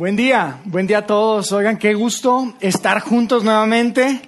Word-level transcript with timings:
Buen 0.00 0.16
día, 0.16 0.62
buen 0.64 0.86
día 0.86 1.00
a 1.00 1.06
todos. 1.06 1.52
Oigan, 1.52 1.76
qué 1.76 1.92
gusto 1.92 2.54
estar 2.60 3.00
juntos 3.00 3.44
nuevamente. 3.44 4.22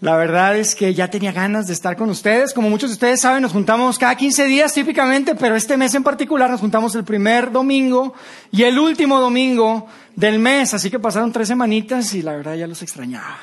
La 0.00 0.16
verdad 0.16 0.56
es 0.56 0.74
que 0.74 0.94
ya 0.94 1.08
tenía 1.08 1.30
ganas 1.30 1.68
de 1.68 1.74
estar 1.74 1.94
con 1.96 2.10
ustedes. 2.10 2.52
Como 2.52 2.68
muchos 2.68 2.90
de 2.90 2.94
ustedes 2.94 3.20
saben, 3.20 3.42
nos 3.42 3.52
juntamos 3.52 4.00
cada 4.00 4.16
15 4.16 4.46
días 4.46 4.72
típicamente, 4.72 5.36
pero 5.36 5.54
este 5.54 5.76
mes 5.76 5.94
en 5.94 6.02
particular 6.02 6.50
nos 6.50 6.58
juntamos 6.58 6.92
el 6.96 7.04
primer 7.04 7.52
domingo 7.52 8.14
y 8.50 8.64
el 8.64 8.80
último 8.80 9.20
domingo 9.20 9.86
del 10.16 10.40
mes. 10.40 10.74
Así 10.74 10.90
que 10.90 10.98
pasaron 10.98 11.30
tres 11.30 11.46
semanitas 11.46 12.12
y 12.14 12.22
la 12.22 12.32
verdad 12.32 12.56
ya 12.56 12.66
los 12.66 12.82
extrañaba. 12.82 13.38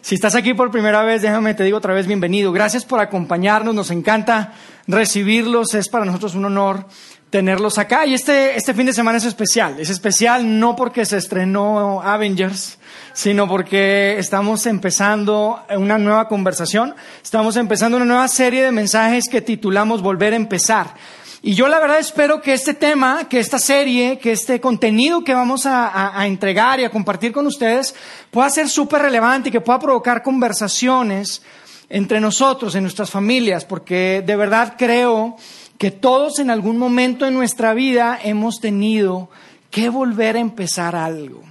Si 0.00 0.14
estás 0.14 0.34
aquí 0.34 0.54
por 0.54 0.70
primera 0.70 1.02
vez, 1.02 1.20
déjame 1.20 1.52
te 1.52 1.62
digo 1.62 1.76
otra 1.76 1.92
vez 1.92 2.06
bienvenido. 2.06 2.52
Gracias 2.52 2.86
por 2.86 3.00
acompañarnos. 3.00 3.74
Nos 3.74 3.90
encanta 3.90 4.54
recibirlos. 4.86 5.74
Es 5.74 5.90
para 5.90 6.06
nosotros 6.06 6.34
un 6.34 6.46
honor 6.46 6.86
tenerlos 7.30 7.78
acá. 7.78 8.04
Y 8.06 8.14
este, 8.14 8.56
este 8.56 8.74
fin 8.74 8.86
de 8.86 8.92
semana 8.92 9.18
es 9.18 9.24
especial. 9.24 9.78
Es 9.78 9.88
especial 9.88 10.58
no 10.58 10.76
porque 10.76 11.06
se 11.06 11.16
estrenó 11.16 12.02
Avengers, 12.02 12.78
sino 13.12 13.48
porque 13.48 14.16
estamos 14.18 14.66
empezando 14.66 15.60
una 15.70 15.96
nueva 15.96 16.28
conversación. 16.28 16.94
Estamos 17.22 17.56
empezando 17.56 17.96
una 17.96 18.06
nueva 18.06 18.28
serie 18.28 18.62
de 18.62 18.72
mensajes 18.72 19.24
que 19.30 19.40
titulamos 19.40 20.02
Volver 20.02 20.32
a 20.32 20.36
empezar. 20.36 20.94
Y 21.42 21.54
yo 21.54 21.68
la 21.68 21.80
verdad 21.80 21.98
espero 21.98 22.42
que 22.42 22.52
este 22.52 22.74
tema, 22.74 23.26
que 23.28 23.38
esta 23.38 23.58
serie, 23.58 24.18
que 24.18 24.32
este 24.32 24.60
contenido 24.60 25.24
que 25.24 25.32
vamos 25.32 25.64
a, 25.64 26.18
a 26.18 26.26
entregar 26.26 26.80
y 26.80 26.84
a 26.84 26.90
compartir 26.90 27.32
con 27.32 27.46
ustedes 27.46 27.94
pueda 28.30 28.50
ser 28.50 28.68
súper 28.68 29.00
relevante 29.00 29.48
y 29.48 29.52
que 29.52 29.62
pueda 29.62 29.78
provocar 29.78 30.22
conversaciones 30.22 31.40
entre 31.88 32.20
nosotros, 32.20 32.74
en 32.74 32.82
nuestras 32.82 33.10
familias, 33.10 33.64
porque 33.64 34.22
de 34.24 34.36
verdad 34.36 34.74
creo 34.78 35.36
que 35.80 35.90
todos 35.90 36.40
en 36.40 36.50
algún 36.50 36.76
momento 36.76 37.26
en 37.26 37.32
nuestra 37.32 37.72
vida 37.72 38.18
hemos 38.22 38.60
tenido 38.60 39.30
que 39.70 39.88
volver 39.88 40.36
a 40.36 40.40
empezar 40.40 40.94
algo. 40.94 41.42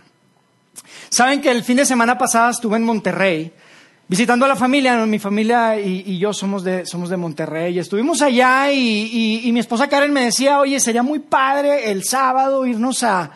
Saben 1.09 1.41
que 1.41 1.49
el 1.49 1.63
fin 1.63 1.77
de 1.77 1.85
semana 1.87 2.15
pasado 2.15 2.51
estuve 2.51 2.77
en 2.77 2.83
Monterrey 2.83 3.51
visitando 4.07 4.45
a 4.45 4.49
la 4.49 4.55
familia, 4.55 5.03
mi 5.07 5.17
familia 5.17 5.79
y, 5.79 6.19
yo 6.19 6.31
somos 6.31 6.63
de, 6.63 6.85
somos 6.85 7.09
de 7.09 7.17
Monterrey, 7.17 7.73
y 7.73 7.79
estuvimos 7.79 8.21
allá 8.21 8.71
y, 8.71 9.49
mi 9.51 9.61
esposa 9.61 9.89
Karen 9.89 10.13
me 10.13 10.25
decía, 10.25 10.59
oye, 10.59 10.79
sería 10.79 11.01
muy 11.01 11.17
padre 11.17 11.89
el 11.89 12.03
sábado 12.03 12.67
irnos 12.67 13.01
a, 13.01 13.31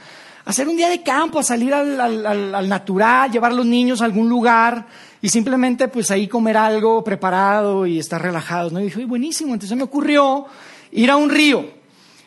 hacer 0.45 0.67
un 0.67 0.78
día 0.78 0.89
de 0.89 1.02
campo, 1.02 1.39
a 1.39 1.44
salir 1.44 1.73
al, 1.73 2.00
al, 2.00 2.70
natural, 2.70 3.32
llevar 3.32 3.52
a 3.52 3.56
los 3.56 3.66
niños 3.66 4.04
a 4.04 4.06
algún 4.06 4.30
lugar 4.30 4.86
y 5.23 5.30
simplemente 5.30 5.88
pues 5.88 6.12
ahí 6.12 6.28
comer 6.28 6.56
algo 6.56 7.04
preparado 7.04 7.88
y 7.88 7.98
estar 7.98 8.22
relajados. 8.22 8.72
¿no? 8.72 8.80
Y 8.80 8.84
dije, 8.84 9.06
buenísimo, 9.06 9.56
entonces 9.56 9.76
me 9.76 9.84
ocurrió 9.84 10.45
ir 10.94 11.11
a 11.11 11.16
un 11.16 11.30
río. 11.30 11.66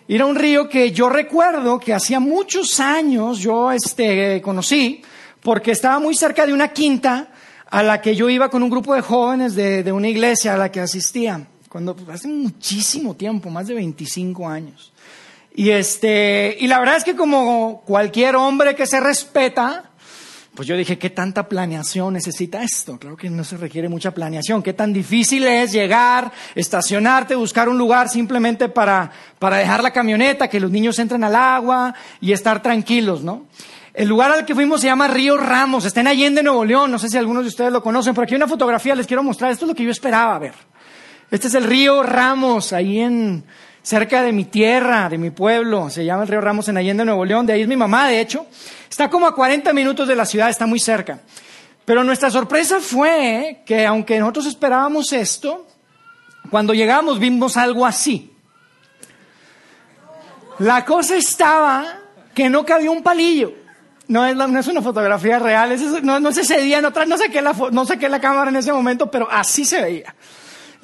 Ir 0.09 0.23
a 0.23 0.27
un 0.27 0.37
río 0.37 0.69
que 0.69 0.93
yo 0.93 1.09
recuerdo 1.09 1.81
que 1.81 1.93
hacía 1.93 2.21
muchos 2.21 2.79
años 2.79 3.39
yo 3.39 3.73
este, 3.73 4.41
conocí, 4.43 5.03
porque 5.43 5.73
estaba 5.73 5.99
muy 5.99 6.15
cerca 6.15 6.47
de 6.47 6.53
una 6.53 6.69
quinta 6.69 7.29
a 7.69 7.83
la 7.83 8.01
que 8.01 8.15
yo 8.15 8.31
iba 8.31 8.49
con 8.49 8.63
un 8.63 8.71
grupo 8.71 8.95
de 8.95 9.01
jóvenes 9.01 9.55
de, 9.55 9.83
de 9.83 9.93
una 9.93 10.09
iglesia 10.09 10.55
a 10.55 10.57
la 10.57 10.71
que 10.71 10.81
asistía, 10.81 11.47
cuando 11.69 11.97
pues, 11.97 12.09
hace 12.09 12.29
muchísimo 12.29 13.15
tiempo, 13.15 13.51
más 13.51 13.67
de 13.67 13.75
25 13.75 14.49
años. 14.49 14.93
Y, 15.55 15.71
este, 15.71 16.57
y 16.61 16.67
la 16.67 16.79
verdad 16.79 16.99
es 16.99 17.05
que 17.05 17.17
como 17.17 17.83
cualquier 17.87 18.37
hombre 18.37 18.77
que 18.77 18.87
se 18.87 19.01
respeta, 19.01 19.91
pues 20.57 20.67
yo 20.67 20.77
dije, 20.77 20.99
¿qué 20.99 21.11
tanta 21.11 21.49
planeación 21.49 22.15
necesita 22.15 22.63
esto? 22.63 22.99
Claro 22.99 23.17
que 23.17 23.29
no 23.29 23.45
se 23.45 23.59
requiere 23.59 23.89
mucha 23.89 24.13
planeación. 24.13 24.63
¿Qué 24.63 24.73
tan 24.73 24.93
difícil 24.93 25.45
es 25.45 25.71
llegar, 25.71 26.33
estacionarte, 26.55 27.35
buscar 27.35 27.69
un 27.69 27.77
lugar 27.77 28.09
simplemente 28.09 28.71
para, 28.71 29.13
para 29.39 29.59
dejar 29.59 29.83
la 29.83 29.93
camioneta, 29.93 30.49
que 30.49 30.59
los 30.59 30.71
niños 30.71 30.99
entren 30.99 31.23
al 31.23 31.37
agua 31.37 31.95
y 32.21 32.33
estar 32.33 32.63
tranquilos, 32.63 33.23
¿no? 33.23 33.47
El 33.93 34.09
lugar 34.09 34.31
al 34.31 34.45
que 34.45 34.55
fuimos 34.55 34.81
se 34.81 34.89
llama 34.89 35.09
Río 35.09 35.37
Ramos, 35.37 35.85
está 35.85 36.01
en 36.01 36.09
Allende, 36.09 36.43
Nuevo 36.43 36.65
León. 36.65 36.91
No 36.91 36.99
sé 36.99 37.09
si 37.09 37.17
algunos 37.17 37.45
de 37.45 37.49
ustedes 37.49 37.73
lo 37.73 37.83
conocen, 37.83 38.15
pero 38.15 38.25
aquí 38.25 38.35
hay 38.35 38.39
una 38.39 38.49
fotografía, 38.49 38.95
les 38.95 39.07
quiero 39.07 39.23
mostrar. 39.23 39.51
Esto 39.51 39.67
es 39.67 39.69
lo 39.69 39.75
que 39.75 39.85
yo 39.85 39.91
esperaba 39.91 40.39
ver. 40.39 40.55
Este 41.31 41.49
es 41.49 41.55
el 41.55 41.65
Río 41.65 42.03
Ramos, 42.03 42.73
ahí 42.73 43.01
en, 43.01 43.45
cerca 43.87 44.21
de 44.25 44.33
mi 44.33 44.45
tierra, 44.45 45.09
de 45.09 45.17
mi 45.17 45.31
pueblo. 45.31 45.91
Se 45.91 46.05
llama 46.05 46.25
el 46.25 46.29
Río 46.29 46.41
Ramos 46.41 46.69
en 46.69 46.77
Allende, 46.77 47.05
Nuevo 47.05 47.25
León. 47.25 47.47
De 47.47 47.53
ahí 47.53 47.63
es 47.63 47.69
mi 47.69 47.77
mamá, 47.77 48.09
de 48.09 48.21
hecho. 48.21 48.47
Está 48.91 49.09
como 49.09 49.29
a 49.29 49.35
40 49.35 49.73
minutos 49.73 50.09
de 50.09 50.17
la 50.17 50.27
ciudad, 50.27 50.51
está 50.51 50.67
muy 50.67 50.81
cerca. 50.81 51.21
Pero 51.85 52.03
nuestra 52.03 52.29
sorpresa 52.29 52.81
fue 52.81 53.63
que 53.65 53.87
aunque 53.87 54.19
nosotros 54.19 54.47
esperábamos 54.47 55.13
esto, 55.13 55.69
cuando 56.51 56.75
llegamos 56.75 57.21
vimos 57.21 57.57
algo 57.57 57.87
así. 57.87 58.33
La 60.59 60.85
cosa 60.85 61.15
estaba 61.15 62.01
que 62.35 62.51
no 62.51 62.67
cabía 62.67 62.91
un 62.91 63.05
palillo. 63.05 63.53
No 64.09 64.27
es, 64.27 64.35
no 64.35 64.59
es 64.59 64.67
una 64.67 64.83
fotografía 64.83 65.39
real, 65.39 65.77
no, 66.03 66.19
no, 66.19 66.33
se 66.33 66.41
ese 66.41 66.61
día, 66.61 66.81
no, 66.81 66.91
no, 66.91 67.19
saqué 67.19 67.41
la, 67.41 67.55
no 67.71 67.85
saqué 67.85 68.09
la 68.09 68.21
cámara 68.21 68.51
en 68.51 68.57
ese 68.57 68.73
momento, 68.73 69.11
pero 69.11 69.29
así 69.31 69.65
se 69.65 69.81
veía. 69.81 70.15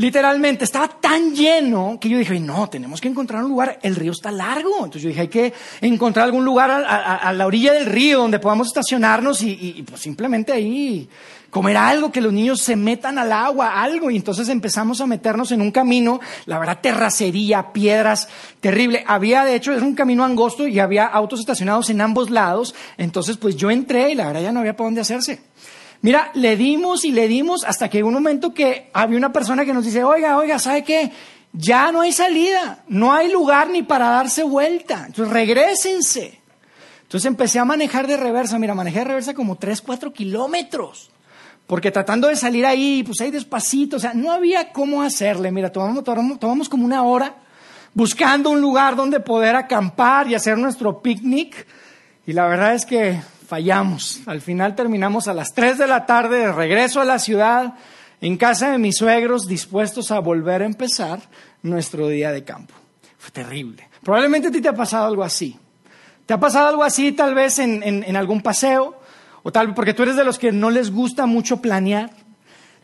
Literalmente, 0.02 0.64
estaba 0.64 0.88
tan 0.88 1.32
lleno 1.32 1.96
que 2.00 2.08
yo 2.08 2.18
dije, 2.18 2.40
no, 2.40 2.68
tenemos 2.68 3.00
que 3.00 3.06
encontrar 3.06 3.44
un 3.44 3.50
lugar, 3.50 3.78
el 3.82 3.94
río 3.94 4.10
está 4.10 4.32
largo. 4.32 4.78
Entonces 4.78 5.02
yo 5.02 5.08
dije, 5.10 5.20
hay 5.20 5.28
que 5.28 5.52
encontrar 5.80 6.24
algún 6.24 6.44
lugar 6.44 6.72
a, 6.72 7.32
la 7.32 7.46
orilla 7.46 7.72
del 7.72 7.86
río 7.86 8.18
donde 8.18 8.40
podamos 8.40 8.66
estacionarnos 8.66 9.42
y, 9.42 9.84
pues 9.88 10.00
simplemente 10.00 10.50
ahí 10.50 11.08
comer 11.50 11.76
algo, 11.76 12.10
que 12.10 12.20
los 12.20 12.32
niños 12.32 12.60
se 12.60 12.74
metan 12.74 13.16
al 13.16 13.30
agua, 13.30 13.80
algo. 13.80 14.10
Y 14.10 14.16
entonces 14.16 14.48
empezamos 14.48 15.00
a 15.00 15.06
meternos 15.06 15.52
en 15.52 15.60
un 15.60 15.70
camino, 15.70 16.18
la 16.46 16.58
verdad, 16.58 16.80
terracería, 16.82 17.72
piedras, 17.72 18.28
terrible. 18.60 19.04
Había, 19.06 19.44
de 19.44 19.54
hecho, 19.54 19.72
era 19.72 19.84
un 19.84 19.94
camino 19.94 20.24
angosto 20.24 20.66
y 20.66 20.80
había 20.80 21.06
autos 21.06 21.38
estacionados 21.38 21.90
en 21.90 22.00
ambos 22.00 22.28
lados. 22.28 22.74
Entonces, 22.98 23.36
pues 23.36 23.54
yo 23.54 23.70
entré 23.70 24.10
y 24.10 24.14
la 24.16 24.26
verdad 24.26 24.42
ya 24.42 24.50
no 24.50 24.58
había 24.58 24.76
para 24.76 24.88
dónde 24.88 25.02
hacerse. 25.02 25.51
Mira, 26.02 26.32
le 26.34 26.56
dimos 26.56 27.04
y 27.04 27.12
le 27.12 27.28
dimos 27.28 27.64
hasta 27.64 27.88
que 27.88 28.02
un 28.02 28.12
momento 28.12 28.52
que 28.52 28.90
había 28.92 29.16
una 29.16 29.32
persona 29.32 29.64
que 29.64 29.72
nos 29.72 29.84
dice, 29.84 30.02
oiga, 30.02 30.36
oiga, 30.36 30.58
¿sabe 30.58 30.82
qué? 30.82 31.12
Ya 31.52 31.92
no 31.92 32.00
hay 32.00 32.12
salida, 32.12 32.82
no 32.88 33.12
hay 33.12 33.30
lugar 33.30 33.70
ni 33.70 33.84
para 33.84 34.08
darse 34.08 34.42
vuelta. 34.42 35.04
Entonces 35.06 35.32
regresense. 35.32 36.40
Entonces 37.02 37.26
empecé 37.26 37.60
a 37.60 37.64
manejar 37.64 38.08
de 38.08 38.16
reversa. 38.16 38.58
Mira, 38.58 38.74
manejé 38.74 39.00
de 39.00 39.04
reversa 39.04 39.32
como 39.32 39.56
3, 39.56 39.80
4 39.80 40.12
kilómetros. 40.12 41.10
Porque 41.68 41.92
tratando 41.92 42.26
de 42.26 42.34
salir 42.34 42.66
ahí, 42.66 43.04
pues 43.04 43.20
ahí 43.20 43.30
despacito, 43.30 43.96
o 43.96 44.00
sea, 44.00 44.12
no 44.12 44.32
había 44.32 44.72
cómo 44.72 45.02
hacerle. 45.02 45.52
Mira, 45.52 45.70
tomamos, 45.70 46.02
tomamos, 46.02 46.40
tomamos 46.40 46.68
como 46.68 46.84
una 46.84 47.04
hora 47.04 47.36
buscando 47.94 48.50
un 48.50 48.60
lugar 48.60 48.96
donde 48.96 49.20
poder 49.20 49.54
acampar 49.54 50.26
y 50.26 50.34
hacer 50.34 50.58
nuestro 50.58 51.00
picnic. 51.00 51.66
Y 52.26 52.32
la 52.32 52.46
verdad 52.46 52.74
es 52.74 52.86
que 52.86 53.20
fallamos. 53.52 54.22
Al 54.24 54.40
final 54.40 54.74
terminamos 54.74 55.28
a 55.28 55.34
las 55.34 55.52
3 55.52 55.76
de 55.76 55.86
la 55.86 56.06
tarde 56.06 56.38
de 56.38 56.52
regreso 56.52 57.02
a 57.02 57.04
la 57.04 57.18
ciudad, 57.18 57.74
en 58.22 58.38
casa 58.38 58.70
de 58.70 58.78
mis 58.78 58.96
suegros, 58.96 59.46
dispuestos 59.46 60.10
a 60.10 60.20
volver 60.20 60.62
a 60.62 60.64
empezar 60.64 61.20
nuestro 61.60 62.08
día 62.08 62.32
de 62.32 62.44
campo. 62.44 62.72
Fue 63.18 63.30
terrible. 63.30 63.90
Probablemente 64.02 64.48
a 64.48 64.50
ti 64.50 64.62
te 64.62 64.70
ha 64.70 64.74
pasado 64.74 65.04
algo 65.04 65.22
así. 65.22 65.58
¿Te 66.24 66.32
ha 66.32 66.40
pasado 66.40 66.68
algo 66.68 66.82
así 66.82 67.12
tal 67.12 67.34
vez 67.34 67.58
en, 67.58 67.82
en 67.82 68.16
algún 68.16 68.40
paseo? 68.40 68.98
O 69.42 69.52
tal 69.52 69.74
porque 69.74 69.92
tú 69.92 70.04
eres 70.04 70.16
de 70.16 70.24
los 70.24 70.38
que 70.38 70.50
no 70.50 70.70
les 70.70 70.90
gusta 70.90 71.26
mucho 71.26 71.58
planear. 71.58 72.08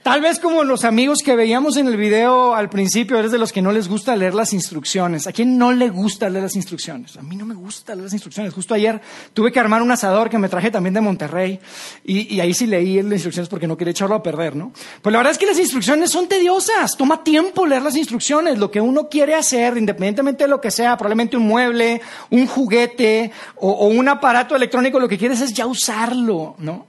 Tal 0.08 0.22
vez 0.22 0.40
como 0.40 0.64
los 0.64 0.86
amigos 0.86 1.18
que 1.22 1.36
veíamos 1.36 1.76
en 1.76 1.86
el 1.86 1.98
video 1.98 2.54
al 2.54 2.70
principio, 2.70 3.18
eres 3.18 3.30
de 3.30 3.36
los 3.36 3.52
que 3.52 3.60
no 3.60 3.72
les 3.72 3.88
gusta 3.88 4.16
leer 4.16 4.32
las 4.32 4.54
instrucciones. 4.54 5.26
¿A 5.26 5.32
quién 5.32 5.58
no 5.58 5.70
le 5.70 5.90
gusta 5.90 6.30
leer 6.30 6.44
las 6.44 6.56
instrucciones? 6.56 7.18
A 7.18 7.20
mí 7.20 7.36
no 7.36 7.44
me 7.44 7.54
gusta 7.54 7.94
leer 7.94 8.04
las 8.04 8.14
instrucciones. 8.14 8.54
Justo 8.54 8.72
ayer 8.72 9.02
tuve 9.34 9.52
que 9.52 9.60
armar 9.60 9.82
un 9.82 9.90
asador 9.90 10.30
que 10.30 10.38
me 10.38 10.48
traje 10.48 10.70
también 10.70 10.94
de 10.94 11.02
Monterrey 11.02 11.60
y, 12.06 12.40
ahí 12.40 12.54
sí 12.54 12.66
leí 12.66 13.02
las 13.02 13.12
instrucciones 13.12 13.50
porque 13.50 13.66
no 13.66 13.76
quería 13.76 13.90
echarlo 13.90 14.14
a 14.14 14.22
perder, 14.22 14.56
¿no? 14.56 14.72
Pues 15.02 15.12
la 15.12 15.18
verdad 15.18 15.32
es 15.32 15.38
que 15.38 15.44
las 15.44 15.58
instrucciones 15.58 16.10
son 16.10 16.26
tediosas. 16.26 16.96
Toma 16.96 17.22
tiempo 17.22 17.66
leer 17.66 17.82
las 17.82 17.94
instrucciones. 17.94 18.56
Lo 18.56 18.70
que 18.70 18.80
uno 18.80 19.10
quiere 19.10 19.34
hacer, 19.34 19.76
independientemente 19.76 20.44
de 20.44 20.48
lo 20.48 20.58
que 20.58 20.70
sea, 20.70 20.96
probablemente 20.96 21.36
un 21.36 21.46
mueble, 21.46 22.00
un 22.30 22.46
juguete 22.46 23.30
o, 23.56 23.72
o 23.72 23.88
un 23.88 24.08
aparato 24.08 24.56
electrónico, 24.56 24.98
lo 24.98 25.06
que 25.06 25.18
quieres 25.18 25.42
es 25.42 25.52
ya 25.52 25.66
usarlo, 25.66 26.54
¿no? 26.60 26.86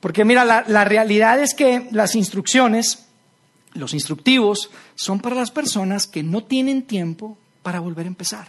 Porque 0.00 0.24
mira, 0.24 0.44
la, 0.44 0.84
realidad 0.84 1.40
es 1.40 1.54
que 1.54 1.88
las 1.90 2.14
instrucciones, 2.14 3.06
los 3.72 3.94
instructivos, 3.94 4.70
son 4.94 5.20
para 5.20 5.34
las 5.34 5.50
personas 5.50 6.06
que 6.06 6.22
no 6.22 6.44
tienen 6.44 6.82
tiempo 6.82 7.36
para 7.62 7.80
volver 7.80 8.06
a 8.06 8.08
empezar. 8.08 8.48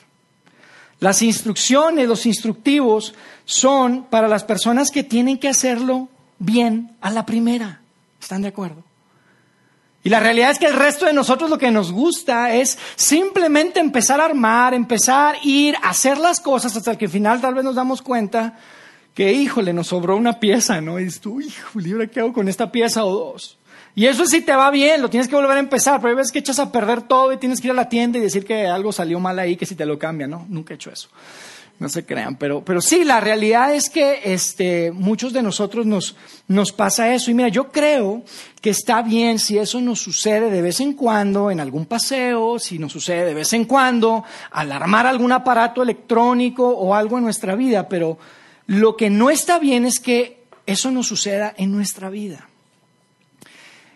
Las 1.00 1.22
instrucciones, 1.22 2.08
los 2.08 2.26
instructivos, 2.26 3.16
son 3.46 4.04
para 4.04 4.28
las 4.28 4.44
personas 4.44 4.92
que 4.92 5.04
tienen 5.04 5.40
que 5.40 5.48
hacerlo 5.48 6.10
bien 6.38 6.96
a 7.02 7.10
la 7.10 7.26
primera. 7.26 7.82
¿Están 8.22 8.42
de 8.42 8.50
acuerdo? 8.50 8.84
Y 10.04 10.10
la 10.10 10.20
realidad 10.20 10.52
es 10.52 10.60
que 10.60 10.68
el 10.68 10.76
resto 10.76 11.06
de 11.06 11.14
nosotros 11.14 11.50
lo 11.50 11.58
que 11.58 11.72
nos 11.72 11.92
gusta 11.92 12.54
es 12.54 12.78
simplemente 12.96 13.80
empezar 13.80 14.22
a 14.22 14.26
armar, 14.26 14.74
empezar 14.74 15.36
a 15.36 15.40
ir, 15.44 15.76
a 15.82 15.90
hacer 15.90 16.18
las 16.18 16.40
cosas 16.40 16.76
hasta 16.76 16.98
que 16.98 17.06
al 17.06 17.12
final 17.12 17.42
tal 17.42 17.56
vez 17.56 17.64
nos 17.64 17.76
damos 17.76 18.02
cuenta 18.02 18.58
que, 19.20 19.34
híjole, 19.34 19.74
nos 19.74 19.88
sobró 19.88 20.16
una 20.16 20.40
pieza, 20.40 20.80
¿no? 20.80 20.98
Y 20.98 21.04
dices 21.04 21.20
tú, 21.20 21.42
híjole, 21.42 21.92
¿ahora 21.92 22.08
qué 22.08 22.22
hago 22.22 22.32
con 22.32 22.48
esta 22.48 22.72
pieza 22.72 23.04
o 23.04 23.12
dos? 23.12 23.58
Y 23.94 24.06
eso 24.06 24.26
sí 24.26 24.40
te 24.40 24.56
va 24.56 24.72
bien, 24.72 25.02
lo 25.02 25.10
tienes 25.10 25.28
que 25.28 25.36
volver 25.36 25.58
a 25.58 25.60
empezar, 25.60 26.00
pero 26.00 26.12
hay 26.12 26.16
veces 26.16 26.32
que 26.32 26.40
echas 26.40 26.58
a 26.58 26.72
perder 26.72 27.02
todo 27.02 27.34
y 27.34 27.36
tienes 27.38 27.60
que 27.60 27.68
ir 27.68 27.72
a 27.72 27.76
la 27.76 27.90
tienda 27.90 28.18
y 28.18 28.22
decir 28.22 28.46
que 28.46 28.66
algo 28.68 28.94
salió 28.94 29.20
mal 29.20 29.38
ahí, 29.38 29.58
que 29.58 29.66
si 29.66 29.76
te 29.76 29.86
lo 29.86 30.00
cambian, 30.00 30.30
¿no? 30.30 30.46
Nunca 30.48 30.74
he 30.74 30.76
hecho 30.76 30.90
eso. 30.90 31.10
No 31.80 31.90
se 31.90 32.06
crean, 32.06 32.38
pero, 32.38 32.64
pero 32.64 32.80
sí, 32.80 33.04
la 33.04 33.20
realidad 33.20 33.76
es 33.76 33.90
que 33.90 34.22
este, 34.24 34.94
muchos 34.94 35.34
de 35.34 35.44
nosotros 35.44 35.86
nos, 35.86 36.16
nos 36.48 36.72
pasa 36.72 37.14
eso. 37.14 37.30
Y 37.30 37.34
mira, 37.34 37.50
yo 37.50 37.74
creo 37.74 38.24
que 38.62 38.70
está 38.70 39.02
bien 39.02 39.38
si 39.38 39.58
eso 39.58 39.82
nos 39.82 40.00
sucede 40.00 40.50
de 40.50 40.62
vez 40.62 40.80
en 40.80 40.94
cuando 40.94 41.52
en 41.52 41.60
algún 41.60 41.88
paseo, 41.88 42.58
si 42.58 42.80
nos 42.80 42.94
sucede 42.94 43.26
de 43.26 43.34
vez 43.34 43.52
en 43.52 43.66
cuando 43.66 44.24
al 44.52 44.72
armar 44.72 45.08
algún 45.08 45.34
aparato 45.34 45.84
electrónico 45.84 46.70
o 46.70 46.96
algo 46.96 47.18
en 47.18 47.26
nuestra 47.26 47.56
vida, 47.56 47.90
pero 47.90 48.18
lo 48.70 48.98
que 48.98 49.10
no 49.10 49.32
está 49.32 49.58
bien 49.58 49.84
es 49.84 50.00
que 50.00 50.44
eso 50.68 50.92
nos 50.92 51.08
suceda 51.08 51.52
en 51.58 51.72
nuestra 51.72 52.12
vida. 52.12 52.48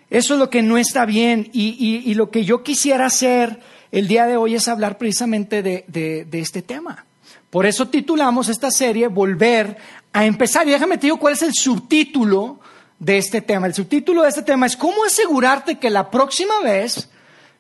Eso 0.09 0.33
es 0.33 0.39
lo 0.39 0.49
que 0.49 0.63
no 0.63 0.79
está 0.79 1.05
bien 1.05 1.47
y, 1.53 2.11
lo 2.15 2.31
que 2.31 2.43
yo 2.43 2.63
quisiera 2.63 3.05
hacer 3.05 3.59
el 3.91 4.07
día 4.07 4.25
de 4.25 4.35
hoy 4.35 4.55
es 4.55 4.67
hablar 4.67 4.97
precisamente 4.97 5.61
de, 5.61 5.85
de, 5.87 6.25
de 6.25 6.39
este 6.39 6.63
tema. 6.63 7.05
Por 7.51 7.67
eso 7.67 7.87
titulamos 7.87 8.49
esta 8.49 8.71
serie 8.71 9.09
Volver 9.09 9.77
a 10.11 10.25
empezar. 10.25 10.67
Y 10.67 10.71
déjame 10.71 10.97
te 10.97 11.05
digo 11.05 11.19
cuál 11.19 11.33
es 11.33 11.43
el 11.43 11.53
subtítulo 11.53 12.59
de 12.97 13.19
este 13.19 13.41
tema. 13.41 13.67
El 13.67 13.75
subtítulo 13.75 14.23
de 14.23 14.29
este 14.29 14.41
tema 14.41 14.65
es 14.65 14.75
¿Cómo 14.75 15.05
asegurarte 15.05 15.77
que 15.77 15.91
la 15.91 16.09
próxima 16.09 16.61
vez 16.63 17.11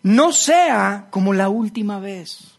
no 0.01 0.31
sea 0.31 1.09
como 1.11 1.31
la 1.31 1.49
última 1.49 1.99
vez? 1.99 2.52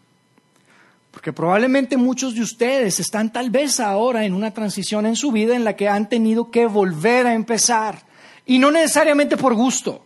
Porque 1.25 1.33
probablemente 1.33 1.97
muchos 1.97 2.35
de 2.35 2.43
ustedes 2.43 3.01
están 3.01 3.33
tal 3.33 3.49
vez 3.49 3.81
ahora 3.81 4.27
en 4.27 4.35
una 4.35 4.53
transición 4.53 5.07
en 5.07 5.17
su 5.17 5.33
vida 5.33 5.57
en 5.57 5.65
la 5.65 5.75
que 5.75 5.89
han 5.89 6.07
tenido 6.07 6.51
que 6.51 6.67
volver 6.67 7.27
a 7.27 7.33
empezar. 7.33 8.03
Y 8.45 8.59
no 8.59 8.71
necesariamente 8.71 9.39
por 9.39 9.55
gusto, 9.55 10.05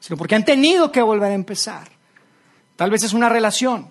sino 0.00 0.16
porque 0.16 0.34
han 0.34 0.44
tenido 0.44 0.90
que 0.90 1.02
volver 1.02 1.30
a 1.30 1.34
empezar. 1.34 1.88
Tal 2.74 2.90
vez 2.90 3.04
es 3.04 3.12
una 3.12 3.28
relación 3.28 3.90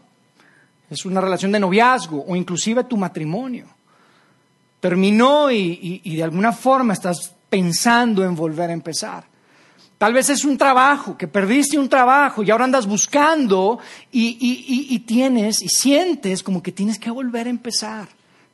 es 0.89 1.05
una 1.05 1.21
relación 1.21 1.53
de 1.53 1.61
noviazgo 1.61 2.25
o 2.27 2.35
inclusive 2.35 2.83
tu 2.83 2.97
matrimonio. 2.97 3.67
Terminó 4.81 5.49
y, 5.49 6.01
de 6.03 6.23
alguna 6.23 6.51
forma 6.51 6.91
estás 6.91 7.33
pensando 7.49 8.21
en 8.25 8.35
volver 8.35 8.69
a 8.69 8.73
empezar. 8.73 9.23
Tal 9.99 10.13
vez 10.13 10.29
es 10.29 10.45
un 10.45 10.57
trabajo, 10.57 11.17
que 11.17 11.27
perdiste 11.27 11.77
un 11.77 11.89
trabajo 11.89 12.41
y 12.41 12.49
ahora 12.49 12.63
andas 12.63 12.87
buscando 12.87 13.79
y, 14.13 14.37
y, 14.89 14.99
tienes 14.99 15.61
y 15.61 15.67
sientes 15.67 16.41
como 16.41 16.63
que 16.63 16.71
tienes 16.71 16.97
que 16.97 17.11
volver 17.11 17.47
a 17.47 17.49
empezar. 17.49 18.07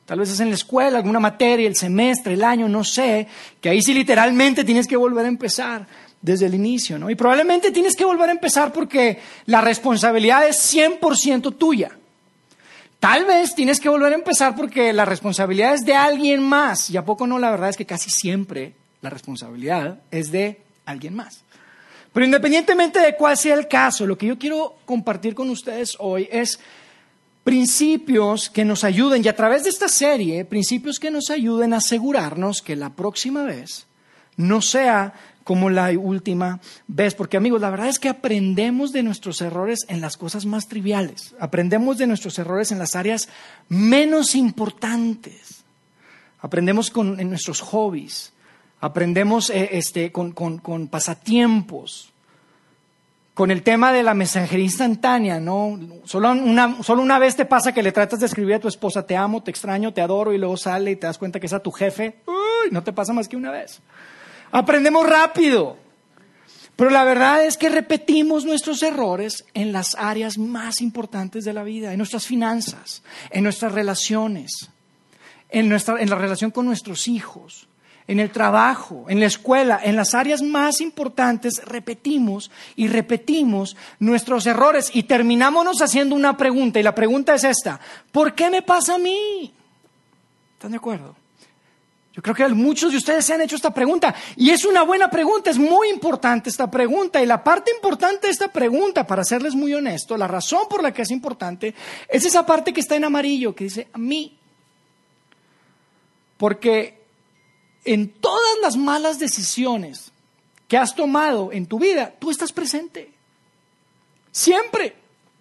Tal 0.06 0.18
vez 0.18 0.30
es 0.30 0.40
en 0.40 0.48
la 0.48 0.56
escuela, 0.56 0.98
alguna 0.98 1.20
materia, 1.20 1.68
el 1.68 1.76
semestre, 1.76 2.34
el 2.34 2.42
año, 2.42 2.68
no 2.68 2.82
sé, 2.82 3.28
que 3.60 3.68
ahí 3.68 3.80
sí 3.80 3.94
literalmente 3.94 4.64
tienes 4.64 4.88
que 4.88 4.96
volver 4.96 5.24
a 5.24 5.28
empezar 5.28 5.86
desde 6.20 6.46
el 6.46 6.54
inicio, 6.54 6.98
¿no? 6.98 7.10
Y 7.10 7.14
probablemente 7.14 7.70
tienes 7.70 7.94
que 7.94 8.04
volver 8.04 8.28
a 8.28 8.32
empezar 8.32 8.72
porque 8.72 9.20
la 9.44 9.60
responsabilidad 9.60 10.48
es 10.48 10.74
100% 10.74 11.56
tuya. 11.56 11.92
Tal 12.98 13.24
vez 13.24 13.54
tienes 13.54 13.78
que 13.78 13.88
volver 13.88 14.12
a 14.12 14.16
empezar 14.16 14.56
porque 14.56 14.92
la 14.92 15.04
responsabilidad 15.04 15.74
es 15.74 15.84
de 15.84 15.94
alguien 15.94 16.42
más. 16.42 16.90
Y 16.90 16.96
a 16.96 17.04
poco 17.04 17.28
no, 17.28 17.38
la 17.38 17.52
verdad 17.52 17.68
es 17.68 17.76
que 17.76 17.86
casi 17.86 18.10
siempre 18.10 18.72
la 19.00 19.10
responsabilidad 19.10 20.00
es 20.10 20.32
de 20.32 20.65
alguien 20.86 21.14
más. 21.14 21.42
Pero 22.12 22.24
independientemente 22.24 22.98
de 22.98 23.14
cuál 23.14 23.36
sea 23.36 23.54
el 23.54 23.68
caso, 23.68 24.06
lo 24.06 24.16
que 24.16 24.26
yo 24.26 24.38
quiero 24.38 24.76
compartir 24.86 25.34
con 25.34 25.50
ustedes 25.50 25.96
hoy 25.98 26.26
es 26.32 26.58
principios 27.44 28.48
que 28.48 28.64
nos 28.64 28.82
ayuden, 28.84 29.22
y 29.24 29.28
a 29.28 29.36
través 29.36 29.64
de 29.64 29.70
esta 29.70 29.88
serie, 29.88 30.44
principios 30.44 30.98
que 30.98 31.10
nos 31.10 31.30
ayuden 31.30 31.74
a 31.74 31.76
asegurarnos 31.76 32.62
que 32.62 32.74
la 32.74 32.90
próxima 32.90 33.44
vez 33.44 33.86
no 34.36 34.62
sea 34.62 35.12
como 35.44 35.70
la 35.70 35.90
última 35.90 36.60
vez. 36.88 37.14
Porque 37.14 37.36
amigos, 37.36 37.60
la 37.60 37.70
verdad 37.70 37.88
es 37.88 38.00
que 38.00 38.08
aprendemos 38.08 38.92
de 38.92 39.04
nuestros 39.04 39.40
errores 39.40 39.86
en 39.88 40.00
las 40.00 40.16
cosas 40.16 40.44
más 40.44 40.66
triviales. 40.66 41.36
Aprendemos 41.38 41.98
de 41.98 42.08
nuestros 42.08 42.36
errores 42.40 42.72
en 42.72 42.80
las 42.80 42.96
áreas 42.96 43.28
menos 43.68 44.34
importantes. 44.34 45.62
Aprendemos 46.40 46.90
con, 46.90 47.20
en 47.20 47.30
nuestros 47.30 47.60
hobbies. 47.60 48.32
Aprendemos 48.80 49.50
eh, 49.50 49.70
este, 49.72 50.12
con, 50.12 50.32
con, 50.32 50.88
pasatiempos. 50.88 52.12
Con 53.34 53.50
el 53.50 53.62
tema 53.62 53.92
de 53.92 54.02
la 54.02 54.14
mensajería 54.14 54.64
instantánea, 54.64 55.38
¿no? 55.40 55.78
Solo 56.04 56.30
una, 56.30 56.82
solo 56.82 57.02
una 57.02 57.18
vez 57.18 57.36
te 57.36 57.44
pasa 57.44 57.72
que 57.72 57.82
le 57.82 57.92
tratas 57.92 58.20
de 58.20 58.26
escribir 58.26 58.54
a 58.54 58.60
tu 58.60 58.68
esposa, 58.68 59.06
te 59.06 59.14
amo, 59.14 59.42
te 59.42 59.50
extraño, 59.50 59.92
te 59.92 60.00
adoro, 60.00 60.32
y 60.32 60.38
luego 60.38 60.56
sale 60.56 60.92
y 60.92 60.96
te 60.96 61.06
das 61.06 61.18
cuenta 61.18 61.38
que 61.38 61.46
es 61.46 61.52
a 61.52 61.60
tu 61.60 61.70
jefe. 61.70 62.16
Uy, 62.26 62.70
no 62.70 62.82
te 62.82 62.94
pasa 62.94 63.12
más 63.12 63.28
que 63.28 63.36
una 63.36 63.50
vez. 63.50 63.82
Aprendemos 64.52 65.06
rápido. 65.06 65.76
Pero 66.76 66.90
la 66.90 67.04
verdad 67.04 67.44
es 67.44 67.56
que 67.56 67.70
repetimos 67.70 68.44
nuestros 68.44 68.82
errores 68.82 69.46
en 69.54 69.72
las 69.72 69.94
áreas 69.94 70.36
más 70.36 70.82
importantes 70.82 71.44
de 71.44 71.54
la 71.54 71.62
vida, 71.62 71.92
en 71.92 71.98
nuestras 71.98 72.26
finanzas, 72.26 73.02
en 73.30 73.44
nuestras 73.44 73.72
relaciones, 73.72 74.68
en, 75.48 75.70
nuestra, 75.70 76.00
en 76.00 76.10
la 76.10 76.16
relación 76.16 76.50
con 76.50 76.66
nuestros 76.66 77.08
hijos, 77.08 77.66
en 78.08 78.20
el 78.20 78.30
trabajo, 78.30 79.06
en 79.08 79.20
la 79.20 79.26
escuela, 79.26 79.80
en 79.82 79.96
las 79.96 80.14
áreas 80.14 80.42
más 80.42 80.80
importantes, 80.80 81.62
repetimos 81.64 82.50
y 82.76 82.88
repetimos 82.88 83.76
nuestros 83.98 84.46
errores 84.46 84.90
y 84.94 85.04
terminamos 85.04 85.82
haciendo 85.82 86.14
una 86.14 86.36
pregunta. 86.36 86.78
Y 86.78 86.84
la 86.84 86.94
pregunta 86.94 87.34
es 87.34 87.44
esta, 87.44 87.80
¿por 88.12 88.34
qué 88.34 88.48
me 88.48 88.62
pasa 88.62 88.94
a 88.94 88.98
mí? 88.98 89.52
¿Están 90.54 90.70
de 90.70 90.76
acuerdo? 90.76 91.16
Yo 92.16 92.22
creo 92.22 92.34
que 92.34 92.48
muchos 92.48 92.92
de 92.92 92.96
ustedes 92.96 93.26
se 93.26 93.34
han 93.34 93.42
hecho 93.42 93.56
esta 93.56 93.74
pregunta 93.74 94.14
y 94.36 94.48
es 94.48 94.64
una 94.64 94.84
buena 94.84 95.10
pregunta, 95.10 95.50
es 95.50 95.58
muy 95.58 95.90
importante 95.90 96.48
esta 96.48 96.70
pregunta 96.70 97.22
y 97.22 97.26
la 97.26 97.44
parte 97.44 97.70
importante 97.70 98.28
de 98.28 98.32
esta 98.32 98.50
pregunta, 98.50 99.06
para 99.06 99.22
serles 99.22 99.54
muy 99.54 99.74
honesto, 99.74 100.16
la 100.16 100.26
razón 100.26 100.62
por 100.70 100.82
la 100.82 100.94
que 100.94 101.02
es 101.02 101.10
importante 101.10 101.74
es 102.08 102.24
esa 102.24 102.46
parte 102.46 102.72
que 102.72 102.80
está 102.80 102.96
en 102.96 103.04
amarillo 103.04 103.54
que 103.54 103.64
dice 103.64 103.88
a 103.92 103.98
mí. 103.98 104.38
Porque 106.38 106.95
en 107.86 108.08
todas 108.08 108.58
las 108.62 108.76
malas 108.76 109.18
decisiones 109.18 110.12
que 110.68 110.76
has 110.76 110.94
tomado 110.94 111.52
en 111.52 111.66
tu 111.66 111.78
vida, 111.78 112.14
tú 112.18 112.30
estás 112.30 112.52
presente. 112.52 113.12
Siempre. 114.32 114.96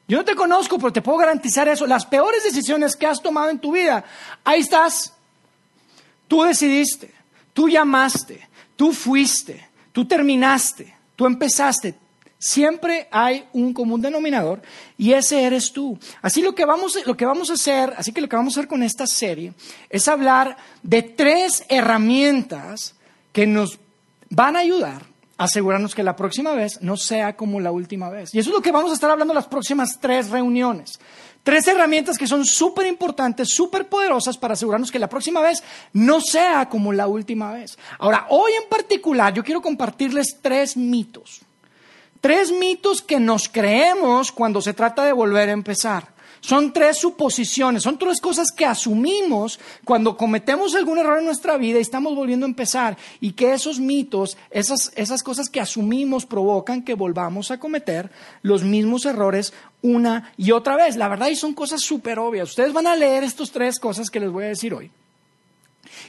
Yo 0.08 0.20
no 0.20 0.26
te 0.26 0.36
conozco, 0.36 0.78
pero 0.78 0.94
te 0.94 1.02
puedo 1.02 1.18
garantizar 1.18 1.68
eso. 1.68 1.88
Las 1.88 2.06
peores 2.06 2.44
decisiones 2.44 2.96
que 2.96 3.08
has 3.08 3.22
tomado 3.22 3.50
en 3.50 3.58
tu 3.58 3.72
vida, 3.72 4.06
ahí 4.44 4.62
estás 4.62 5.16
Tú 6.28 6.44
decidiste, 6.44 7.14
tú 7.54 7.70
llamaste, 7.70 8.48
tú 8.76 8.92
fuiste, 8.94 9.68
tú 9.92 10.06
terminaste, 10.06 10.96
tú 11.16 11.26
empezaste. 11.26 11.96
Siempre 12.46 13.08
hay 13.10 13.44
un 13.54 13.74
común 13.74 14.02
denominador 14.02 14.62
y 15.00 15.14
ese 15.14 15.46
eres 15.46 15.72
tú. 15.72 15.98
Así 16.22 16.44
lo 16.44 16.54
que 16.54 16.64
vamos, 16.64 16.96
lo 17.04 17.18
que 17.18 17.26
vamos 17.26 17.50
a 17.50 17.54
hacer, 17.54 17.96
así 17.98 18.12
que 18.12 18.22
lo 18.22 18.30
que 18.30 18.36
vamos 18.36 18.56
a 18.56 18.60
hacer 18.60 18.68
con 18.68 18.84
esta 18.84 19.08
serie 19.08 19.56
es 19.90 20.08
hablar 20.08 20.56
de 20.84 21.02
tres 21.02 21.66
herramientas 21.70 22.94
que 23.34 23.48
nos 23.48 23.80
van 24.30 24.56
a 24.56 24.60
ayudar 24.60 25.02
a 25.40 25.46
asegurarnos 25.46 25.96
que 25.96 26.04
la 26.04 26.16
próxima 26.16 26.54
vez 26.54 26.80
no 26.84 26.98
sea 26.98 27.36
como 27.36 27.60
la 27.60 27.72
última 27.72 28.12
vez. 28.12 28.36
Y 28.36 28.38
eso 28.38 28.52
es 28.52 28.56
lo 28.56 28.62
que 28.62 28.72
vamos 28.72 28.92
a 28.92 28.94
estar 28.94 29.10
hablando 29.10 29.34
en 29.34 29.38
las 29.38 29.48
próximas 29.48 29.98
tres 30.00 30.30
reuniones. 30.30 31.00
Tres 31.42 31.68
herramientas 31.68 32.16
que 32.16 32.28
son 32.28 32.46
súper 32.46 32.86
importantes, 32.86 33.50
súper 33.50 33.90
poderosas 33.90 34.38
para 34.38 34.54
asegurarnos 34.54 34.92
que 34.92 35.00
la 35.00 35.10
próxima 35.10 35.42
vez 35.42 35.64
no 35.94 36.22
sea 36.22 36.70
como 36.70 36.94
la 36.94 37.08
última 37.08 37.52
vez. 37.54 37.76
Ahora, 37.98 38.28
hoy 38.30 38.52
en 38.62 38.70
particular 38.70 39.34
yo 39.34 39.44
quiero 39.44 39.64
compartirles 39.64 40.38
tres 40.44 40.78
mitos. 40.78 41.42
Tres 42.26 42.52
mitos 42.52 43.04
que 43.04 43.20
nos 43.20 43.48
creemos 43.48 44.32
cuando 44.32 44.60
se 44.60 44.74
trata 44.74 45.06
de 45.06 45.14
volver 45.14 45.50
a 45.50 45.52
empezar. 45.52 46.16
Son 46.42 46.74
tres 46.74 46.98
suposiciones, 46.98 47.84
son 47.84 48.00
tres 48.00 48.20
cosas 48.20 48.52
que 48.52 48.66
asumimos 48.66 49.60
cuando 49.84 50.18
cometemos 50.18 50.74
algún 50.74 50.98
error 50.98 51.20
en 51.20 51.26
nuestra 51.26 51.56
vida 51.58 51.78
y 51.78 51.84
estamos 51.84 52.16
volviendo 52.16 52.48
a 52.48 52.50
empezar 52.50 52.98
y 53.22 53.34
que 53.34 53.54
esos 53.54 53.80
mitos, 53.80 54.40
esas, 54.50 54.92
esas 54.96 55.22
cosas 55.22 55.50
que 55.50 55.62
asumimos 55.62 56.26
provocan 56.26 56.82
que 56.82 56.96
volvamos 56.96 57.52
a 57.52 57.60
cometer 57.60 58.10
los 58.42 58.64
mismos 58.64 59.06
errores 59.06 59.54
una 59.84 60.34
y 60.36 60.50
otra 60.50 60.78
vez. 60.78 60.96
La 60.96 61.08
verdad, 61.08 61.28
y 61.28 61.36
son 61.36 61.54
cosas 61.54 61.82
súper 61.82 62.18
obvias. 62.18 62.50
Ustedes 62.50 62.74
van 62.74 62.88
a 62.88 62.96
leer 62.96 63.24
estas 63.24 63.52
tres 63.52 63.78
cosas 63.78 64.10
que 64.10 64.20
les 64.20 64.32
voy 64.32 64.46
a 64.46 64.48
decir 64.48 64.74
hoy. 64.74 64.90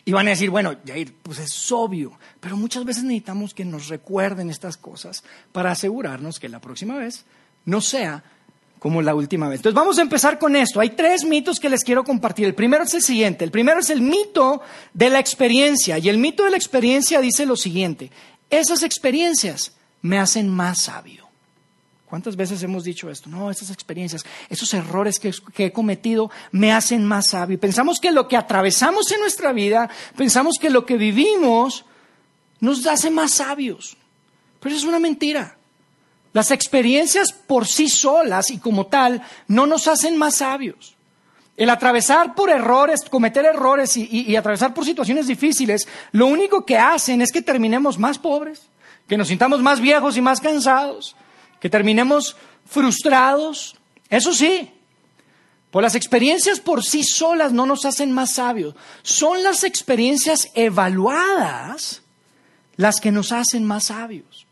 Y 0.05 0.13
van 0.13 0.27
a 0.27 0.31
decir, 0.31 0.51
bueno, 0.51 0.77
Jair, 0.87 1.15
pues 1.23 1.39
es 1.39 1.73
obvio, 1.73 2.13
pero 2.41 2.57
muchas 2.57 2.85
veces 2.85 3.05
necesitamos 3.05 3.55
que 3.55 3.65
nos 3.65 3.89
recuerden 3.89 4.51
estas 4.51 4.77
cosas 4.77 5.25
para 5.53 5.71
asegurarnos 5.73 6.39
que 6.39 6.49
la 6.49 6.61
próxima 6.61 6.97
vez 6.97 7.25
no 7.65 7.81
sea 7.81 8.23
como 8.79 9.03
la 9.03 9.15
última 9.15 9.49
vez. 9.49 9.59
Entonces 9.59 9.75
vamos 9.75 9.99
a 9.99 10.03
empezar 10.03 10.39
con 10.39 10.55
esto. 10.55 10.81
Hay 10.81 10.91
tres 10.91 11.25
mitos 11.25 11.59
que 11.59 11.69
les 11.69 11.83
quiero 11.83 12.05
compartir. 12.05 12.47
El 12.47 12.55
primero 12.55 12.85
es 12.85 12.95
el 12.95 13.03
siguiente. 13.03 13.45
El 13.45 13.51
primero 13.51 13.81
es 13.81 13.91
el 13.91 14.01
mito 14.01 14.61
de 14.95 15.11
la 15.11 15.19
experiencia. 15.19 15.99
Y 15.99 16.09
el 16.09 16.19
mito 16.19 16.45
de 16.45 16.51
la 16.51 16.57
experiencia 16.57 17.21
dice 17.21 17.47
lo 17.47 17.57
siguiente. 17.57 18.11
Esas 18.51 18.83
experiencias 18.83 19.73
me 20.03 20.19
hacen 20.19 20.49
más 20.49 20.83
sabio. 20.83 21.26
¿Cuántas 22.17 22.37
veces 22.37 22.63
hemos 22.63 22.83
dicho 22.83 23.11
esto? 23.11 23.29
No, 23.29 23.51
esas 23.51 23.69
experiencias, 23.69 24.25
esos 24.49 24.73
errores 24.73 25.19
que, 25.19 25.35
he 25.59 25.71
cometido 25.71 26.31
me 26.51 26.73
hacen 26.73 27.05
más 27.05 27.29
sabio. 27.29 27.61
Pensamos 27.61 28.01
que 28.01 28.11
lo 28.11 28.27
que 28.27 28.39
atravesamos 28.39 29.13
en 29.13 29.21
nuestra 29.21 29.53
vida, 29.53 29.91
pensamos 30.17 30.57
que 30.59 30.71
lo 30.71 30.87
que 30.87 30.97
vivimos 30.97 31.85
nos 32.59 32.87
hace 32.87 33.11
más 33.11 33.33
sabios. 33.33 33.99
Pero 34.61 34.75
eso 34.75 34.87
es 34.87 34.89
una 34.89 34.99
mentira. 34.99 35.59
Las 36.33 36.53
experiencias 36.53 37.33
por 37.33 37.67
sí 37.67 37.87
solas 37.87 38.51
y 38.51 38.61
como 38.61 38.87
tal 38.87 39.23
no 39.47 39.67
nos 39.67 39.87
hacen 39.87 40.17
más 40.17 40.37
sabios. 40.37 40.97
El 41.55 41.69
atravesar 41.69 42.35
por 42.35 42.49
errores, 42.49 43.05
cometer 43.11 43.45
errores 43.45 43.95
y, 43.95 44.35
atravesar 44.37 44.73
por 44.73 44.87
situaciones 44.87 45.27
difíciles, 45.27 45.87
lo 46.13 46.29
único 46.29 46.65
que 46.65 46.79
hacen 46.79 47.21
es 47.21 47.31
que 47.31 47.43
terminemos 47.43 47.99
más 47.99 48.19
pobres, 48.19 48.63
que 49.07 49.19
nos 49.19 49.29
sintamos 49.29 49.61
más 49.61 49.83
viejos 49.83 50.17
y 50.17 50.23
más 50.23 50.41
cansados, 50.41 51.15
que 51.61 51.71
terminemos 51.71 52.37
frustrados. 52.67 53.77
Eso 54.09 54.33
sí, 54.33 54.71
pues 55.71 55.83
las 55.83 55.95
experiencias 55.95 56.61
por 56.61 56.85
sí 56.85 57.05
solas 57.05 57.53
no 57.53 57.67
nos 57.67 57.85
hacen 57.85 58.13
más 58.13 58.33
sabios. 58.35 58.75
Son 59.03 59.43
las 59.43 59.65
experiencias 59.65 60.49
evaluadas 60.55 62.03
las 62.77 63.01
que 63.01 63.13
nos 63.13 63.33
hacen 63.33 63.65
más 63.65 63.85
sabios. 63.85 64.46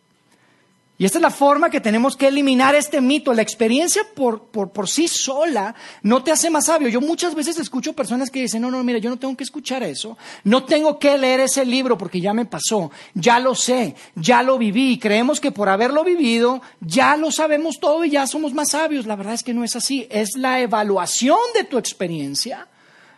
Y 0.97 1.05
esta 1.05 1.19
es 1.19 1.23
la 1.23 1.31
forma 1.31 1.71
que 1.71 1.81
tenemos 1.81 2.17
que 2.17 2.29
eliminar 2.29 2.77
este 2.77 3.01
mito. 3.01 3.35
La 3.35 3.43
experiencia 3.43 4.03
por, 4.15 4.45
por, 4.45 4.89
sí 4.89 5.09
sola 5.09 5.75
no 6.03 6.23
te 6.23 6.31
hace 6.31 6.51
más 6.51 6.67
sabio. 6.67 6.89
Yo 6.89 7.01
muchas 7.01 7.35
veces 7.35 7.59
escucho 7.59 7.95
personas 7.95 8.31
que 8.31 8.41
dicen, 8.41 8.63
no, 8.63 8.71
no, 8.71 8.85
mira, 8.85 9.01
yo 9.01 9.11
no 9.11 9.19
tengo 9.19 9.37
que 9.37 9.43
escuchar 9.43 9.83
eso. 9.83 10.17
No 10.45 10.65
tengo 10.65 11.01
que 11.01 11.19
leer 11.19 11.41
ese 11.41 11.65
libro 11.65 11.99
porque 11.99 12.21
ya 12.21 12.33
me 12.33 12.47
pasó. 12.47 12.93
Ya 13.15 13.41
lo 13.41 13.57
sé, 13.57 13.97
ya 14.15 14.45
lo 14.45 14.57
viví. 14.57 14.93
Y 14.93 14.99
creemos 15.01 15.41
que 15.41 15.51
por 15.51 15.69
haberlo 15.69 16.05
vivido 16.05 16.63
ya 16.81 17.17
lo 17.17 17.33
sabemos 17.33 17.81
todo 17.81 18.05
y 18.05 18.11
ya 18.11 18.29
somos 18.29 18.55
más 18.55 18.71
sabios. 18.71 19.07
La 19.07 19.17
verdad 19.17 19.35
es 19.35 19.43
que 19.43 19.55
no 19.55 19.65
es 19.65 19.75
así. 19.75 20.07
Es 20.11 20.37
la 20.37 20.61
evaluación 20.61 21.39
de 21.55 21.65
tu 21.65 21.77
experiencia 21.77 22.69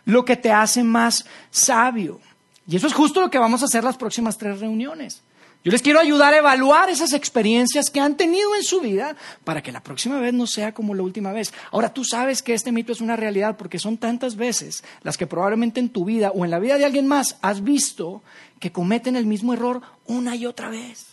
lo 0.05 0.23
que 0.23 0.37
te 0.37 0.51
hace 0.51 0.83
más 0.83 1.25
sabio. 1.51 2.21
Y 2.65 2.77
eso 2.77 2.87
es 2.87 2.93
justo 2.93 3.21
lo 3.21 3.29
que 3.29 3.37
vamos 3.37 3.61
a 3.61 3.65
hacer 3.65 3.83
las 3.83 3.97
próximas 3.97 4.37
tres 4.37 4.61
reuniones. 4.61 5.21
Yo 5.67 5.71
les 5.71 5.81
quiero 5.81 5.99
ayudar 5.99 6.33
a 6.33 6.37
evaluar 6.37 6.89
esas 6.89 7.11
experiencias 7.11 7.89
que 7.89 7.99
han 7.99 8.15
tenido 8.15 8.55
en 8.55 8.63
su 8.63 8.79
vida 8.79 9.17
para 9.43 9.61
que 9.61 9.73
la 9.73 9.83
próxima 9.83 10.17
vez 10.17 10.33
no 10.33 10.47
sea 10.47 10.73
como 10.73 10.95
la 10.95 11.03
última 11.03 11.33
vez. 11.33 11.53
Ahora 11.73 11.93
tú 11.93 12.05
sabes 12.05 12.41
que 12.41 12.53
este 12.53 12.71
mito 12.71 12.93
es 12.93 13.01
una 13.01 13.17
realidad 13.17 13.57
porque 13.57 13.77
son 13.77 13.97
tantas 13.97 14.37
veces 14.37 14.85
las 15.03 15.17
que 15.17 15.27
probablemente 15.27 15.81
en 15.81 15.89
tu 15.89 16.05
vida 16.05 16.31
o 16.31 16.45
en 16.45 16.51
la 16.51 16.59
vida 16.59 16.77
de 16.77 16.85
alguien 16.85 17.05
más 17.05 17.35
has 17.41 17.65
visto 17.65 18.21
que 18.61 18.71
cometen 18.71 19.17
el 19.17 19.25
mismo 19.25 19.51
error 19.51 19.81
una 20.05 20.37
y 20.37 20.45
otra 20.45 20.69
vez. 20.69 21.07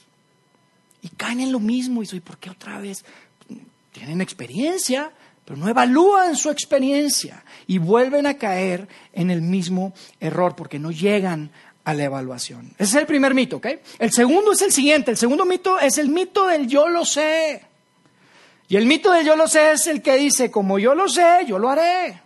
Y 1.02 1.08
caen 1.08 1.40
en 1.40 1.50
lo 1.50 1.58
mismo 1.58 2.04
y 2.04 2.06
soy, 2.06 2.20
¿por 2.20 2.38
qué 2.38 2.50
otra 2.50 2.78
vez? 2.78 3.04
Tienen 3.90 4.20
experiencia, 4.20 5.10
pero 5.44 5.58
no 5.58 5.68
evalúan 5.68 6.36
su 6.36 6.50
experiencia 6.50 7.44
y 7.66 7.78
vuelven 7.78 8.24
a 8.26 8.34
caer 8.34 8.86
en 9.14 9.32
el 9.32 9.42
mismo 9.42 9.94
error 10.20 10.54
porque 10.54 10.78
no 10.78 10.92
llegan 10.92 11.50
a 11.84 11.94
la 11.94 12.04
evaluación. 12.04 12.70
Ese 12.78 12.84
es 12.84 12.94
el 12.94 13.06
primer 13.06 13.34
mito, 13.34 13.56
¿ok? 13.56 13.66
El 13.98 14.12
segundo 14.12 14.52
es 14.52 14.62
el 14.62 14.72
siguiente. 14.72 15.10
El 15.10 15.16
segundo 15.16 15.44
mito 15.44 15.78
es 15.78 15.98
el 15.98 16.08
mito 16.08 16.46
del 16.46 16.66
yo 16.66 16.88
lo 16.88 17.04
sé. 17.04 17.62
Y 18.68 18.76
el 18.76 18.86
mito 18.86 19.12
del 19.12 19.26
yo 19.26 19.36
lo 19.36 19.46
sé 19.46 19.72
es 19.72 19.86
el 19.86 20.00
que 20.00 20.16
dice, 20.16 20.50
como 20.50 20.78
yo 20.78 20.94
lo 20.94 21.08
sé, 21.08 21.44
yo 21.46 21.58
lo 21.58 21.68
haré. 21.68 22.22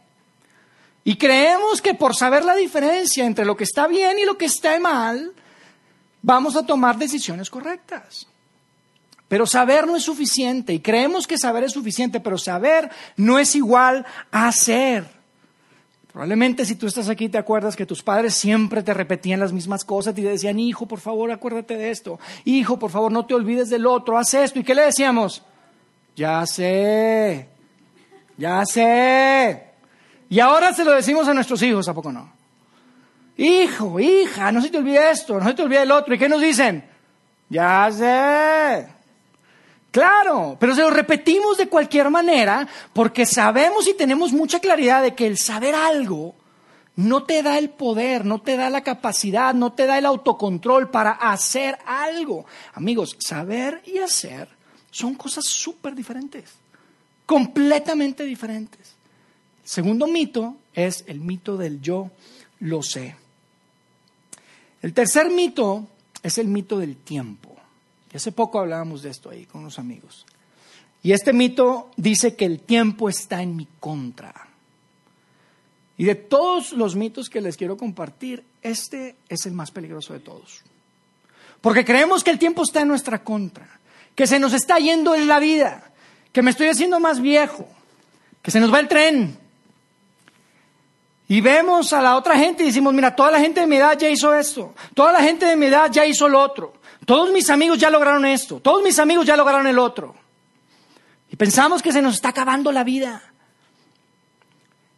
Y 1.05 1.17
creemos 1.17 1.83
que 1.83 1.95
por 1.95 2.15
saber 2.15 2.45
la 2.45 2.55
diferencia 2.55 3.25
entre 3.25 3.45
lo 3.45 3.57
que 3.57 3.65
está 3.65 3.87
bien 3.87 4.19
y 4.19 4.25
lo 4.25 4.39
que 4.39 4.45
está 4.45 4.79
mal, 4.79 5.33
vamos 6.23 6.55
a 6.55 6.65
tomar 6.65 6.97
decisiones 6.97 7.51
correctas. 7.51 8.29
Pero 9.27 9.47
saber 9.47 9.87
no 9.87 9.97
es 9.97 10.05
suficiente 10.05 10.73
y 10.73 10.81
creemos 10.81 11.27
que 11.27 11.37
saber 11.37 11.65
es 11.65 11.73
suficiente, 11.73 12.21
pero 12.21 12.39
saber 12.39 12.91
no 13.17 13.39
es 13.39 13.55
igual 13.55 14.07
a 14.31 14.49
hacer. 14.49 15.18
Probablemente 16.13 16.65
si 16.65 16.75
tú 16.75 16.87
estás 16.87 17.09
aquí 17.09 17.29
te 17.29 17.39
acuerdas 17.39 17.77
que 17.77 17.87
tus 17.87 18.03
padres 18.03 18.35
siempre 18.35 18.83
te 18.83 18.95
repetían 18.95 19.41
las 19.41 19.53
mismas 19.53 19.85
cosas 19.85 20.13
y 20.17 20.23
te 20.23 20.29
decían, 20.29 20.59
hijo, 20.59 20.87
por 20.87 21.01
favor, 21.01 21.31
acuérdate 21.31 21.77
de 21.77 21.91
esto. 21.91 22.19
Hijo, 22.45 22.79
por 22.79 22.91
favor, 22.91 23.13
no 23.13 23.27
te 23.27 23.35
olvides 23.35 23.69
del 23.69 23.87
otro, 23.87 24.19
haz 24.19 24.35
esto. 24.35 24.59
¿Y 24.59 24.65
qué 24.65 24.75
le 24.75 24.83
decíamos? 24.83 25.43
Ya 26.17 26.45
sé, 26.47 27.47
ya 28.37 28.65
sé. 28.65 29.65
Y 30.31 30.41
ahora 30.41 30.75
se 30.75 30.85
lo 30.85 30.93
decimos 30.93 31.29
a 31.29 31.35
nuestros 31.35 31.63
hijos, 31.63 31.89
¿a 31.89 31.95
poco 31.95 32.11
no? 32.11 32.33
Hijo, 33.37 34.01
hija, 34.01 34.51
no 34.51 34.61
se 34.61 34.71
te 34.71 34.79
olvide 34.79 35.11
esto, 35.11 35.39
no 35.39 35.47
se 35.47 35.55
te 35.55 35.63
olvide 35.63 35.83
el 35.83 35.93
otro. 35.93 36.15
¿Y 36.15 36.19
qué 36.19 36.29
nos 36.29 36.41
dicen? 36.41 36.85
Ya 37.49 37.89
sé. 37.93 38.98
Claro, 39.99 40.57
pero 40.61 40.77
se 40.77 40.83
lo 40.83 40.91
repetimos 40.91 41.59
de 41.59 41.69
cualquier 41.69 42.09
manera 42.09 42.69
porque 42.93 43.27
sabemos 43.27 43.89
y 43.89 43.95
tenemos 43.95 44.33
mucha 44.33 44.61
claridad 44.61 45.03
de 45.03 45.17
que 45.17 45.27
el 45.27 45.37
saber 45.37 45.75
algo 45.75 46.37
no 46.95 47.25
te 47.25 47.43
da 47.43 47.59
el 47.59 47.71
poder, 47.71 48.25
no 48.25 48.41
te 48.41 48.57
da 48.57 48.71
la 48.71 48.85
capacidad, 48.85 49.55
no 49.55 49.73
te 49.73 49.87
da 49.87 49.99
el 49.99 50.07
autocontrol 50.07 50.89
para 50.89 51.11
hacer 51.11 51.79
algo. 51.85 52.47
Amigos, 52.75 53.17
saber 53.19 53.83
y 53.87 53.99
hacer 53.99 54.49
son 54.93 55.17
cosas 55.17 55.47
súper 55.47 55.97
diferentes, 55.97 56.45
completamente 57.27 58.23
diferentes. 58.23 58.95
El 59.65 59.69
segundo 59.69 60.07
mito 60.07 60.59
es 60.75 61.03
el 61.09 61.19
mito 61.19 61.57
del 61.57 61.81
yo 61.81 62.09
lo 62.61 62.85
sé. 62.85 63.17
El 64.81 64.95
tercer 64.95 65.29
mito 65.29 65.89
es 66.23 66.39
el 66.39 66.47
mito 66.47 66.79
del 66.79 66.97
tiempo. 66.99 67.48
Y 68.13 68.17
hace 68.17 68.33
poco 68.33 68.59
hablábamos 68.59 69.03
de 69.03 69.11
esto 69.11 69.31
ahí 69.31 69.45
con 69.45 69.63
unos 69.63 69.79
amigos. 69.79 70.27
Y 71.03 71.13
este 71.13 71.33
mito 71.33 71.91
dice 71.97 72.35
que 72.35 72.45
el 72.45 72.61
tiempo 72.61 73.09
está 73.09 73.43
en 73.43 73.57
mi 73.57 73.69
contra. 73.79 74.49
Y 75.97 76.05
de 76.05 76.15
todos 76.15 76.73
los 76.73 76.95
mitos 76.95 77.29
que 77.29 77.41
les 77.41 77.57
quiero 77.57 77.77
compartir, 77.77 78.45
este 78.63 79.17
es 79.29 79.47
el 79.47 79.53
más 79.53 79.71
peligroso 79.71 80.13
de 80.13 80.21
todos. 80.21 80.63
Porque 81.61 81.85
creemos 81.85 82.23
que 82.23 82.31
el 82.31 82.39
tiempo 82.39 82.63
está 82.63 82.83
en 82.83 82.89
nuestra 82.89 83.23
contra, 83.25 83.69
que 84.15 84.27
se 84.27 84.39
nos 84.39 84.53
está 84.53 84.79
yendo 84.79 85.15
en 85.15 85.27
la 85.27 85.41
vida, 85.41 85.91
que 86.33 86.43
me 86.43 86.51
estoy 86.51 86.69
haciendo 86.69 87.01
más 87.01 87.21
viejo, 87.21 87.69
que 88.43 88.51
se 88.51 88.61
nos 88.61 88.73
va 88.73 88.79
el 88.79 88.89
tren. 88.89 89.37
Y 91.27 91.41
vemos 91.41 91.93
a 91.93 92.01
la 92.01 92.17
otra 92.17 92.39
gente 92.39 92.63
y 92.63 92.67
decimos, 92.67 92.95
mira, 92.95 93.15
toda 93.15 93.33
la 93.33 93.41
gente 93.41 93.61
de 93.61 93.67
mi 93.67 93.77
edad 93.77 93.99
ya 93.99 94.09
hizo 94.09 94.35
esto, 94.35 94.75
toda 94.95 95.13
la 95.13 95.21
gente 95.21 95.47
de 95.47 95.57
mi 95.57 95.67
edad 95.67 95.91
ya 95.91 96.07
hizo 96.07 96.29
lo 96.29 96.41
otro. 96.41 96.75
Todos 97.09 97.33
mis 97.33 97.49
amigos 97.49 97.79
ya 97.79 97.89
lograron 97.89 98.27
esto, 98.27 98.61
todos 98.61 98.83
mis 98.83 98.99
amigos 98.99 99.25
ya 99.25 99.35
lograron 99.35 99.67
el 99.67 99.79
otro. 99.79 100.15
Y 101.31 101.37
pensamos 101.37 101.81
que 101.81 101.91
se 101.91 102.03
nos 102.03 102.17
está 102.17 102.29
acabando 102.29 102.71
la 102.71 102.85
vida. 102.85 103.33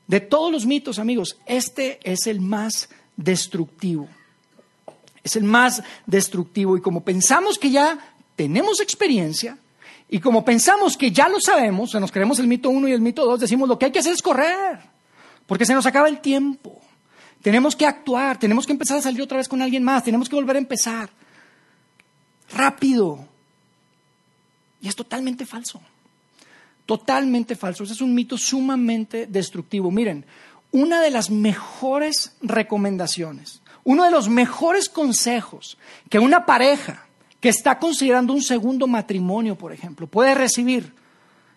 De 0.09 0.19
todos 0.19 0.51
los 0.51 0.67
mitos, 0.67 0.99
amigos, 0.99 1.39
este 1.47 2.01
es 2.03 2.27
el 2.27 2.41
más 2.41 2.89
destructivo. 3.17 4.09
Es 5.23 5.37
el 5.37 5.45
más 5.45 5.85
destructivo. 6.05 6.77
Y 6.77 6.81
como 6.81 7.05
pensamos 7.05 7.59
que 7.59 7.71
ya 7.71 7.97
tenemos 8.35 8.81
experiencia, 8.81 9.57
y 10.09 10.19
como 10.19 10.45
pensamos 10.45 10.97
que 10.97 11.13
ya 11.13 11.29
lo 11.29 11.41
sabemos, 11.41 11.95
nos 11.95 12.11
creemos 12.11 12.41
el 12.41 12.49
mito 12.49 12.71
1 12.71 12.89
y 12.89 12.93
el 12.93 13.03
mito 13.03 13.25
2, 13.25 13.39
decimos 13.39 13.69
lo 13.69 13.79
que 13.79 13.85
hay 13.85 13.93
que 13.93 14.01
hacer 14.01 14.15
es 14.15 14.21
correr, 14.21 14.81
porque 15.47 15.65
se 15.65 15.75
nos 15.75 15.87
acaba 15.87 16.09
el 16.09 16.21
tiempo. 16.21 16.83
Tenemos 17.41 17.77
que 17.77 17.87
actuar, 17.87 18.37
tenemos 18.37 18.67
que 18.67 18.73
empezar 18.73 18.99
a 18.99 19.03
salir 19.03 19.23
otra 19.23 19.37
vez 19.37 19.49
con 19.49 19.63
alguien 19.63 19.85
más, 19.85 20.03
tenemos 20.03 20.29
que 20.29 20.35
volver 20.35 20.57
a 20.57 20.59
empezar 20.59 21.09
rápido. 22.53 23.27
Y 24.81 24.89
es 24.89 24.97
totalmente 24.97 25.47
falso. 25.47 25.81
Totalmente 26.87 27.57
falso. 27.57 27.85
Ese 27.85 27.93
es 27.93 28.01
un 28.01 28.15
mito 28.15 28.37
sumamente 28.37 29.27
destructivo. 29.27 29.91
Miren, 29.91 30.25
una 30.73 31.01
de 31.01 31.11
las 31.11 31.31
mejores 31.31 32.37
recomendaciones, 32.43 33.61
uno 33.85 34.05
de 34.05 34.11
los 34.11 34.29
mejores 34.29 34.89
consejos 34.89 35.79
que 36.09 36.19
una 36.19 36.47
pareja 36.47 37.07
que 37.41 37.49
está 37.49 37.79
considerando 37.79 38.33
un 38.33 38.43
segundo 38.43 38.87
matrimonio, 38.87 39.57
por 39.57 39.73
ejemplo, 39.73 40.07
puede 40.07 40.35
recibir, 40.35 40.93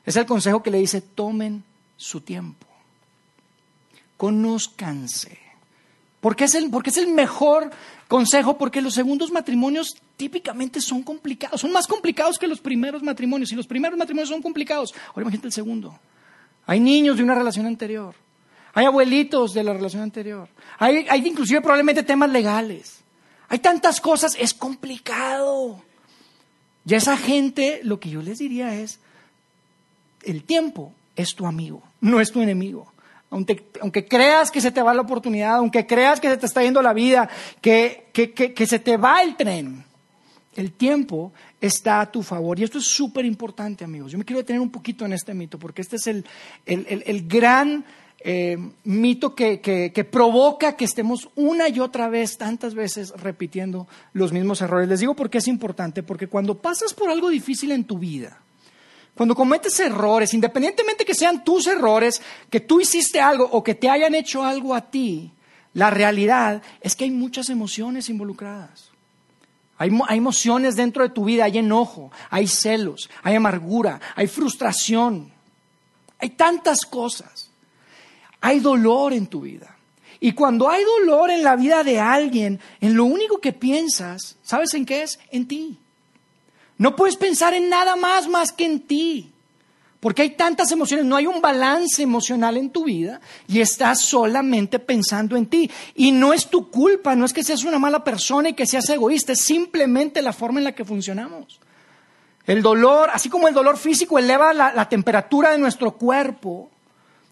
es 0.05 0.15
el 0.15 0.25
consejo 0.25 0.63
que 0.63 0.71
le 0.71 0.79
dice, 0.79 1.01
tomen 1.01 1.63
su 1.97 2.21
tiempo, 2.21 2.65
conózcanse. 4.17 5.42
Porque 6.23 6.45
es 6.45 6.55
el, 6.55 6.69
porque 6.69 6.89
es 6.89 6.95
el 6.95 7.09
mejor 7.09 7.69
consejo, 8.07 8.57
porque 8.57 8.81
los 8.81 8.93
segundos 8.93 9.29
matrimonios 9.29 9.93
típicamente 10.15 10.79
son 10.79 11.03
complicados, 11.03 11.59
son 11.59 11.73
más 11.73 11.85
complicados 11.85 12.39
que 12.39 12.47
los 12.47 12.61
primeros 12.61 13.03
matrimonios. 13.03 13.51
Y 13.51 13.55
los 13.55 13.67
primeros 13.67 13.99
matrimonios 13.99 14.29
son 14.29 14.41
complicados, 14.41 14.93
ahora 15.09 15.23
imagínate 15.23 15.47
el 15.47 15.51
segundo. 15.51 15.99
Hay 16.65 16.79
niños 16.79 17.17
de 17.17 17.23
una 17.23 17.35
relación 17.35 17.65
anterior, 17.65 18.15
hay 18.73 18.85
abuelitos 18.85 19.53
de 19.53 19.65
la 19.65 19.73
relación 19.73 20.01
anterior, 20.01 20.47
hay, 20.79 21.05
hay 21.09 21.27
inclusive 21.27 21.59
probablemente 21.59 22.03
temas 22.03 22.29
legales. 22.29 23.01
Hay 23.49 23.59
tantas 23.59 23.99
cosas, 23.99 24.37
es 24.39 24.53
complicado. 24.53 25.83
Y 26.85 26.93
a 26.93 26.97
esa 26.99 27.17
gente 27.17 27.81
lo 27.83 27.99
que 27.99 28.09
yo 28.09 28.21
les 28.21 28.39
diría 28.39 28.73
es, 28.75 29.01
el 30.21 30.45
tiempo 30.45 30.93
es 31.17 31.35
tu 31.35 31.45
amigo, 31.45 31.83
no 31.99 32.21
es 32.21 32.31
tu 32.31 32.41
enemigo 32.41 32.92
aunque, 33.33 34.05
creas 34.05 34.51
que 34.51 34.61
se 34.61 34.71
te 34.71 34.81
va 34.81 34.93
la 34.93 35.01
oportunidad, 35.01 35.55
aunque 35.55 35.87
creas 35.87 36.19
que 36.19 36.29
se 36.29 36.37
te 36.37 36.45
está 36.45 36.61
yendo 36.61 36.81
la 36.81 36.93
vida, 36.93 37.27
que, 37.61 38.11
se 38.67 38.79
te 38.79 38.97
va 38.97 39.23
el 39.23 39.35
tren, 39.35 39.83
el 40.55 40.71
tiempo 40.73 41.33
está 41.59 42.01
a 42.01 42.11
tu 42.11 42.21
favor. 42.21 42.59
Y 42.59 42.63
esto 42.63 42.77
es 42.77 42.85
súper 42.85 43.25
importante, 43.25 43.83
amigos. 43.83 44.11
Yo 44.11 44.19
me 44.19 44.23
quiero 44.23 44.39
detener 44.39 44.61
un 44.61 44.69
poquito 44.69 45.03
en 45.05 45.13
este 45.13 45.33
mito, 45.33 45.57
porque 45.57 45.81
este 45.81 45.95
es 45.95 46.05
el, 46.07 46.23
gran 47.27 47.83
eh, 48.19 48.57
mito 48.83 49.33
que, 49.33 49.59
que, 49.61 50.03
provoca 50.03 50.75
que 50.75 50.85
estemos 50.85 51.27
una 51.35 51.69
y 51.69 51.79
otra 51.79 52.09
vez, 52.09 52.37
tantas 52.37 52.75
veces, 52.75 53.11
repitiendo 53.17 53.87
los 54.13 54.31
mismos 54.31 54.61
errores. 54.61 54.87
Les 54.87 54.99
digo 54.99 55.15
por 55.15 55.31
qué 55.31 55.39
es 55.39 55.47
importante, 55.47 56.03
porque 56.03 56.27
cuando 56.27 56.59
pasas 56.59 56.93
por 56.93 57.09
algo 57.09 57.29
difícil 57.29 57.71
en 57.71 57.85
tu 57.85 57.97
vida, 57.97 58.43
Cuando 59.15 59.35
cometes 59.35 59.79
errores, 59.79 60.33
independientemente 60.33 61.05
que 61.05 61.13
sean 61.13 61.43
tus 61.43 61.67
errores, 61.67 62.21
que 62.49 62.59
tú 62.59 62.81
hiciste 62.81 63.21
algo 63.21 63.45
o 63.45 63.63
que 63.63 63.75
te 63.75 63.89
hayan 63.89 64.15
hecho 64.15 64.43
algo 64.43 64.73
a 64.73 64.89
ti, 64.89 65.31
la 65.73 65.89
realidad 65.89 66.61
es 66.81 66.95
que 66.95 67.03
hay 67.03 67.11
muchas 67.11 67.49
emociones 67.49 68.09
involucradas. 68.09 68.89
Hay, 69.77 69.91
emociones 70.11 70.75
dentro 70.75 71.03
de 71.03 71.09
tu 71.09 71.25
vida, 71.25 71.45
hay 71.45 71.57
enojo, 71.57 72.11
hay 72.29 72.47
celos, 72.47 73.09
hay 73.21 73.35
amargura, 73.35 73.99
hay 74.15 74.27
frustración, 74.27 75.31
hay 76.19 76.29
tantas 76.29 76.85
cosas. 76.85 77.49
Hay 78.39 78.59
dolor 78.59 79.13
en 79.13 79.27
tu 79.27 79.41
vida. 79.41 79.77
Y 80.19 80.33
cuando 80.33 80.69
hay 80.69 80.83
dolor 80.83 81.31
en 81.31 81.43
la 81.43 81.55
vida 81.55 81.83
de 81.83 81.99
alguien, 81.99 82.59
en 82.81 82.95
lo 82.95 83.05
único 83.05 83.39
que 83.39 83.51
piensas, 83.51 84.37
¿sabes 84.41 84.73
en 84.73 84.85
qué 84.85 85.03
es? 85.03 85.19
En 85.31 85.47
ti. 85.47 85.79
No 86.77 86.95
puedes 86.95 87.15
pensar 87.15 87.53
en 87.53 87.69
nada 87.69 87.95
más 87.95 88.27
más 88.27 88.51
que 88.51 88.65
en 88.65 88.79
ti. 88.81 89.33
Porque 90.03 90.21
hay 90.21 90.31
tantas 90.31 90.69
emociones, 90.73 91.05
no 91.05 91.15
hay 91.15 91.27
un 91.27 91.39
balance 91.39 92.03
emocional 92.03 92.57
en 92.57 92.71
tu 92.71 92.83
vida 92.83 93.21
y 93.47 93.61
estás 93.61 94.01
solamente 94.01 94.77
pensando 94.77 95.37
en 95.37 95.45
ti. 95.45 95.71
Y 95.95 96.11
no 96.11 96.33
es 96.33 96.47
tu 96.47 96.69
culpa, 96.69 97.15
no 97.15 97.23
es 97.23 97.31
que 97.31 97.41
seas 97.41 97.63
una 97.63 97.79
mala 97.79 98.03
persona 98.03 98.49
y 98.49 98.53
que 98.53 98.65
seas 98.65 98.89
egoísta, 98.89 99.31
es 99.31 99.39
simplemente 99.39 100.21
la 100.21 100.33
forma 100.33 100.59
en 100.59 100.65
la 100.65 100.73
que 100.73 100.83
funcionamos. 100.83 101.61
El 102.45 102.61
dolor, 102.61 103.11
así 103.13 103.29
como 103.29 103.47
el 103.47 103.53
dolor 103.53 103.77
físico 103.77 104.19
eleva 104.19 104.51
la, 104.53 104.73
la 104.73 104.89
temperatura 104.89 105.51
de 105.51 105.57
nuestro 105.57 105.93
cuerpo, 105.93 106.69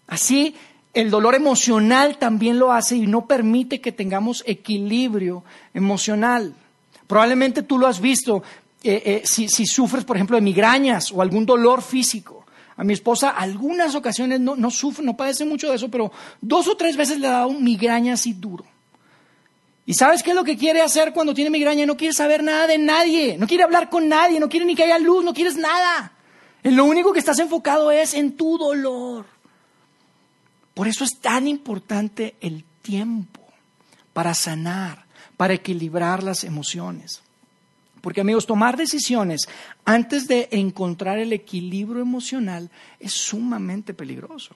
así 0.08 0.56
el 0.94 1.10
dolor 1.10 1.36
emocional 1.36 2.20
también 2.20 2.58
lo 2.58 2.72
hace 2.72 2.96
y 2.96 3.06
no 3.06 3.26
permite 3.26 3.82
que 3.82 3.92
tengamos 3.92 4.46
equilibrio 4.48 5.44
emocional. 5.74 6.54
Probablemente 7.08 7.64
tú 7.64 7.78
lo 7.78 7.88
has 7.88 8.00
visto, 8.00 8.44
eh, 8.84 9.04
eh, 9.06 9.22
si, 9.26 9.48
sufres, 9.66 10.04
por 10.04 10.16
ejemplo, 10.16 10.36
de 10.36 10.42
migrañas 10.42 11.12
o 11.12 11.22
algún 11.22 11.46
dolor 11.46 11.82
físico. 11.82 12.46
A 12.78 12.84
mi 12.84 12.94
esposa 12.94 13.30
algunas 13.30 13.94
ocasiones 13.94 14.40
no, 14.40 14.72
sufre, 14.72 15.06
no 15.06 15.16
padece 15.16 15.46
mucho 15.46 15.70
de 15.70 15.76
eso, 15.76 15.90
pero 15.90 16.12
dos 16.42 16.68
o 16.68 16.76
tres 16.76 16.98
veces 16.98 17.20
le 17.20 17.28
ha 17.28 17.32
dado 17.32 17.52
migraña 17.52 18.14
así 18.14 18.34
duro. 18.34 18.66
¿Y 19.86 19.94
sabes 19.94 20.24
qué 20.24 20.32
es 20.32 20.36
lo 20.36 20.44
que 20.44 20.58
quiere 20.58 20.82
hacer 20.82 21.14
cuando 21.14 21.34
tiene 21.34 21.50
migraña? 21.50 21.86
No 21.86 21.98
quiere 21.98 22.14
saber 22.14 22.44
nada 22.44 22.66
de 22.66 22.78
nadie, 22.78 23.38
no 23.38 23.46
quiere 23.46 23.64
hablar 23.64 23.90
con 23.90 24.08
nadie, 24.08 24.40
no 24.40 24.50
quiere 24.50 24.66
ni 24.66 24.76
que 24.76 24.84
haya 24.84 24.98
luz, 24.98 25.24
no 25.24 25.34
quieres 25.34 25.58
nada. 25.58 26.14
Lo 26.64 26.86
único 26.86 27.14
que 27.14 27.20
estás 27.20 27.40
enfocado 27.40 27.92
es 27.92 28.14
en 28.14 28.36
tu 28.36 28.58
dolor. 28.58 29.26
Por 30.74 30.88
eso 30.88 31.04
es 31.04 31.20
tan 31.20 31.48
importante 31.48 32.36
el 32.42 32.64
tiempo 32.82 33.42
para 34.14 34.34
sanar, 34.34 35.06
para 35.38 35.54
equilibrar 35.54 36.24
las 36.24 36.44
emociones. 36.44 37.22
Porque 38.02 38.22
amigos, 38.22 38.48
tomar 38.48 38.78
decisiones 38.78 39.42
antes 39.86 40.28
de 40.28 40.50
encontrar 40.52 41.20
el 41.20 41.34
equilibrio 41.34 42.02
emocional 42.02 42.70
es 43.00 43.14
sumamente 43.14 43.94
peligroso. 43.94 44.56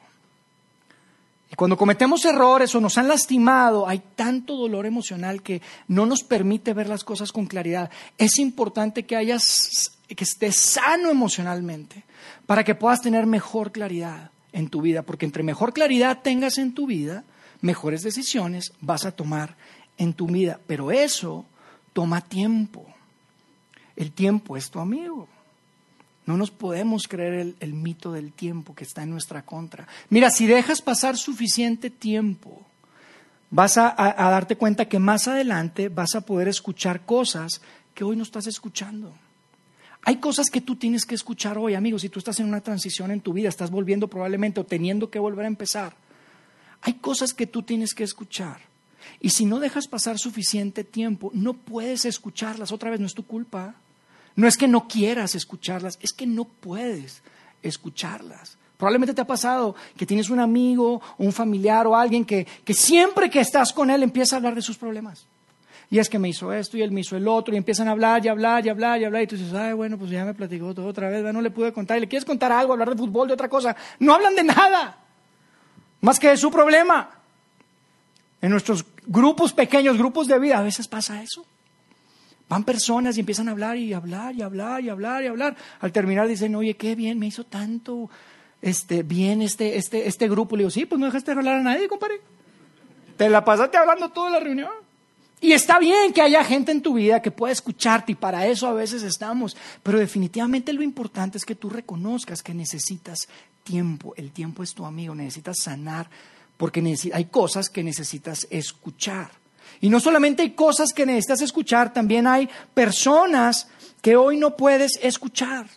Y 1.52 1.56
cuando 1.56 1.78
cometemos 1.78 2.25
errores 2.25 2.74
o 2.74 2.82
nos 2.82 2.98
han 2.98 3.08
lastimado, 3.08 3.88
hay 3.88 4.02
tanto 4.16 4.56
dolor 4.56 4.88
emocional 4.88 5.44
que 5.44 5.62
no 5.88 6.06
nos 6.08 6.24
permite 6.24 6.74
ver 6.74 6.90
las 6.90 7.04
cosas 7.04 7.32
con 7.32 7.46
claridad. 7.46 7.92
Es 8.18 8.40
importante 8.40 9.06
que 9.06 9.16
hayas 9.16 9.92
que 10.08 10.24
estés 10.24 10.56
sano 10.56 11.10
emocionalmente 11.10 12.04
para 12.46 12.64
que 12.64 12.75
puedas 12.75 13.02
tener 13.02 13.25
mejor 13.25 13.72
claridad 13.72 14.32
en 14.54 14.70
tu 14.70 14.82
vida, 14.82 15.04
porque 15.04 15.25
entre 15.25 15.44
mejor 15.44 15.74
claridad 15.74 16.22
tengas 16.22 16.58
en 16.58 16.74
tu 16.74 16.88
vida, 16.88 17.25
mejores 17.62 18.04
decisiones 18.04 18.74
vas 18.82 19.06
a 19.06 19.12
tomar 19.12 19.56
en 19.98 20.14
tu 20.14 20.28
vida, 20.28 20.60
pero 20.68 20.92
eso 20.92 21.46
toma 21.94 22.22
tiempo. 22.22 22.95
El 23.96 24.12
tiempo 24.12 24.58
es 24.58 24.70
tu 24.70 24.80
amigo. 24.80 25.28
No 26.25 26.38
nos 26.38 26.50
podemos 26.50 27.08
creer 27.08 27.56
el, 27.60 27.74
mito 27.74 28.12
del 28.12 28.34
tiempo 28.34 28.74
que 28.74 28.84
está 28.84 29.04
en 29.04 29.12
nuestra 29.12 29.44
contra. 29.44 29.88
Mira, 30.10 30.32
si 30.32 30.48
dejas 30.48 30.82
pasar 30.82 31.18
suficiente 31.18 31.92
tiempo, 31.92 32.66
vas 33.52 33.78
a, 33.78 33.94
darte 33.96 34.56
cuenta 34.56 34.90
que 34.90 34.98
más 34.98 35.28
adelante 35.28 35.90
vas 35.90 36.16
a 36.16 36.22
poder 36.22 36.48
escuchar 36.48 37.06
cosas 37.06 37.62
que 37.94 38.03
hoy 38.03 38.16
no 38.16 38.24
estás 38.24 38.48
escuchando. 38.48 39.14
Hay 40.03 40.18
cosas 40.18 40.48
que 40.51 40.62
tú 40.62 40.75
tienes 40.75 41.05
que 41.05 41.16
escuchar 41.16 41.58
hoy, 41.58 41.75
amigos, 41.75 42.01
si 42.01 42.10
tú 42.10 42.20
estás 42.20 42.40
en 42.40 42.48
una 42.48 42.62
transición 42.62 43.12
en 43.12 43.22
tu 43.22 43.34
vida, 43.34 43.50
estás 43.50 43.72
volviendo 43.72 44.08
probablemente 44.08 44.60
o 44.60 44.66
teniendo 44.66 45.10
que 45.10 45.20
volver 45.20 45.46
a 45.46 45.48
empezar. 45.48 45.96
Hay 46.81 46.94
cosas 46.96 47.34
que 47.34 47.48
tú 47.48 47.64
tienes 47.64 47.94
que 47.94 48.03
escuchar. 48.03 48.62
Y 49.20 49.29
si 49.29 49.46
no 49.46 49.60
dejas 49.60 49.88
pasar 49.88 50.20
suficiente 50.20 50.84
tiempo, 50.84 51.31
no 51.34 51.53
puedes 51.53 52.05
escucharlas. 52.05 52.72
Otra 52.72 52.90
vez, 52.90 53.00
no 53.00 53.05
es 53.05 53.14
tu 53.14 53.25
culpa. 53.25 53.75
No 54.36 54.48
es 54.48 54.58
que 54.58 54.68
no 54.68 54.88
quieras 54.88 55.36
escucharlas, 55.36 55.98
es 56.02 56.12
que 56.12 56.28
no 56.28 56.46
puedes 56.46 57.22
escucharlas. 57.62 58.58
Probablemente 58.78 59.14
te 59.14 59.22
ha 59.22 59.28
pasado 59.28 59.76
que 59.96 60.06
tienes 60.06 60.30
un 60.30 60.40
amigo 60.40 61.02
un 61.18 61.32
familiar 61.32 61.88
o 61.88 61.96
alguien 61.96 62.26
que, 62.26 62.46
siempre 62.74 63.30
que 63.30 63.40
estás 63.40 63.72
con 63.72 63.90
él 63.90 64.04
empieza 64.04 64.36
a 64.36 64.38
hablar 64.38 64.56
de 64.56 64.62
sus 64.62 64.78
problemas. 64.78 65.26
Y 65.90 66.00
es 66.00 66.10
que 66.10 66.20
me 66.20 66.28
hizo 66.28 66.52
esto 66.52 66.78
y 66.78 66.82
él 66.82 66.92
me 66.92 67.02
hizo 67.02 67.16
el 67.16 67.28
otro 67.28 67.54
y 67.54 67.58
empiezan 67.58 67.88
a 67.88 67.92
hablar 67.92 68.26
y 68.26 68.28
hablar 68.28 68.66
y 68.66 68.70
hablar 68.70 69.00
y 69.00 69.06
hablar 69.06 69.22
y 69.22 69.28
tú 69.28 69.38
dices, 69.38 69.54
ay, 69.54 69.74
bueno, 69.74 69.98
pues 69.98 70.10
ya 70.10 70.26
me 70.26 70.34
platicó 70.34 70.74
todo 70.74 70.88
otra 70.88 71.10
vez, 71.10 71.24
no 71.24 71.42
le 71.42 71.52
pude 71.52 71.72
contar. 71.72 71.98
Y 71.98 72.02
le 72.02 72.08
quieres 72.08 72.26
contar 72.26 72.52
algo, 72.52 72.74
hablar 72.74 72.90
de 72.90 72.98
fútbol, 72.98 73.28
de 73.28 73.36
otra 73.36 73.48
cosa. 73.48 73.76
No 74.00 74.14
hablan 74.14 74.36
de 74.36 74.44
nada, 74.44 74.98
más 76.02 76.20
que 76.20 76.30
de 76.30 76.38
su 76.38 76.52
problema. 76.52 77.12
En 78.42 78.52
nuestros 78.52 78.84
grupos 79.06 79.54
pequeños, 79.54 79.98
grupos 79.98 80.28
de 80.28 80.38
vida, 80.38 80.58
a 80.58 80.64
veces 80.64 80.88
pasa 80.88 81.22
eso. 81.22 81.46
Van 82.48 82.64
personas 82.64 83.18
y 83.18 83.22
empiezan 83.22 83.48
a 83.48 83.51
hablar 83.51 83.77
y 83.77 83.94
hablar 83.94 84.36
y 84.36 84.42
hablar 84.42 84.84
y 84.84 84.90
hablar 84.90 85.24
y 85.24 85.27
hablar. 85.27 85.55
Al 85.79 85.92
terminar 85.92 86.27
dicen, 86.27 86.55
oye, 86.55 86.75
qué 86.75 86.96
bien, 86.96 87.18
me 87.18 87.27
hizo 87.27 87.44
tanto 87.44 88.10
este, 88.62 89.03
bien 89.03 89.42
este, 89.42 89.77
este, 89.77 90.08
este 90.08 90.29
grupo. 90.29 90.55
Le 90.55 90.62
digo, 90.62 90.70
sí, 90.70 90.86
pues 90.86 91.00
no 91.00 91.08
dejaste 91.08 91.31
de 91.31 91.38
hablar 91.40 91.60
a 91.60 91.64
nadie, 91.64 91.88
compadre. 91.88 92.22
Te 93.18 93.29
la 93.29 93.44
pasaste 93.44 93.77
hablando 93.77 94.10
toda 94.10 94.29
la 94.29 94.40
reunión. 94.40 94.72
Y 95.42 95.53
está 95.53 95.79
bien 95.79 96.14
que 96.14 96.22
haya 96.22 96.44
gente 96.44 96.72
en 96.72 96.81
tu 96.81 96.94
vida 96.94 97.22
que 97.22 97.31
pueda 97.31 97.51
escucharte 97.51 98.14
y 98.14 98.16
para 98.16 98.48
eso 98.48 98.68
a 98.68 98.74
veces 98.74 99.03
estamos. 99.03 99.55
Pero 99.84 100.00
definitivamente 100.00 100.74
lo 100.74 100.81
importante 100.81 101.38
es 101.38 101.46
que 101.46 101.55
tú 101.55 101.70
reconozcas 101.70 102.42
que 102.42 102.53
necesitas 102.53 103.27
tiempo. 103.64 104.14
El 104.18 104.31
tiempo 104.31 104.64
es 104.64 104.74
tu 104.74 104.86
amigo, 104.86 105.14
necesitas 105.14 105.58
sanar 105.62 106.10
porque 106.58 106.81
hay 107.14 107.25
cosas 107.25 107.70
que 107.70 107.84
necesitas 107.84 108.48
escuchar. 108.50 109.29
Y 109.81 109.90
no 109.90 110.00
solamente 110.00 110.44
hay 110.44 110.51
cosas 110.51 110.94
que 110.94 111.05
necesitas 111.05 111.42
escuchar, 111.42 111.94
también 111.94 112.27
hay 112.27 112.50
personas 112.74 113.68
que 114.01 114.16
hoy 114.16 114.38
no 114.38 114.55
puedes 114.55 115.00
escuchar. 115.01 115.68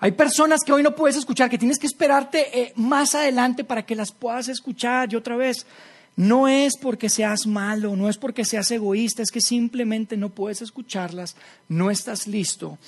Hay 0.00 0.12
personas 0.12 0.60
que 0.64 0.72
hoy 0.72 0.82
no 0.82 0.94
puedes 0.94 1.16
escuchar, 1.16 1.50
que 1.50 1.58
tienes 1.58 1.78
que 1.78 1.86
esperarte 1.86 2.60
eh, 2.60 2.72
más 2.76 3.14
adelante 3.14 3.64
para 3.64 3.84
que 3.84 3.96
las 3.96 4.12
puedas 4.12 4.48
escuchar. 4.48 5.12
Y 5.12 5.16
otra 5.16 5.36
vez, 5.36 5.66
no 6.14 6.46
es 6.46 6.76
porque 6.76 7.08
seas 7.08 7.46
malo, 7.46 7.96
no 7.96 8.08
es 8.08 8.16
porque 8.16 8.44
seas 8.44 8.70
egoísta, 8.70 9.22
es 9.22 9.30
que 9.30 9.40
simplemente 9.40 10.16
no 10.16 10.30
puedes 10.30 10.62
escucharlas, 10.62 11.36
no 11.68 11.90
estás 11.90 12.26
listo. 12.28 12.78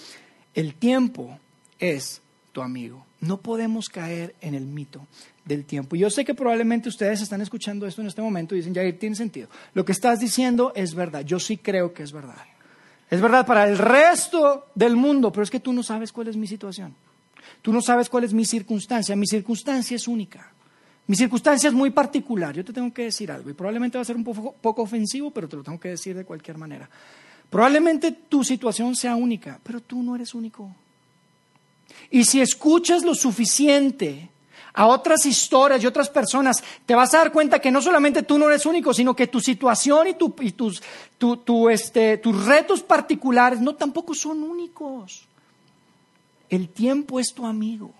El 0.54 0.74
tiempo 0.74 1.38
es 1.78 2.22
tu 2.52 2.62
amigo. 2.62 3.04
No 3.20 3.38
podemos 3.38 3.88
caer 3.88 4.34
en 4.40 4.54
el 4.54 4.64
mito 4.64 5.06
del 5.50 5.64
tiempo. 5.64 5.96
Yo 5.96 6.08
sé 6.10 6.24
que 6.24 6.34
probablemente 6.34 6.88
ustedes 6.88 7.20
están 7.20 7.40
escuchando 7.40 7.86
esto 7.86 8.00
en 8.00 8.06
este 8.06 8.22
momento 8.22 8.54
y 8.54 8.58
dicen, 8.58 8.72
ya 8.72 8.90
tiene 8.98 9.16
sentido. 9.16 9.48
Lo 9.74 9.84
que 9.84 9.92
estás 9.92 10.20
diciendo 10.20 10.72
es 10.74 10.94
verdad. 10.94 11.22
Yo 11.22 11.38
sí 11.38 11.58
creo 11.58 11.92
que 11.92 12.02
es 12.02 12.12
verdad. 12.12 12.44
Es 13.10 13.20
verdad 13.20 13.44
para 13.44 13.68
el 13.68 13.76
resto 13.76 14.68
del 14.74 14.96
mundo, 14.96 15.32
pero 15.32 15.42
es 15.42 15.50
que 15.50 15.60
tú 15.60 15.72
no 15.72 15.82
sabes 15.82 16.12
cuál 16.12 16.28
es 16.28 16.36
mi 16.36 16.46
situación. 16.46 16.94
Tú 17.62 17.72
no 17.72 17.82
sabes 17.82 18.08
cuál 18.08 18.24
es 18.24 18.32
mi 18.32 18.44
circunstancia. 18.44 19.16
Mi 19.16 19.26
circunstancia 19.26 19.96
es 19.96 20.06
única. 20.06 20.52
Mi 21.06 21.16
circunstancia 21.16 21.68
es 21.68 21.74
muy 21.74 21.90
particular. 21.90 22.54
Yo 22.54 22.64
te 22.64 22.72
tengo 22.72 22.92
que 22.94 23.02
decir 23.04 23.32
algo 23.32 23.50
y 23.50 23.52
probablemente 23.52 23.98
va 23.98 24.02
a 24.02 24.04
ser 24.04 24.16
un 24.16 24.24
poco, 24.24 24.54
poco 24.60 24.82
ofensivo, 24.82 25.32
pero 25.32 25.48
te 25.48 25.56
lo 25.56 25.64
tengo 25.64 25.80
que 25.80 25.88
decir 25.90 26.16
de 26.16 26.24
cualquier 26.24 26.56
manera. 26.56 26.88
Probablemente 27.50 28.12
tu 28.12 28.44
situación 28.44 28.94
sea 28.94 29.16
única, 29.16 29.58
pero 29.64 29.80
tú 29.80 30.02
no 30.02 30.14
eres 30.14 30.34
único. 30.34 30.72
Y 32.10 32.24
si 32.24 32.40
escuchas 32.40 33.02
lo 33.02 33.16
suficiente 33.16 34.29
a 34.74 34.86
otras 34.86 35.26
historias 35.26 35.82
y 35.82 35.86
otras 35.86 36.08
personas, 36.08 36.62
te 36.86 36.94
vas 36.94 37.12
a 37.14 37.18
dar 37.18 37.32
cuenta 37.32 37.58
que 37.58 37.70
no 37.70 37.82
solamente 37.82 38.22
tú 38.22 38.38
no 38.38 38.48
eres 38.48 38.66
único, 38.66 38.94
sino 38.94 39.14
que 39.14 39.26
tu 39.26 39.40
situación 39.40 40.08
y, 40.08 40.14
tus, 40.14 40.82
este, 41.70 42.18
tus 42.18 42.46
retos 42.46 42.82
particulares 42.82 43.60
no 43.60 43.74
tampoco 43.74 44.14
son 44.14 44.42
únicos. 44.42 45.26
El 46.48 46.68
tiempo 46.68 47.20
es 47.20 47.32
tu 47.34 47.46
amigo. 47.46 47.92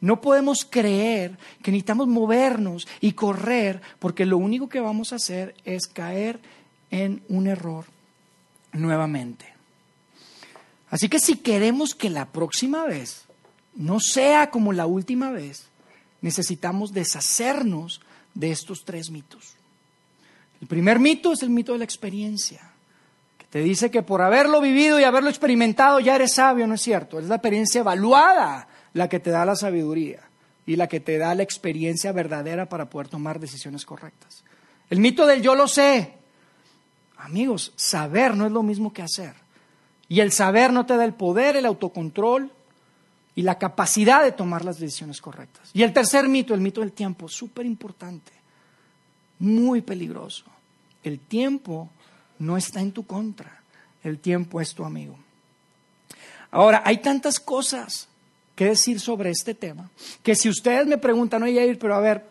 No 0.00 0.20
podemos 0.20 0.66
creer 0.68 1.38
que 1.62 1.70
necesitamos 1.70 2.08
movernos 2.08 2.86
y 3.00 3.12
correr 3.12 3.80
porque 3.98 4.26
lo 4.26 4.36
único 4.36 4.68
que 4.68 4.80
vamos 4.80 5.12
a 5.12 5.16
hacer 5.16 5.54
es 5.64 5.86
caer 5.86 6.40
en 6.90 7.22
un 7.28 7.46
error 7.46 7.86
nuevamente. 8.72 9.46
Así 10.90 11.08
que 11.08 11.18
si 11.18 11.36
queremos 11.36 11.94
que 11.94 12.10
la 12.10 12.26
próxima 12.26 12.84
vez 12.84 13.24
no 13.74 13.98
sea 13.98 14.50
como 14.50 14.72
la 14.72 14.86
última 14.86 15.30
vez, 15.30 15.68
necesitamos 16.24 16.94
deshacernos 16.94 18.00
de 18.32 18.50
estos 18.50 18.86
tres 18.86 19.10
mitos. 19.10 19.56
El 20.62 20.66
primer 20.66 20.98
mito 20.98 21.34
es 21.34 21.42
el 21.42 21.50
mito 21.50 21.72
de 21.72 21.78
la 21.78 21.84
experiencia, 21.84 22.62
que 23.36 23.44
te 23.50 23.58
dice 23.58 23.90
que 23.90 24.00
por 24.00 24.22
haberlo 24.22 24.62
vivido 24.62 24.98
y 24.98 25.04
haberlo 25.04 25.28
experimentado 25.28 26.00
ya 26.00 26.14
eres 26.14 26.32
sabio, 26.32 26.66
no 26.66 26.76
es 26.76 26.80
cierto. 26.80 27.18
Es 27.18 27.26
la 27.26 27.34
experiencia 27.34 27.80
evaluada 27.80 28.68
la 28.94 29.06
que 29.10 29.20
te 29.20 29.28
da 29.28 29.44
la 29.44 29.54
sabiduría 29.54 30.22
y 30.64 30.76
la 30.76 30.88
que 30.88 30.98
te 30.98 31.18
da 31.18 31.34
la 31.34 31.42
experiencia 31.42 32.10
verdadera 32.12 32.70
para 32.70 32.88
poder 32.88 33.08
tomar 33.08 33.38
decisiones 33.38 33.84
correctas. 33.84 34.44
El 34.88 35.00
mito 35.00 35.26
del 35.26 35.42
yo 35.42 35.54
lo 35.54 35.68
sé. 35.68 36.14
Amigos, 37.18 37.74
saber 37.76 38.34
no 38.34 38.46
es 38.46 38.52
lo 38.52 38.62
mismo 38.62 38.94
que 38.94 39.02
hacer. 39.02 39.34
Y 40.08 40.20
el 40.20 40.32
saber 40.32 40.72
no 40.72 40.86
te 40.86 40.96
da 40.96 41.04
el 41.04 41.12
poder, 41.12 41.56
el 41.56 41.66
autocontrol 41.66 42.50
y 43.34 43.42
la 43.42 43.58
capacidad 43.58 44.22
de 44.22 44.32
tomar 44.32 44.64
las 44.64 44.78
decisiones 44.78 45.20
correctas. 45.20 45.70
Y 45.72 45.82
el 45.82 45.92
tercer 45.92 46.28
mito, 46.28 46.54
el 46.54 46.60
mito 46.60 46.80
del 46.80 46.92
tiempo, 46.92 47.28
súper 47.28 47.66
importante, 47.66 48.32
muy 49.38 49.80
peligroso. 49.80 50.44
El 51.02 51.18
tiempo 51.18 51.90
no 52.38 52.56
está 52.56 52.80
en 52.80 52.92
tu 52.92 53.06
contra, 53.06 53.60
el 54.02 54.18
tiempo 54.18 54.60
es 54.60 54.74
tu 54.74 54.84
amigo. 54.84 55.18
Ahora, 56.50 56.82
hay 56.84 56.98
tantas 56.98 57.40
cosas 57.40 58.08
que 58.54 58.66
decir 58.66 59.00
sobre 59.00 59.30
este 59.30 59.54
tema, 59.54 59.90
que 60.22 60.36
si 60.36 60.48
ustedes 60.48 60.86
me 60.86 60.98
preguntan, 60.98 61.42
oye, 61.42 61.74
pero 61.74 61.96
a 61.96 62.00
ver, 62.00 62.24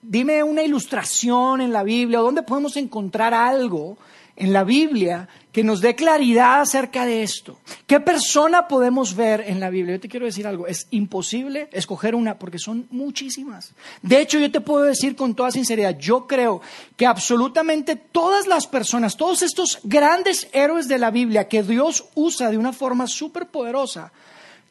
dime 0.00 0.44
una 0.44 0.62
ilustración 0.62 1.60
en 1.60 1.72
la 1.72 1.82
Biblia, 1.82 2.20
o 2.20 2.24
dónde 2.24 2.42
podemos 2.42 2.76
encontrar 2.76 3.34
algo 3.34 3.98
en 4.40 4.54
la 4.54 4.64
Biblia 4.64 5.28
que 5.52 5.62
nos 5.62 5.80
dé 5.80 5.94
claridad 5.94 6.62
acerca 6.62 7.04
de 7.04 7.22
esto. 7.22 7.58
¿Qué 7.86 8.00
persona 8.00 8.66
podemos 8.66 9.14
ver 9.14 9.42
en 9.46 9.60
la 9.60 9.68
Biblia? 9.68 9.96
Yo 9.96 10.00
te 10.00 10.08
quiero 10.08 10.24
decir 10.24 10.46
algo, 10.46 10.66
es 10.66 10.86
imposible 10.90 11.68
escoger 11.72 12.14
una 12.14 12.38
porque 12.38 12.58
son 12.58 12.86
muchísimas. 12.90 13.74
De 14.00 14.20
hecho, 14.20 14.38
yo 14.38 14.50
te 14.50 14.62
puedo 14.62 14.84
decir 14.84 15.14
con 15.14 15.34
toda 15.34 15.50
sinceridad, 15.50 15.98
yo 15.98 16.26
creo 16.26 16.62
que 16.96 17.06
absolutamente 17.06 17.96
todas 17.96 18.46
las 18.46 18.66
personas, 18.66 19.16
todos 19.16 19.42
estos 19.42 19.78
grandes 19.84 20.48
héroes 20.52 20.88
de 20.88 20.98
la 20.98 21.10
Biblia 21.10 21.46
que 21.46 21.62
Dios 21.62 22.06
usa 22.14 22.50
de 22.50 22.56
una 22.56 22.72
forma 22.72 23.06
súper 23.06 23.46
poderosa, 23.48 24.12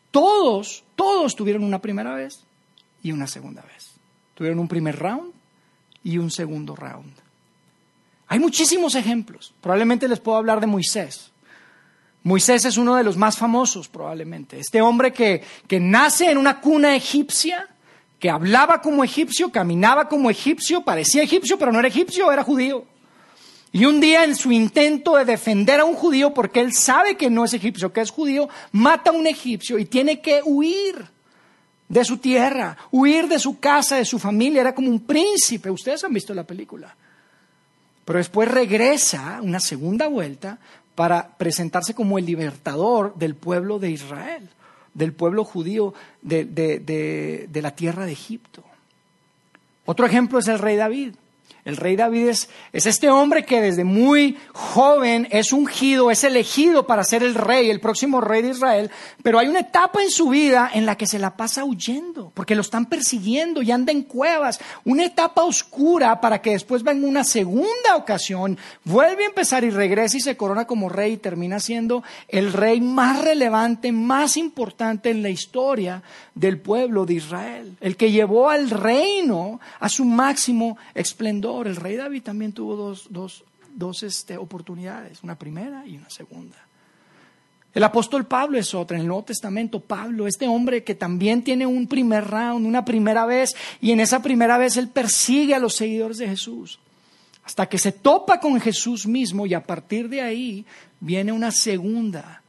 todos, 0.09 0.83
todos 0.95 1.35
tuvieron 1.35 1.63
una 1.63 1.79
primera 1.79 2.15
vez 2.15 2.39
y 3.03 3.11
una 3.11 3.27
segunda 3.27 3.61
vez. 3.61 3.91
Tuvieron 4.33 4.57
un 4.57 4.67
primer 4.67 4.97
round 4.97 5.31
y 6.03 6.17
un 6.17 6.31
segundo 6.31 6.75
round. 6.75 7.28
Hay 8.29 8.39
muchísimos 8.39 8.93
ejemplos. 8.93 9.55
Probablemente 9.59 10.07
les 10.07 10.19
puedo 10.19 10.37
hablar 10.37 10.61
de 10.61 10.67
Moisés. 10.67 11.31
Moisés 12.21 12.63
es 12.63 12.77
uno 12.77 12.95
de 12.95 13.03
los 13.03 13.17
más 13.17 13.37
famosos, 13.37 13.87
probablemente. 13.87 14.59
Este 14.59 14.81
hombre 14.81 15.11
que, 15.11 15.41
que 15.67 15.79
nace 15.79 16.29
en 16.29 16.37
una 16.37 16.61
cuna 16.61 16.95
egipcia, 16.95 17.67
que 18.19 18.29
hablaba 18.29 18.81
como 18.81 19.03
egipcio, 19.03 19.51
caminaba 19.51 20.07
como 20.07 20.29
egipcio, 20.29 20.81
parecía 20.81 21.23
egipcio, 21.23 21.57
pero 21.57 21.71
no 21.71 21.79
era 21.79 21.87
egipcio, 21.87 22.31
era 22.31 22.43
judío. 22.43 22.85
Y 23.71 23.85
un 23.85 23.99
día 23.99 24.23
en 24.23 24.35
su 24.35 24.51
intento 24.51 25.15
de 25.15 25.25
defender 25.25 25.79
a 25.79 25.85
un 25.85 25.95
judío, 25.95 26.31
porque 26.31 26.59
él 26.59 26.73
sabe 26.73 27.17
que 27.17 27.31
no 27.31 27.45
es 27.45 27.53
egipcio, 27.55 27.91
que 27.91 28.01
es 28.01 28.11
judío, 28.11 28.47
mata 28.71 29.09
a 29.09 29.13
un 29.13 29.25
egipcio 29.25 29.79
y 29.79 29.85
tiene 29.85 30.21
que 30.21 30.41
huir 30.45 31.03
de 31.87 32.05
su 32.05 32.17
tierra, 32.17 32.77
huir 32.91 33.27
de 33.27 33.39
su 33.39 33.59
casa, 33.59 33.95
de 33.95 34.05
su 34.05 34.19
familia. 34.19 34.61
Era 34.61 34.75
como 34.75 34.89
un 34.89 34.99
príncipe. 34.99 35.71
Ustedes 35.71 36.03
han 36.03 36.13
visto 36.13 36.35
la 36.35 36.43
película 36.43 36.95
pero 38.09 38.17
después 38.17 38.49
regresa 38.49 39.39
una 39.39 39.59
segunda 39.59 40.07
vuelta 40.07 40.57
para 40.95 41.37
presentarse 41.37 41.93
como 41.93 42.17
el 42.17 42.25
libertador 42.25 43.13
del 43.13 43.35
pueblo 43.35 43.77
de 43.77 43.91
Israel, 43.91 44.49
del 44.95 45.13
pueblo 45.13 45.43
judío 45.43 45.93
de, 46.23 46.43
de 46.43 47.61
la 47.61 47.75
tierra 47.75 48.07
de 48.07 48.13
Egipto. 48.13 48.63
Otro 49.85 50.07
ejemplo 50.07 50.39
es 50.39 50.47
el 50.47 50.57
rey 50.57 50.75
David. 50.75 51.13
El 51.65 51.77
rey 51.77 51.95
David 51.95 52.29
es, 52.29 52.49
este 52.71 53.09
hombre 53.09 53.45
que 53.45 53.61
desde 53.61 53.83
muy 53.83 54.37
joven 54.53 55.27
es 55.29 55.51
ungido, 55.51 56.09
es 56.09 56.23
elegido 56.23 56.87
para 56.87 57.03
ser 57.03 57.21
el 57.21 57.35
rey, 57.35 57.69
el 57.69 57.79
próximo 57.79 58.21
rey 58.21 58.41
de 58.41 58.49
Israel, 58.49 58.89
pero 59.21 59.39
hay 59.39 59.47
una 59.47 59.59
etapa 59.59 60.01
en 60.01 60.09
su 60.09 60.29
vida 60.29 60.71
en 60.73 60.85
la 60.85 60.95
que 60.95 61.05
se 61.05 61.19
la 61.19 61.35
pasa 61.35 61.65
huyendo, 61.65 62.31
porque 62.33 62.55
lo 62.55 62.61
están 62.61 62.85
persiguiendo 62.85 63.61
y 63.61 63.71
anda 63.71 63.91
en 63.91 64.03
cuevas, 64.03 64.59
una 64.85 65.05
etapa 65.05 65.43
oscura 65.43 66.21
para 66.21 66.41
que 66.41 66.51
después 66.51 66.81
venga 66.81 67.07
una 67.07 67.23
segunda 67.23 67.95
ocasión, 67.95 68.57
vuelve 68.83 69.25
a 69.25 69.27
empezar 69.27 69.63
y 69.63 69.69
regresa 69.69 70.17
y 70.17 70.21
se 70.21 70.37
corona 70.37 70.65
como 70.65 70.89
rey 70.89 71.13
y 71.13 71.17
termina 71.17 71.59
siendo 71.59 72.03
el 72.29 72.53
rey 72.53 72.79
más 72.79 73.21
relevante, 73.21 73.91
más 73.91 74.37
importante 74.37 75.09
en 75.09 75.21
la 75.21 75.29
historia 75.29 76.01
del 76.33 76.57
pueblo 76.57 77.05
de 77.05 77.15
Israel, 77.15 77.77
el 77.81 77.97
que 77.97 78.11
llevó 78.11 78.49
al 78.49 78.69
reino 78.69 79.59
a 79.79 79.89
su 79.89 80.05
máximo 80.05 80.77
esplendor. 80.95 81.38
El 81.65 81.75
rey 81.75 81.95
David 81.95 82.23
también 82.23 82.53
tuvo 82.53 82.75
dos, 82.75 83.07
dos, 83.09 83.43
dos 83.73 84.03
este, 84.03 84.37
oportunidades, 84.37 85.23
una 85.23 85.37
primera 85.37 85.85
y 85.85 85.97
una 85.97 86.09
segunda. 86.09 86.57
El 87.73 87.83
apóstol 87.83 88.25
Pablo 88.25 88.57
es 88.57 88.73
otra, 88.73 88.97
en 88.97 89.01
el 89.01 89.07
Nuevo 89.07 89.23
Testamento, 89.23 89.79
Pablo, 89.79 90.25
este 90.25 90.47
hombre 90.47 90.83
que 90.83 90.95
también 90.95 91.43
tiene 91.43 91.67
un 91.67 91.87
primer 91.87 92.25
round, 92.25 92.65
una 92.65 92.83
primera 92.83 93.25
vez, 93.25 93.55
y 93.79 93.91
en 93.91 93.99
esa 93.99 94.21
primera 94.21 94.57
vez 94.57 94.75
él 94.77 94.89
persigue 94.89 95.53
a 95.53 95.59
los 95.59 95.75
seguidores 95.75 96.17
de 96.17 96.27
Jesús, 96.27 96.79
hasta 97.43 97.67
que 97.67 97.77
se 97.77 97.91
topa 97.91 98.39
con 98.39 98.59
Jesús 98.59 99.05
mismo 99.05 99.45
y 99.45 99.53
a 99.53 99.63
partir 99.63 100.09
de 100.09 100.21
ahí 100.21 100.65
viene 100.99 101.31
una 101.31 101.51
segunda, 101.51 102.41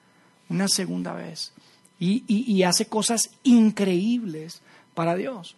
una 0.49 0.69
segunda 0.69 1.13
vez 1.13 1.53
y, 2.01 2.63
hace 2.63 2.87
cosas 2.87 3.31
increíbles 3.43 4.63
para 4.95 5.15
Dios. 5.15 5.55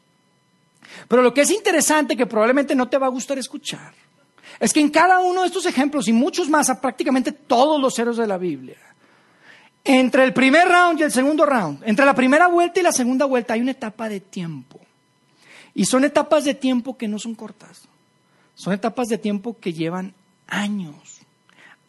Pero 1.08 1.22
lo 1.22 1.32
que 1.32 1.42
es 1.42 1.50
interesante, 1.50 2.16
que 2.16 2.26
probablemente 2.26 2.74
no 2.74 2.88
te 2.88 2.98
va 2.98 3.06
a 3.06 3.10
gustar 3.10 3.38
escuchar, 3.38 3.92
es 4.60 4.72
que 4.72 4.80
en 4.80 4.90
cada 4.90 5.20
uno 5.20 5.42
de 5.42 5.48
estos 5.48 5.66
ejemplos 5.66 6.08
y 6.08 6.12
muchos 6.12 6.48
más, 6.48 6.70
a 6.70 6.80
prácticamente 6.80 7.32
todos 7.32 7.80
los 7.80 7.98
héroes 7.98 8.16
de 8.16 8.26
la 8.26 8.38
Biblia, 8.38 8.78
entre 9.84 10.24
el 10.24 10.32
primer 10.32 10.68
round 10.68 11.00
y 11.00 11.02
el 11.02 11.12
segundo 11.12 11.44
round, 11.44 11.82
entre 11.84 12.06
la 12.06 12.14
primera 12.14 12.46
vuelta 12.46 12.80
y 12.80 12.82
la 12.82 12.92
segunda 12.92 13.24
vuelta, 13.24 13.54
hay 13.54 13.60
una 13.60 13.72
etapa 13.72 14.08
de 14.08 14.20
tiempo. 14.20 14.80
Y 15.74 15.86
son 15.86 16.04
etapas 16.04 16.44
de 16.44 16.54
tiempo 16.54 16.96
que 16.96 17.08
no 17.08 17.18
son 17.18 17.34
cortas. 17.34 17.88
Son 18.54 18.72
etapas 18.72 19.08
de 19.08 19.18
tiempo 19.18 19.56
que 19.58 19.72
llevan 19.72 20.14
años 20.46 21.22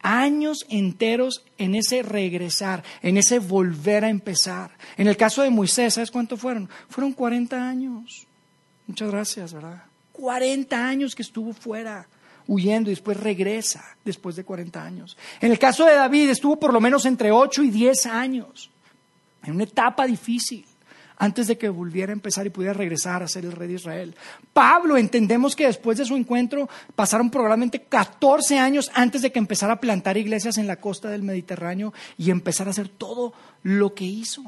años 0.03 0.65
enteros 0.69 1.43
en 1.57 1.73
ese 1.73 2.03
regresar, 2.03 2.83
en 3.01 3.17
ese 3.17 3.39
volver 3.39 4.05
a 4.05 4.09
empezar. 4.09 4.71
En 4.97 5.07
el 5.07 5.17
caso 5.17 5.41
de 5.41 5.49
Moisés, 5.49 5.95
¿sabes 5.95 6.11
cuánto 6.11 6.37
fueron? 6.37 6.69
Fueron 6.89 7.13
40 7.13 7.67
años. 7.67 8.27
Muchas 8.93 9.09
gracias, 9.09 9.53
¿verdad? 9.55 9.81
40 10.11 10.87
años 10.87 11.15
que 11.15 11.23
estuvo 11.23 11.51
fuera, 11.51 12.05
huyendo 12.45 12.91
y 12.91 12.93
después 12.93 13.19
regresa 13.19 13.83
después 14.05 14.35
de 14.35 14.43
40 14.43 14.83
años. 14.83 15.17
En 15.41 15.49
el 15.49 15.57
caso 15.57 15.85
de 15.85 15.95
David, 15.95 16.29
estuvo 16.29 16.59
por 16.59 16.71
lo 16.71 16.79
menos 16.79 17.07
entre 17.07 17.31
8 17.31 17.63
y 17.63 17.71
10 17.71 18.05
años, 18.05 18.69
en 19.41 19.55
una 19.55 19.63
etapa 19.63 20.05
difícil 20.05 20.63
antes 21.17 21.47
de 21.47 21.57
que 21.57 21.69
volviera 21.69 22.11
a 22.11 22.13
empezar 22.13 22.45
y 22.45 22.51
pudiera 22.51 22.75
regresar 22.75 23.23
a 23.23 23.27
ser 23.27 23.45
el 23.45 23.53
rey 23.53 23.67
de 23.67 23.73
Israel. 23.73 24.15
Pablo, 24.53 24.95
entendemos 24.95 25.55
que 25.55 25.65
después 25.65 25.97
de 25.97 26.05
su 26.05 26.15
encuentro 26.15 26.69
pasaron 26.95 27.31
probablemente 27.31 27.81
14 27.81 28.59
años 28.59 28.91
antes 28.93 29.23
de 29.23 29.31
que 29.31 29.39
empezara 29.39 29.73
a 29.73 29.79
plantar 29.79 30.17
iglesias 30.17 30.59
en 30.59 30.67
la 30.67 30.75
costa 30.75 31.09
del 31.09 31.23
Mediterráneo 31.23 31.93
y 32.15 32.29
empezar 32.29 32.67
a 32.67 32.71
hacer 32.71 32.89
todo 32.89 33.33
lo 33.63 33.95
que 33.95 34.05
hizo. 34.05 34.43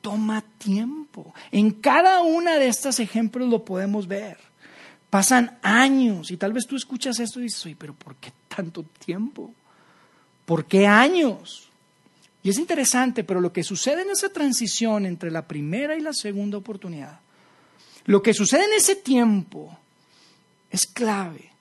Toma 0.00 0.42
tiempo. 0.58 1.34
En 1.50 1.70
cada 1.72 2.22
una 2.22 2.56
de 2.56 2.68
estos 2.68 3.00
ejemplos 3.00 3.48
lo 3.48 3.64
podemos 3.64 4.06
ver. 4.06 4.38
Pasan 5.10 5.58
años 5.62 6.30
y 6.30 6.36
tal 6.36 6.52
vez 6.52 6.66
tú 6.66 6.76
escuchas 6.76 7.18
esto 7.18 7.40
y 7.40 7.44
dices, 7.44 7.74
pero 7.78 7.94
¿por 7.94 8.16
qué 8.16 8.32
tanto 8.48 8.84
tiempo? 9.04 9.52
¿Por 10.44 10.66
qué 10.66 10.86
años? 10.86 11.68
Y 12.42 12.50
es 12.50 12.58
interesante, 12.58 13.24
pero 13.24 13.40
lo 13.40 13.52
que 13.52 13.64
sucede 13.64 14.02
en 14.02 14.10
esa 14.10 14.28
transición 14.28 15.06
entre 15.06 15.30
la 15.30 15.46
primera 15.46 15.96
y 15.96 16.00
la 16.00 16.12
segunda 16.12 16.58
oportunidad, 16.58 17.20
lo 18.04 18.22
que 18.22 18.32
sucede 18.32 18.64
en 18.64 18.74
ese 18.74 18.96
tiempo 18.96 19.76
es 20.70 20.86
clave. 20.86 21.52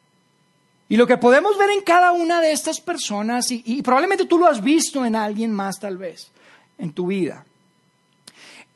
Y 0.90 0.96
lo 0.96 1.06
que 1.06 1.18
podemos 1.18 1.58
ver 1.58 1.72
en 1.72 1.82
cada 1.82 2.14
una 2.14 2.40
de 2.40 2.52
estas 2.52 2.80
personas, 2.80 3.52
y, 3.52 3.82
probablemente 3.82 4.26
tú 4.26 4.38
lo 4.38 4.48
has 4.48 4.64
visto 4.64 5.04
en 5.06 5.16
alguien 5.16 5.52
más 5.52 5.80
tal 5.80 5.98
vez, 5.98 6.32
en 6.78 6.94
tu 6.94 7.08
vida, 7.08 7.46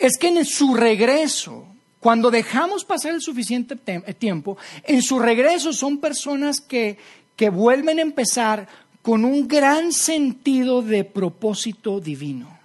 es 0.01 0.17
que 0.17 0.29
en 0.29 0.43
su 0.45 0.73
regreso, 0.73 1.67
cuando 1.99 2.31
dejamos 2.31 2.83
pasar 2.83 3.13
el 3.13 3.21
suficiente 3.21 3.75
tiempo, 3.75 4.57
en 4.83 5.03
su 5.03 5.19
regreso 5.19 5.73
son 5.73 5.99
personas 5.99 6.59
que, 6.59 6.97
que 7.35 7.51
vuelven 7.51 7.99
a 7.99 8.01
empezar 8.01 8.67
con 9.03 9.23
un 9.23 9.47
gran 9.47 9.93
sentido 9.93 10.81
de 10.81 11.03
propósito 11.03 11.99
divino. 11.99 12.59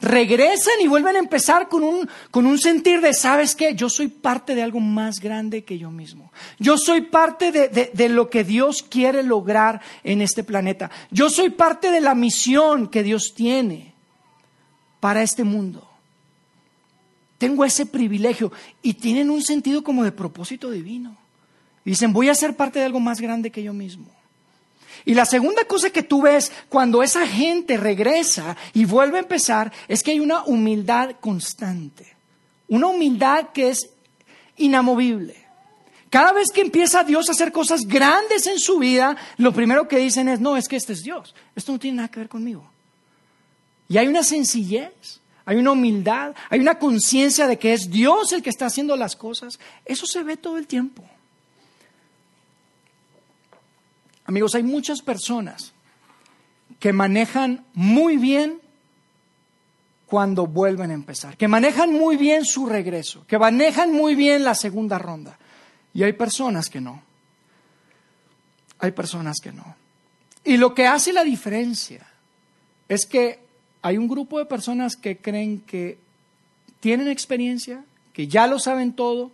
Regresan 0.00 0.74
y 0.80 0.86
vuelven 0.86 1.16
a 1.16 1.20
empezar 1.20 1.68
con 1.68 1.82
un, 1.82 2.08
con 2.30 2.46
un 2.46 2.58
sentir 2.58 3.00
de, 3.00 3.12
¿sabes 3.12 3.56
qué? 3.56 3.74
Yo 3.74 3.88
soy 3.88 4.06
parte 4.06 4.54
de 4.54 4.62
algo 4.62 4.78
más 4.78 5.18
grande 5.18 5.64
que 5.64 5.78
yo 5.78 5.90
mismo. 5.90 6.30
Yo 6.60 6.78
soy 6.78 7.00
parte 7.00 7.50
de, 7.50 7.90
de 7.92 8.08
lo 8.08 8.30
que 8.30 8.44
Dios 8.44 8.84
quiere 8.84 9.24
lograr 9.24 9.80
en 10.04 10.20
este 10.20 10.44
planeta. 10.44 10.92
Yo 11.10 11.28
soy 11.28 11.50
parte 11.50 11.90
de 11.90 12.00
la 12.00 12.14
misión 12.14 12.86
que 12.86 13.02
Dios 13.02 13.34
tiene 13.34 13.93
para 15.04 15.22
este 15.22 15.44
mundo. 15.44 15.86
Tengo 17.36 17.62
ese 17.66 17.84
privilegio 17.84 18.50
y 18.80 18.94
tienen 18.94 19.28
un 19.28 19.42
sentido 19.42 19.84
como 19.84 20.02
de 20.02 20.12
propósito 20.12 20.70
divino. 20.70 21.14
dicen, 21.84 22.14
voy 22.14 22.30
a 22.30 22.34
ser 22.34 22.56
parte 22.56 22.78
de 22.78 22.86
algo 22.86 23.00
más 23.00 23.20
grande 23.20 23.50
que 23.50 23.62
yo 23.62 23.74
mismo. 23.74 24.06
Y 25.04 25.12
la 25.12 25.26
segunda 25.26 25.66
cosa 25.66 25.90
que 25.90 26.02
tú 26.02 26.22
ves 26.22 26.50
cuando 26.70 27.02
esa 27.02 27.26
gente 27.26 27.76
regresa 27.76 28.56
y 28.72 28.86
vuelve 28.86 29.18
a 29.18 29.20
empezar 29.20 29.70
es 29.88 30.02
que 30.02 30.12
hay 30.12 30.20
una 30.20 30.42
humildad 30.44 31.16
constante. 31.20 32.16
Una 32.66 32.86
humildad 32.86 33.50
que 33.52 33.68
es 33.68 33.90
inamovible. 34.56 35.36
Cada 36.08 36.32
vez 36.32 36.46
que 36.50 36.62
empieza 36.62 37.04
Dios 37.04 37.28
a 37.28 37.32
hacer 37.32 37.52
cosas 37.52 37.82
grandes 37.86 38.46
en 38.46 38.58
su 38.58 38.78
vida, 38.78 39.18
lo 39.36 39.52
primero 39.52 39.86
que 39.86 39.98
dicen 39.98 40.28
es, 40.28 40.40
no, 40.40 40.56
es 40.56 40.66
que 40.66 40.76
este 40.76 40.94
es 40.94 41.02
Dios. 41.02 41.34
Esto 41.54 41.72
no 41.72 41.78
tiene 41.78 41.98
nada 41.98 42.08
que 42.08 42.20
ver 42.20 42.30
conmigo. 42.30 42.70
Y 43.88 43.98
hay 43.98 44.06
una 44.06 44.22
sencillez, 44.22 45.20
hay 45.44 45.56
una 45.56 45.72
humildad, 45.72 46.34
hay 46.48 46.60
una 46.60 46.78
conciencia 46.78 47.46
de 47.46 47.58
que 47.58 47.72
es 47.72 47.90
Dios 47.90 48.32
el 48.32 48.42
que 48.42 48.50
está 48.50 48.66
haciendo 48.66 48.96
las 48.96 49.16
cosas. 49.16 49.58
Eso 49.84 50.06
se 50.06 50.22
ve 50.22 50.36
todo 50.36 50.56
el 50.56 50.66
tiempo. 50.66 51.04
Amigos, 54.26 54.54
hay 54.54 54.62
muchas 54.62 55.02
personas 55.02 55.72
que 56.80 56.92
manejan 56.92 57.64
muy 57.74 58.16
bien 58.16 58.60
cuando 60.06 60.46
vuelven 60.46 60.90
a 60.90 60.94
empezar, 60.94 61.36
que 61.36 61.48
manejan 61.48 61.92
muy 61.92 62.16
bien 62.16 62.44
su 62.44 62.66
regreso, 62.66 63.26
que 63.26 63.38
manejan 63.38 63.92
muy 63.92 64.14
bien 64.14 64.44
la 64.44 64.54
segunda 64.54 64.98
ronda. 64.98 65.38
Y 65.92 66.02
hay 66.02 66.12
personas 66.14 66.68
que 66.68 66.80
no. 66.80 67.02
Hay 68.78 68.92
personas 68.92 69.36
que 69.42 69.52
no. 69.52 69.76
Y 70.44 70.56
lo 70.56 70.74
que 70.74 70.86
hace 70.86 71.12
la 71.12 71.24
diferencia 71.24 72.06
es 72.88 73.06
que 73.06 73.43
hay 73.84 73.98
un 73.98 74.08
grupo 74.08 74.38
de 74.38 74.46
personas 74.46 74.96
que 74.96 75.18
creen 75.18 75.60
que 75.60 75.98
tienen 76.80 77.06
experiencia, 77.06 77.84
que 78.14 78.26
ya 78.28 78.46
lo 78.46 78.58
saben 78.58 78.94
todo 78.94 79.30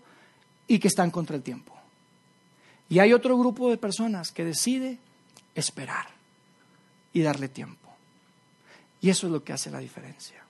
y 0.67 0.81
que 0.81 0.89
están 0.89 1.13
contra 1.13 1.37
el 1.37 1.43
tiempo. 1.43 1.73
Y 2.89 2.99
hay 2.99 3.13
otro 3.13 3.39
grupo 3.39 3.71
de 3.71 3.79
personas 3.79 4.33
que 4.33 4.45
decide 4.45 4.99
esperar 5.55 6.09
y 7.13 7.23
darle 7.23 7.49
tiempo. 7.49 7.93
Y 9.01 9.11
eso 9.11 9.29
es 9.29 9.33
lo 9.33 9.45
que 9.45 9.53
hace 9.53 9.71
la 9.71 9.79
diferencia. 9.79 10.43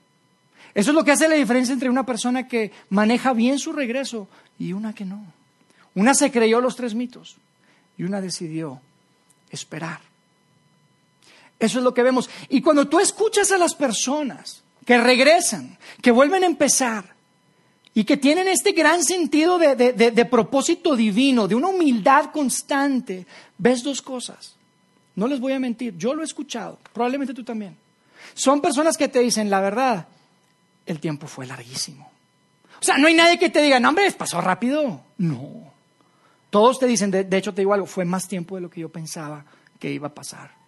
Eso 0.72 0.92
es 0.92 0.94
lo 0.94 1.04
que 1.04 1.12
hace 1.12 1.28
la 1.28 1.34
diferencia 1.34 1.74
entre 1.74 1.90
una 1.90 2.06
persona 2.06 2.48
que 2.48 2.72
maneja 2.88 3.34
bien 3.34 3.58
su 3.58 3.70
regreso 3.70 4.28
y 4.58 4.72
una 4.72 4.94
que 4.94 5.04
no. 5.04 5.22
Una 5.94 6.14
se 6.14 6.32
creyó 6.32 6.62
los 6.62 6.74
tres 6.74 6.94
mitos 6.94 7.36
y 7.98 8.04
una 8.04 8.22
decidió 8.22 8.80
esperar. 9.50 10.09
Eso 11.60 11.78
es 11.78 11.84
lo 11.84 11.94
que 11.94 12.02
vemos. 12.02 12.28
Y 12.48 12.62
cuando 12.62 12.88
tú 12.88 12.98
escuchas 12.98 13.52
a 13.52 13.58
las 13.58 13.74
personas 13.74 14.62
que 14.86 14.98
regresan, 14.98 15.78
que 16.02 16.10
vuelven 16.10 16.42
a 16.42 16.46
empezar 16.46 17.14
y 17.92 18.04
que 18.04 18.16
tienen 18.16 18.48
este 18.48 18.72
gran 18.72 19.04
sentido 19.04 19.58
de, 19.58 20.28
propósito 20.30 20.96
divino, 20.96 21.46
de 21.46 21.54
una 21.54 21.68
humildad 21.68 22.30
constante, 22.32 23.26
ves 23.58 23.82
dos 23.82 24.00
cosas. 24.00 24.56
No 25.14 25.28
les 25.28 25.38
voy 25.38 25.52
a 25.52 25.58
mentir, 25.58 25.96
yo 25.98 26.14
lo 26.14 26.22
he 26.22 26.24
escuchado, 26.24 26.78
probablemente 26.92 27.34
tú 27.34 27.44
también. 27.44 27.76
Son 28.34 28.60
personas 28.60 28.96
que 28.96 29.08
te 29.08 29.20
dicen, 29.20 29.50
la 29.50 29.60
verdad, 29.60 30.08
el 30.86 30.98
tiempo 30.98 31.26
fue 31.26 31.46
larguísimo. 31.46 32.10
O 32.80 32.82
sea, 32.82 32.96
no 32.96 33.08
hay 33.08 33.14
nadie 33.14 33.38
que 33.38 33.50
te 33.50 33.60
diga, 33.60 33.78
no, 33.78 33.90
hombre, 33.90 34.10
pasó 34.12 34.40
rápido. 34.40 35.02
No. 35.18 35.70
Todos 36.48 36.78
te 36.78 36.86
dicen, 36.86 37.10
de, 37.10 37.36
hecho 37.36 37.52
te 37.52 37.60
digo 37.60 37.74
algo, 37.74 37.86
fue 37.86 38.04
más 38.06 38.26
tiempo 38.26 38.54
de 38.54 38.62
lo 38.62 38.70
que 38.70 38.80
yo 38.80 38.88
pensaba 38.88 39.44
que 39.78 39.92
iba 39.92 40.08
a 40.08 40.14
pasar. 40.14 40.59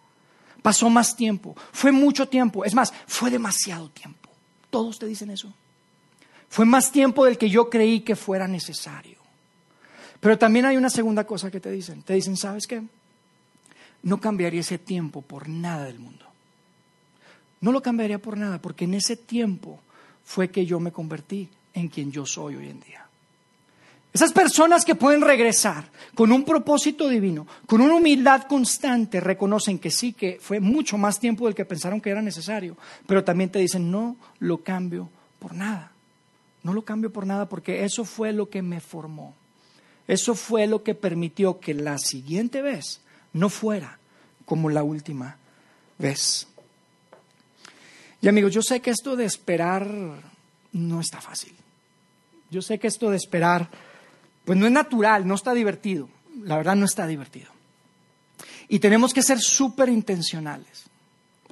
Pasó 0.63 0.89
más 0.89 1.15
tiempo, 1.15 1.55
fue 1.71 1.91
mucho 1.91 2.27
tiempo, 2.27 2.65
es 2.65 2.73
más, 2.73 2.91
fue 3.05 3.29
demasiado 3.29 3.89
tiempo. 3.89 4.29
Todos 4.71 4.97
te 4.97 5.05
dicen 5.05 5.29
eso. 5.29 5.53
Fue 6.49 6.65
más 6.65 6.91
tiempo 6.91 7.25
del 7.25 7.37
que 7.37 7.49
yo 7.49 7.69
creí 7.69 7.99
que 7.99 8.15
fuera 8.15 8.47
necesario. 8.47 9.17
Pero 10.19 10.37
también 10.37 10.65
hay 10.65 10.77
una 10.77 10.89
segunda 10.89 11.25
cosa 11.25 11.51
que 11.51 11.59
te 11.59 11.69
dicen. 11.69 12.01
Te 12.01 12.13
dicen, 12.13 12.37
¿sabes 12.37 12.65
qué? 12.65 12.81
No 14.03 14.21
cambiaría 14.21 14.61
ese 14.61 14.77
tiempo 14.77 15.21
por 15.21 15.49
nada 15.49 15.83
del 15.83 15.99
mundo. 15.99 16.25
No 17.59 17.71
lo 17.71 17.81
cambiaría 17.81 18.19
por 18.19 18.37
nada, 18.37 18.61
porque 18.61 18.85
en 18.85 18.93
ese 18.93 19.17
tiempo 19.17 19.81
fue 20.23 20.49
que 20.49 20.65
yo 20.65 20.79
me 20.79 20.93
convertí 20.93 21.49
en 21.73 21.89
quien 21.89 22.11
yo 22.11 22.25
soy 22.25 22.55
hoy 22.55 22.69
en 22.69 22.79
día. 22.79 23.05
Esas 24.13 24.31
personas 24.31 24.85
que 24.85 24.93
pueden 24.93 25.21
regresar 25.21 25.89
con 26.13 26.31
un 26.31 26.43
propósito 26.43 27.09
divino, 27.09 27.47
con 27.65 27.81
una 27.81 27.95
humildad 27.95 28.43
constante, 28.43 29.19
reconocen 29.19 29.79
que 29.79 29.89
sí, 29.89 30.13
que 30.13 30.37
fue 30.39 30.59
mucho 30.59 30.99
más 30.99 31.19
tiempo 31.19 31.45
del 31.45 31.55
que 31.55 31.65
pensaron 31.65 31.99
que 31.99 32.11
era 32.11 32.21
necesario, 32.21 32.77
pero 33.07 33.23
también 33.23 33.49
te 33.49 33.57
dicen, 33.57 33.89
no 33.89 34.15
lo 34.37 34.59
cambio 34.59 35.09
por 35.39 35.55
nada. 35.55 35.91
No 36.61 36.73
lo 36.73 36.83
cambio 36.83 37.11
por 37.11 37.25
nada 37.25 37.49
porque 37.49 37.83
eso 37.83 38.05
fue 38.05 38.31
lo 38.33 38.49
que 38.49 38.61
me 38.61 38.79
formó. 38.79 39.33
Eso 40.07 40.35
fue 40.35 40.67
lo 40.67 40.83
que 40.83 40.93
permitió 40.93 41.59
que 41.59 41.73
la 41.73 41.97
siguiente 41.97 42.61
vez 42.61 43.01
no 43.33 43.49
fuera 43.49 43.97
como 44.45 44.69
la 44.69 44.83
última 44.83 45.37
vez. 45.97 46.47
Y 48.21 48.27
amigos, 48.27 48.53
yo 48.53 48.61
sé 48.61 48.79
que 48.79 48.91
esto 48.91 49.15
de 49.15 49.25
esperar 49.25 49.89
no 50.71 51.01
está 51.01 51.19
fácil. 51.19 51.53
Yo 52.51 52.61
sé 52.61 52.77
que 52.77 52.87
esto 52.87 53.09
de 53.09 53.17
esperar 53.17 53.69
pues 54.45 54.57
no 54.57 54.65
es 54.65 54.71
natural, 54.71 55.27
no 55.27 55.35
está 55.35 55.53
divertido. 55.53 56.09
La 56.43 56.57
verdad 56.57 56.75
no 56.75 56.85
está 56.85 57.07
divertido. 57.07 57.51
Y 58.67 58.79
tenemos 58.79 59.13
que 59.13 59.21
ser 59.21 59.39
súper 59.39 59.89
intencionales 59.89 60.85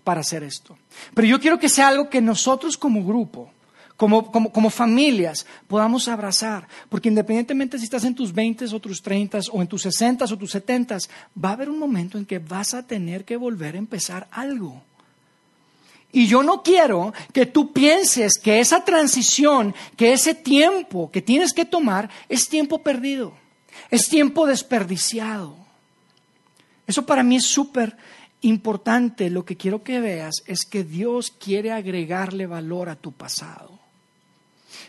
para 0.03 0.21
hacer 0.21 0.43
esto. 0.43 0.77
Pero 1.13 1.27
yo 1.27 1.39
quiero 1.39 1.59
que 1.59 1.69
sea 1.69 1.89
algo 1.89 2.09
que 2.09 2.21
nosotros 2.21 2.77
como 2.77 3.05
grupo, 3.05 3.51
como, 3.95 4.31
como, 4.31 4.69
familias, 4.71 5.45
podamos 5.67 6.07
abrazar. 6.07 6.67
Porque 6.89 7.09
independientemente 7.09 7.77
si 7.77 7.83
estás 7.83 8.03
en 8.05 8.15
tus 8.15 8.33
20 8.33 8.65
o 8.73 8.79
tus 8.79 9.01
30 9.01 9.39
o 9.51 9.61
en 9.61 9.67
tus 9.67 9.83
60 9.83 10.25
o 10.25 10.37
tus 10.37 10.51
70, 10.51 10.97
va 11.43 11.49
a 11.49 11.53
haber 11.53 11.69
un 11.69 11.77
momento 11.77 12.17
en 12.17 12.25
que 12.25 12.39
vas 12.39 12.73
a 12.73 12.85
tener 12.87 13.23
que 13.23 13.37
volver 13.37 13.75
a 13.75 13.79
empezar 13.79 14.27
algo. 14.31 14.83
Y 16.11 16.27
yo 16.27 16.43
no 16.43 16.61
quiero 16.61 17.13
que 17.33 17.45
tú 17.45 17.71
pienses 17.71 18.33
que 18.41 18.59
esa 18.59 18.83
transición, 18.83 19.73
que 19.95 20.13
ese 20.13 20.35
tiempo 20.35 21.09
que 21.11 21.21
tienes 21.21 21.53
que 21.53 21.65
tomar 21.65 22.09
es 22.27 22.49
tiempo 22.49 22.79
perdido, 22.79 23.33
es 23.89 24.09
tiempo 24.09 24.45
desperdiciado. 24.45 25.55
Eso 26.85 27.05
para 27.05 27.23
mí 27.23 27.37
es 27.37 27.45
súper 27.45 27.95
importante. 28.41 29.29
Lo 29.29 29.45
que 29.45 29.55
quiero 29.55 29.83
que 29.83 29.99
veas 30.01 30.43
es 30.45 30.65
que 30.65 30.83
Dios 30.83 31.31
quiere 31.31 31.71
agregarle 31.71 32.47
valor 32.47 32.89
a 32.89 32.95
tu 32.95 33.13
pasado. 33.13 33.79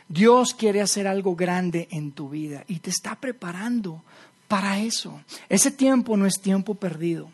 Dios 0.08 0.54
quiere 0.54 0.80
hacer 0.80 1.06
algo 1.06 1.36
grande 1.36 1.88
en 1.90 2.12
tu 2.12 2.28
vida 2.28 2.64
y 2.66 2.80
te 2.80 2.90
está 2.90 3.14
preparando 3.14 4.02
para 4.48 4.80
eso. 4.80 5.20
Ese 5.48 5.70
tiempo 5.70 6.16
no 6.16 6.26
es 6.26 6.40
tiempo 6.40 6.74
perdido. 6.74 7.30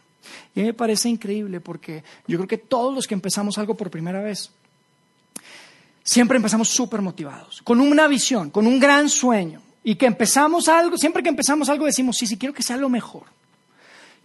Y 0.54 0.62
me 0.62 0.74
parece 0.74 1.08
increíble 1.08 1.60
porque 1.60 2.02
yo 2.26 2.38
creo 2.38 2.48
que 2.48 2.58
todos 2.58 2.94
los 2.94 3.06
que 3.06 3.14
empezamos 3.14 3.58
algo 3.58 3.76
por 3.76 3.90
primera 3.90 4.20
vez, 4.20 4.50
siempre 6.02 6.36
empezamos 6.36 6.68
súper 6.68 7.02
motivados, 7.02 7.62
con 7.62 7.80
una 7.80 8.08
visión, 8.08 8.50
con 8.50 8.66
un 8.66 8.78
gran 8.78 9.08
sueño. 9.08 9.62
Y 9.84 9.94
que 9.94 10.06
empezamos 10.06 10.68
algo, 10.68 10.98
siempre 10.98 11.22
que 11.22 11.28
empezamos 11.28 11.68
algo 11.68 11.86
decimos, 11.86 12.16
sí, 12.16 12.26
sí, 12.26 12.36
quiero 12.36 12.54
que 12.54 12.62
sea 12.62 12.76
lo 12.76 12.88
mejor. 12.88 13.24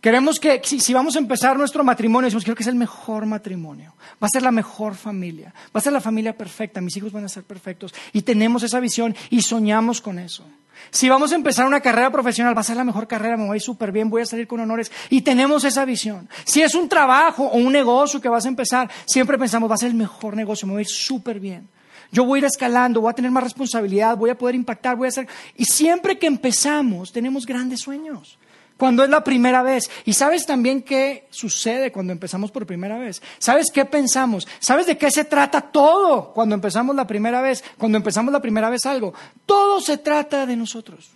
Queremos 0.03 0.37
que, 0.37 0.61
si, 0.65 0.93
vamos 0.93 1.15
a 1.15 1.19
empezar 1.19 1.57
nuestro 1.57 1.81
matrimonio, 1.81 2.25
decimos, 2.25 2.43
quiero 2.43 2.57
que 2.57 2.63
sea 2.65 2.73
el 2.73 2.77
mejor 2.77 3.25
matrimonio. 3.25 3.93
Va 4.21 4.27
a 4.27 4.29
ser 4.29 4.41
la 4.41 4.51
mejor 4.51 4.95
familia. 4.95 5.53
Va 5.73 5.79
a 5.79 5.81
ser 5.81 5.93
la 5.93 6.01
familia 6.01 6.35
perfecta. 6.35 6.81
Mis 6.81 6.97
hijos 6.97 7.13
van 7.13 7.23
a 7.23 7.29
ser 7.29 7.43
perfectos. 7.43 7.93
Y 8.11 8.23
tenemos 8.23 8.63
esa 8.63 8.81
visión 8.81 9.15
y 9.29 9.41
soñamos 9.41 10.01
con 10.01 10.19
eso. 10.19 10.43
Si 10.91 11.09
vamos 11.09 11.31
a 11.31 11.35
empezar 11.35 11.65
una 11.65 11.81
carrera 11.81 12.11
profesional, 12.11 12.55
va 12.55 12.61
a 12.61 12.63
ser 12.63 12.77
la 12.77 12.83
mejor 12.83 13.07
carrera, 13.07 13.37
me 13.37 13.45
voy 13.45 13.59
súper 13.59 13.91
bien, 13.91 14.09
voy 14.09 14.21
a 14.21 14.25
salir 14.25 14.47
con 14.47 14.59
honores. 14.59 14.91
Y 15.09 15.21
tenemos 15.21 15.63
esa 15.63 15.85
visión. 15.85 16.29
Si 16.43 16.61
es 16.61 16.75
un 16.75 16.87
trabajo 16.87 17.45
o 17.45 17.57
un 17.57 17.71
negocio 17.71 18.21
que 18.21 18.29
vas 18.29 18.45
a 18.45 18.49
empezar, 18.49 18.89
siempre 19.05 19.37
pensamos, 19.37 19.69
va 19.69 19.75
a 19.75 19.79
ser 19.79 19.89
el 19.89 19.95
mejor 19.95 20.35
negocio, 20.35 20.67
me 20.67 20.73
voy 20.73 20.81
a 20.81 20.83
ir 20.83 20.87
súper 20.87 21.39
bien. 21.39 21.67
Yo 22.11 22.25
voy 22.25 22.37
a 22.37 22.39
ir 22.39 22.45
escalando, 22.45 23.01
voy 23.01 23.09
a 23.09 23.13
tener 23.13 23.31
más 23.31 23.43
responsabilidad, 23.43 24.15
voy 24.15 24.29
a 24.29 24.37
poder 24.37 24.55
impactar, 24.55 24.95
voy 24.95 25.07
a 25.07 25.09
hacer... 25.09 25.27
Y 25.57 25.65
siempre 25.65 26.19
que 26.19 26.27
empezamos, 26.27 27.11
tenemos 27.11 27.45
grandes 27.45 27.81
sueños 27.81 28.37
cuando 28.77 29.03
es 29.03 29.09
la 29.09 29.23
primera 29.23 29.63
vez. 29.63 29.89
Y 30.05 30.13
sabes 30.13 30.45
también 30.45 30.81
qué 30.81 31.27
sucede 31.29 31.91
cuando 31.91 32.13
empezamos 32.13 32.51
por 32.51 32.65
primera 32.65 32.97
vez. 32.97 33.21
¿Sabes 33.39 33.67
qué 33.73 33.85
pensamos? 33.85 34.47
¿Sabes 34.59 34.85
de 34.85 34.97
qué 34.97 35.11
se 35.11 35.25
trata 35.25 35.61
todo 35.61 36.33
cuando 36.33 36.55
empezamos 36.55 36.95
la 36.95 37.07
primera 37.07 37.41
vez? 37.41 37.63
Cuando 37.77 37.97
empezamos 37.97 38.31
la 38.33 38.41
primera 38.41 38.69
vez 38.69 38.85
algo. 38.85 39.13
Todo 39.45 39.81
se 39.81 39.97
trata 39.97 40.45
de 40.45 40.55
nosotros. 40.55 41.09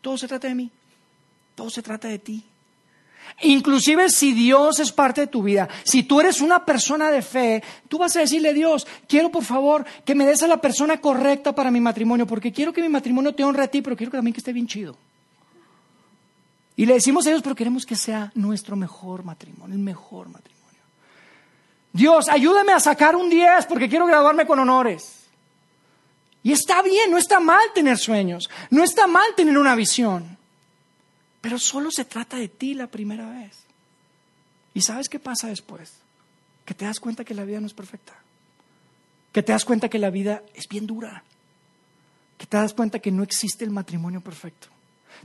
Todo 0.00 0.16
se 0.16 0.28
trata 0.28 0.48
de 0.48 0.54
mí. 0.54 0.70
Todo 1.54 1.70
se 1.70 1.82
trata 1.82 2.08
de 2.08 2.18
ti. 2.18 2.44
Inclusive 3.42 4.10
si 4.10 4.32
Dios 4.32 4.80
es 4.80 4.92
parte 4.92 5.22
de 5.22 5.26
tu 5.26 5.42
vida, 5.42 5.68
si 5.84 6.02
tú 6.02 6.20
eres 6.20 6.40
una 6.40 6.64
persona 6.64 7.10
de 7.10 7.22
fe, 7.22 7.62
tú 7.88 7.98
vas 7.98 8.14
a 8.16 8.20
decirle, 8.20 8.52
Dios, 8.52 8.86
quiero 9.08 9.30
por 9.30 9.44
favor 9.44 9.84
que 10.04 10.14
me 10.14 10.26
des 10.26 10.42
a 10.42 10.46
la 10.46 10.60
persona 10.60 11.00
correcta 11.00 11.54
para 11.54 11.70
mi 11.70 11.80
matrimonio, 11.80 12.26
porque 12.26 12.52
quiero 12.52 12.72
que 12.72 12.82
mi 12.82 12.88
matrimonio 12.88 13.34
te 13.34 13.44
honre 13.44 13.64
a 13.64 13.68
ti, 13.68 13.82
pero 13.82 13.96
quiero 13.96 14.10
que 14.10 14.18
también 14.18 14.34
que 14.34 14.40
esté 14.40 14.52
bien 14.52 14.66
chido. 14.66 14.96
Y 16.80 16.86
le 16.86 16.94
decimos 16.94 17.26
a 17.26 17.28
Dios, 17.28 17.42
pero 17.42 17.54
queremos 17.54 17.84
que 17.84 17.94
sea 17.94 18.32
nuestro 18.34 18.74
mejor 18.74 19.22
matrimonio, 19.22 19.76
el 19.76 19.82
mejor 19.82 20.30
matrimonio. 20.30 20.80
Dios, 21.92 22.26
ayúdame 22.30 22.72
a 22.72 22.80
sacar 22.80 23.16
un 23.16 23.28
10 23.28 23.66
porque 23.66 23.86
quiero 23.86 24.06
graduarme 24.06 24.46
con 24.46 24.58
honores. 24.58 25.26
Y 26.42 26.52
está 26.52 26.80
bien, 26.80 27.10
no 27.10 27.18
está 27.18 27.38
mal 27.38 27.60
tener 27.74 27.98
sueños, 27.98 28.48
no 28.70 28.82
está 28.82 29.06
mal 29.06 29.34
tener 29.36 29.58
una 29.58 29.74
visión, 29.74 30.38
pero 31.42 31.58
solo 31.58 31.90
se 31.90 32.06
trata 32.06 32.38
de 32.38 32.48
ti 32.48 32.72
la 32.72 32.86
primera 32.86 33.28
vez. 33.28 33.58
¿Y 34.72 34.80
sabes 34.80 35.10
qué 35.10 35.18
pasa 35.18 35.48
después? 35.48 35.92
Que 36.64 36.72
te 36.72 36.86
das 36.86 36.98
cuenta 36.98 37.26
que 37.26 37.34
la 37.34 37.44
vida 37.44 37.60
no 37.60 37.66
es 37.66 37.74
perfecta. 37.74 38.14
Que 39.32 39.42
te 39.42 39.52
das 39.52 39.66
cuenta 39.66 39.90
que 39.90 39.98
la 39.98 40.08
vida 40.08 40.44
es 40.54 40.66
bien 40.66 40.86
dura. 40.86 41.24
Que 42.38 42.46
te 42.46 42.56
das 42.56 42.72
cuenta 42.72 43.00
que 43.00 43.10
no 43.10 43.22
existe 43.22 43.66
el 43.66 43.70
matrimonio 43.70 44.22
perfecto. 44.22 44.68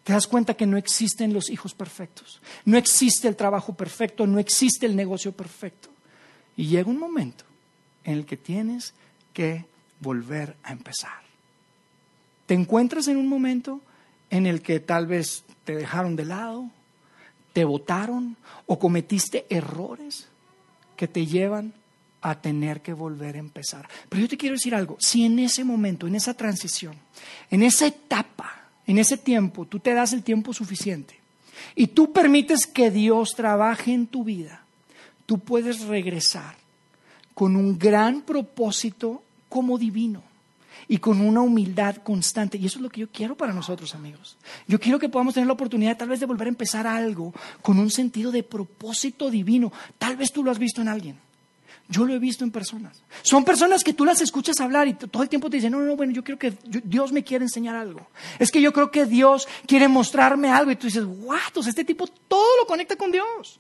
Te 0.04 0.14
das 0.14 0.28
cuenta 0.28 0.54
que 0.54 0.66
no 0.66 0.78
existen 0.78 1.34
los 1.34 1.50
hijos 1.50 1.74
perfectos. 1.74 2.42
No 2.66 2.78
existe 2.78 3.28
el 3.28 3.36
trabajo 3.36 3.74
perfecto. 3.74 4.28
No 4.28 4.40
existe 4.40 4.86
el 4.86 4.96
negocio 4.96 5.32
perfecto. 5.32 5.90
Y 6.56 6.68
llega 6.68 6.90
un 6.90 7.00
momento 7.00 7.46
en 8.04 8.18
el 8.18 8.26
que 8.26 8.38
tienes 8.38 8.94
que 9.34 9.66
volver 10.00 10.56
a 10.64 10.72
empezar. 10.72 11.24
Te 12.46 12.54
encuentras 12.54 13.08
en 13.08 13.18
un 13.18 13.28
momento 13.28 13.82
en 14.30 14.46
el 14.46 14.62
que 14.62 14.80
tal 14.80 15.08
vez 15.08 15.44
te 15.64 15.76
dejaron 15.76 16.16
de 16.16 16.26
lado, 16.26 16.70
te 17.54 17.64
votaron 17.66 18.38
o 18.66 18.78
cometiste 18.78 19.46
errores 19.50 20.28
que 20.96 21.08
te 21.08 21.26
llevan 21.26 21.74
a 22.22 22.42
tener 22.42 22.82
que 22.82 22.94
volver 22.94 23.36
a 23.36 23.40
empezar. 23.40 23.88
Pero 24.10 24.22
yo 24.24 24.28
te 24.28 24.38
quiero 24.38 24.56
decir 24.56 24.74
algo, 24.74 24.98
si 25.00 25.26
en 25.26 25.40
ese 25.40 25.64
momento, 25.64 26.08
en 26.08 26.16
esa 26.16 26.34
transición, 26.34 26.96
en 27.50 27.64
esa 27.64 27.88
etapa, 27.88 28.65
en 28.88 29.00
ese 29.00 29.18
tiempo, 29.18 29.66
tú 29.66 29.80
te 29.80 29.94
das 29.94 30.14
el 30.14 30.24
tiempo 30.24 30.54
suficiente 30.54 31.20
y 31.76 31.88
tú 31.88 32.12
permites 32.12 32.66
que 32.66 32.92
Dios 32.92 33.34
trabaje 33.36 33.94
en 33.94 34.08
tu 34.08 34.24
vida, 34.24 34.66
tú 35.26 35.40
puedes 35.40 35.82
regresar 35.82 36.56
con 37.34 37.56
un 37.56 37.78
gran 37.78 38.22
propósito 38.22 39.24
como 39.50 39.78
divino 39.78 40.24
y 40.88 40.98
con 40.98 41.22
una 41.22 41.42
humildad 41.42 41.98
constante. 41.98 42.58
Y 42.58 42.66
eso 42.66 42.78
es 42.78 42.84
lo 42.84 42.90
que 42.90 43.02
yo 43.02 43.10
quiero 43.12 43.36
para 43.36 43.54
nosotros, 43.54 43.96
amigos. 43.96 44.38
Yo 44.68 44.80
quiero 44.80 45.00
que 45.00 45.10
podamos 45.10 45.34
tener 45.34 45.48
la 45.48 45.54
oportunidad 45.54 45.98
tal 45.98 46.10
vez 46.10 46.20
de 46.20 46.26
volver 46.26 46.48
a 46.48 46.50
empezar 46.50 46.88
algo 46.88 47.34
con 47.62 47.80
un 47.80 47.90
sentido 47.90 48.32
de 48.32 48.44
propósito 48.44 49.30
divino. 49.30 49.72
Tal 49.98 50.16
vez 50.16 50.32
tú 50.32 50.44
lo 50.44 50.52
has 50.52 50.60
visto 50.60 50.82
en 50.82 50.88
alguien. 50.88 51.18
Yo 51.88 52.04
lo 52.04 52.14
he 52.14 52.20
visto 52.20 52.44
en 52.44 52.52
personas. 52.52 53.04
Son 53.22 53.46
personas 53.46 53.84
que 53.84 53.94
tú 53.94 54.06
las 54.06 54.20
escuchas 54.20 54.60
hablar 54.60 54.88
y 54.88 54.96
todo 54.96 55.22
el 55.22 55.30
tiempo 55.30 55.50
te 55.50 55.58
dicen, 55.58 55.72
no, 55.72 55.80
no, 55.80 55.96
bueno, 55.96 56.14
yo 56.14 56.24
creo 56.24 56.40
que 56.40 56.54
Dios 56.66 57.12
me 57.12 57.24
quiere 57.24 57.46
enseñar 57.46 57.76
algo. 57.76 58.08
Es 58.40 58.52
que 58.52 58.60
yo 58.60 58.74
creo 58.74 58.90
que 58.90 59.06
Dios 59.06 59.48
quiere 59.68 59.88
mostrarme 59.88 60.50
algo. 60.50 60.72
Y 60.72 60.76
tú 60.76 60.88
dices, 60.88 61.04
sea, 61.04 61.70
este 61.70 61.86
tipo 61.86 62.08
todo 62.08 62.58
lo 62.58 62.66
conecta 62.66 62.96
con 62.96 63.12
Dios. 63.12 63.60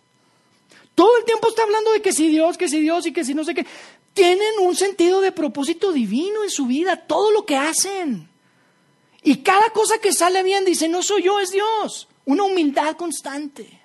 Todo 0.95 1.17
el 1.19 1.25
tiempo 1.25 1.49
está 1.49 1.63
hablando 1.63 1.91
de 1.91 2.01
que 2.01 2.13
si 2.13 2.29
Dios, 2.29 2.57
que 2.57 2.67
si 2.67 2.79
Dios 2.79 3.05
y 3.05 3.13
que 3.13 3.23
si 3.23 3.35
no 3.35 3.43
sé 3.43 3.53
qué. 3.53 3.65
Tienen 4.13 4.59
un 4.61 4.75
sentido 4.75 5.21
de 5.21 5.31
propósito 5.31 5.91
divino 5.91 6.43
en 6.43 6.49
su 6.49 6.65
vida, 6.65 6.95
todo 6.95 7.31
lo 7.31 7.45
que 7.45 7.57
hacen. 7.57 8.29
Y 9.21 9.37
cada 9.37 9.69
cosa 9.71 9.97
que 9.99 10.13
sale 10.13 10.41
bien 10.41 10.65
dice, 10.65 10.87
no 10.87 11.03
soy 11.03 11.23
yo, 11.23 11.39
es 11.39 11.51
Dios. 11.51 12.07
Una 12.25 12.43
humildad 12.43 12.95
constante. 12.95 13.84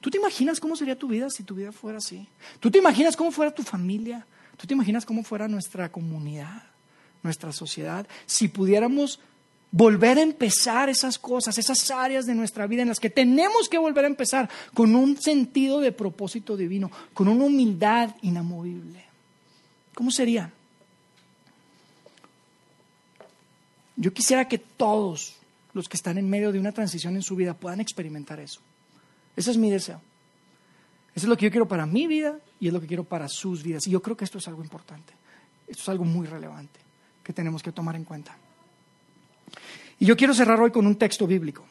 ¿Tú 0.00 0.10
te 0.10 0.18
imaginas 0.18 0.60
cómo 0.60 0.76
sería 0.76 0.98
tu 0.98 1.08
vida 1.08 1.28
si 1.30 1.42
tu 1.42 1.54
vida 1.54 1.72
fuera 1.72 1.98
así? 1.98 2.26
¿Tú 2.58 2.70
te 2.70 2.78
imaginas 2.78 3.16
cómo 3.16 3.30
fuera 3.30 3.54
tu 3.54 3.62
familia? 3.62 4.26
¿Tú 4.56 4.66
te 4.66 4.74
imaginas 4.74 5.04
cómo 5.04 5.22
fuera 5.22 5.46
nuestra 5.46 5.90
comunidad, 5.92 6.62
nuestra 7.22 7.52
sociedad? 7.52 8.06
Si 8.26 8.48
pudiéramos 8.48 9.20
volver 9.70 10.18
a 10.18 10.22
empezar 10.22 10.88
esas 10.88 11.18
cosas, 11.18 11.58
esas 11.58 11.90
áreas 11.90 12.26
de 12.26 12.34
nuestra 12.34 12.66
vida 12.66 12.82
en 12.82 12.88
las 12.88 12.98
que 12.98 13.10
tenemos 13.10 13.68
que 13.68 13.78
volver 13.78 14.04
a 14.04 14.08
empezar 14.08 14.48
con 14.74 14.94
un 14.94 15.20
sentido 15.20 15.80
de 15.80 15.92
propósito 15.92 16.56
divino, 16.56 16.90
con 17.12 17.28
una 17.28 17.44
humildad 17.44 18.16
inamovible. 18.22 19.04
¿Cómo 19.94 20.10
sería? 20.10 20.50
Yo 23.96 24.14
quisiera 24.14 24.48
que 24.48 24.58
todos 24.58 25.36
los 25.74 25.88
que 25.88 25.98
están 25.98 26.16
en 26.16 26.28
medio 26.28 26.52
de 26.52 26.58
una 26.58 26.72
transición 26.72 27.16
en 27.16 27.22
su 27.22 27.36
vida 27.36 27.52
puedan 27.52 27.80
experimentar 27.80 28.40
eso. 28.40 28.60
Ese 29.36 29.50
es 29.50 29.56
mi 29.56 29.70
deseo. 29.70 30.00
Eso 31.14 31.26
es 31.26 31.28
lo 31.28 31.36
que 31.36 31.46
yo 31.46 31.50
quiero 31.50 31.66
para 31.66 31.86
mi 31.86 32.06
vida 32.06 32.38
y 32.60 32.68
es 32.68 32.72
lo 32.72 32.80
que 32.80 32.86
quiero 32.86 33.04
para 33.04 33.28
sus 33.28 33.62
vidas. 33.62 33.86
Y 33.86 33.90
yo 33.90 34.00
creo 34.00 34.16
que 34.16 34.24
esto 34.24 34.38
es 34.38 34.48
algo 34.48 34.62
importante. 34.62 35.12
Esto 35.66 35.82
es 35.82 35.88
algo 35.88 36.04
muy 36.04 36.26
relevante 36.26 36.80
que 37.22 37.32
tenemos 37.32 37.62
que 37.62 37.72
tomar 37.72 37.96
en 37.96 38.04
cuenta. 38.04 38.36
Y 39.98 40.06
yo 40.06 40.16
quiero 40.16 40.34
cerrar 40.34 40.60
hoy 40.60 40.70
con 40.70 40.86
un 40.86 40.96
texto 40.96 41.26
bíblico. 41.26 41.64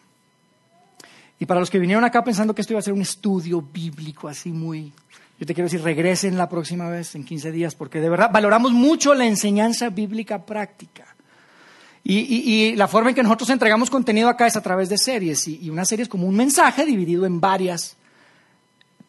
Y 1.40 1.46
para 1.46 1.60
los 1.60 1.70
que 1.70 1.80
vinieron 1.80 2.04
acá 2.04 2.24
pensando 2.24 2.54
que 2.54 2.62
esto 2.62 2.74
iba 2.74 2.80
a 2.80 2.84
ser 2.84 2.94
un 2.94 3.02
estudio 3.02 3.62
bíblico 3.62 4.28
así 4.28 4.52
muy... 4.52 4.94
Yo 5.40 5.46
te 5.46 5.54
quiero 5.54 5.68
decir, 5.68 5.82
regresen 5.82 6.38
la 6.38 6.50
próxima 6.50 6.90
vez, 6.90 7.16
en 7.16 7.24
15 7.24 7.54
días, 7.54 7.74
porque 7.74 8.02
de 8.02 8.10
verdad 8.10 8.30
valoramos 8.32 8.74
mucho 8.74 9.14
la 9.14 9.26
enseñanza 9.26 9.90
bíblica 9.90 10.46
práctica. 10.46 11.16
Y, 12.04 12.76
la 12.76 12.88
forma 12.88 13.10
en 13.10 13.16
que 13.16 13.24
nosotros 13.24 13.50
entregamos 13.50 13.90
contenido 13.90 14.30
acá 14.30 14.48
es 14.48 14.56
a 14.56 14.62
través 14.62 14.90
de 14.90 14.98
series. 14.98 15.48
Y, 15.48 15.70
una 15.70 15.86
serie 15.86 16.04
es 16.04 16.10
como 16.10 16.28
un 16.28 16.36
mensaje 16.36 16.86
dividido 16.86 17.26
en 17.26 17.40
varias 17.40 17.98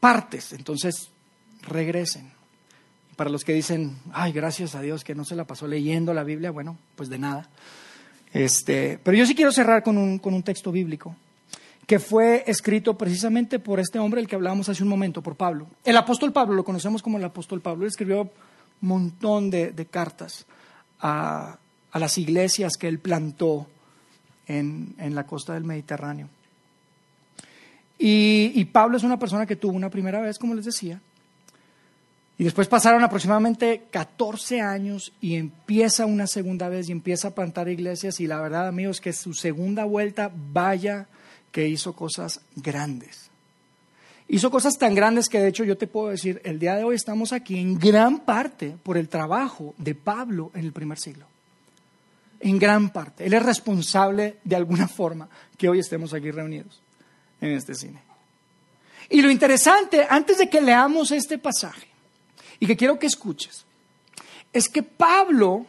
partes. 0.01 0.53
Entonces, 0.53 1.09
regresen. 1.63 2.31
Para 3.17 3.31
los 3.31 3.45
que 3.45 3.53
dicen, 3.53 3.99
ay, 4.13 4.33
gracias 4.33 4.75
a 4.75 4.81
Dios 4.81 5.05
que 5.05 5.15
no 5.15 5.25
se 5.25 5.37
la 5.37 5.45
pasó 5.45 5.67
leyendo 5.67 6.15
la 6.15 6.25
Biblia, 6.25 6.51
bueno, 6.51 6.79
pues 6.97 7.09
de 7.09 7.19
nada. 7.19 7.49
Este, 8.33 8.99
pero 9.03 9.17
yo 9.17 9.27
sí 9.27 9.35
quiero 9.35 9.53
cerrar 9.53 9.83
con 9.83 9.99
un, 9.99 10.19
con 10.19 10.33
un 10.35 10.43
texto 10.43 10.73
bíblico 10.73 11.15
que 11.91 11.99
fue 11.99 12.45
escrito 12.47 12.97
precisamente 12.97 13.59
por 13.59 13.81
este 13.81 13.99
hombre, 13.99 14.21
el 14.21 14.29
que 14.29 14.37
hablábamos 14.37 14.69
hace 14.69 14.85
un 14.85 14.89
momento, 14.89 15.23
por 15.23 15.35
Pablo. 15.35 15.67
El 15.85 15.97
apóstol 15.97 16.33
Pablo, 16.33 16.55
lo 16.55 16.63
conocemos 16.63 17.03
como 17.03 17.19
el 17.19 17.25
apóstol 17.25 17.61
Pablo, 17.61 17.83
él 17.83 17.89
escribió 17.89 18.21
un 18.21 18.89
montón 18.89 19.51
de, 19.51 19.89
cartas 19.91 20.47
a, 21.01 21.59
las 21.99 22.19
iglesias 22.19 22.77
que 22.77 22.89
él 22.89 22.99
plantó 22.99 23.67
en, 24.47 24.95
la 24.99 25.27
costa 25.27 25.55
del 25.55 25.65
Mediterráneo. 25.65 26.29
Y, 27.99 28.53
y, 28.55 28.65
Pablo 28.67 28.97
es 28.97 29.03
una 29.03 29.19
persona 29.19 29.47
que 29.47 29.57
tuvo 29.57 29.73
una 29.73 29.91
primera 29.91 30.21
vez, 30.21 30.39
como 30.39 30.55
les 30.55 30.65
decía, 30.65 31.01
y 32.41 32.45
después 32.45 32.69
pasaron 32.69 33.05
aproximadamente 33.05 33.83
14 33.91 34.63
años 34.63 35.13
y 35.21 35.35
empieza 35.35 36.07
una 36.07 36.27
segunda 36.27 36.71
vez 36.71 36.89
y 36.89 36.93
empieza 36.93 37.29
a 37.29 37.35
plantar 37.35 37.69
iglesias 37.69 38.19
y 38.19 38.27
la 38.27 38.41
verdad, 38.41 38.67
amigos, 38.67 38.99
que 39.03 39.13
su 39.13 39.35
segunda 39.35 39.85
vuelta, 39.85 40.33
vaya 40.35 41.07
que 41.53 41.69
hizo 41.69 41.93
cosas 41.95 42.41
grandes. 42.57 43.31
Hizo 44.27 44.51
cosas 44.51 44.79
tan 44.79 44.95
grandes 44.95 45.29
que 45.29 45.39
de 45.39 45.49
hecho 45.49 45.65
yo 45.65 45.77
te 45.77 45.87
puedo 45.87 46.09
decir, 46.09 46.41
el 46.43 46.59
día 46.59 46.77
de 46.77 46.85
hoy 46.85 46.95
estamos 46.95 47.35
aquí 47.35 47.59
en 47.59 47.79
gran 47.79 48.21
parte 48.21 48.75
por 48.83 48.97
el 48.97 49.11
trabajo 49.11 49.75
de 49.77 49.95
Pablo 49.95 50.51
en 50.55 50.65
el 50.65 50.73
primer 50.73 50.99
siglo. 50.99 51.27
En 52.41 52.59
gran 52.59 52.91
parte. 52.91 53.27
Él 53.27 53.35
es 53.35 53.43
responsable 53.43 54.39
de 54.45 54.57
alguna 54.57 54.89
forma 54.89 55.29
que 55.59 55.69
hoy 55.69 55.79
estemos 55.79 56.15
aquí 56.15 56.31
reunidos 56.31 56.81
en 57.41 57.51
este 57.53 57.75
cine. 57.75 58.01
Y 59.11 59.23
lo 59.23 59.31
interesante, 59.31 60.07
antes 60.09 60.39
de 60.39 60.49
que 60.49 60.61
leamos 60.61 61.11
este 61.11 61.37
pasaje, 61.37 61.89
y 62.61 62.67
que 62.67 62.77
quiero 62.77 62.99
que 62.99 63.07
escuches, 63.07 63.65
es 64.53 64.69
que 64.69 64.83
Pablo, 64.83 65.67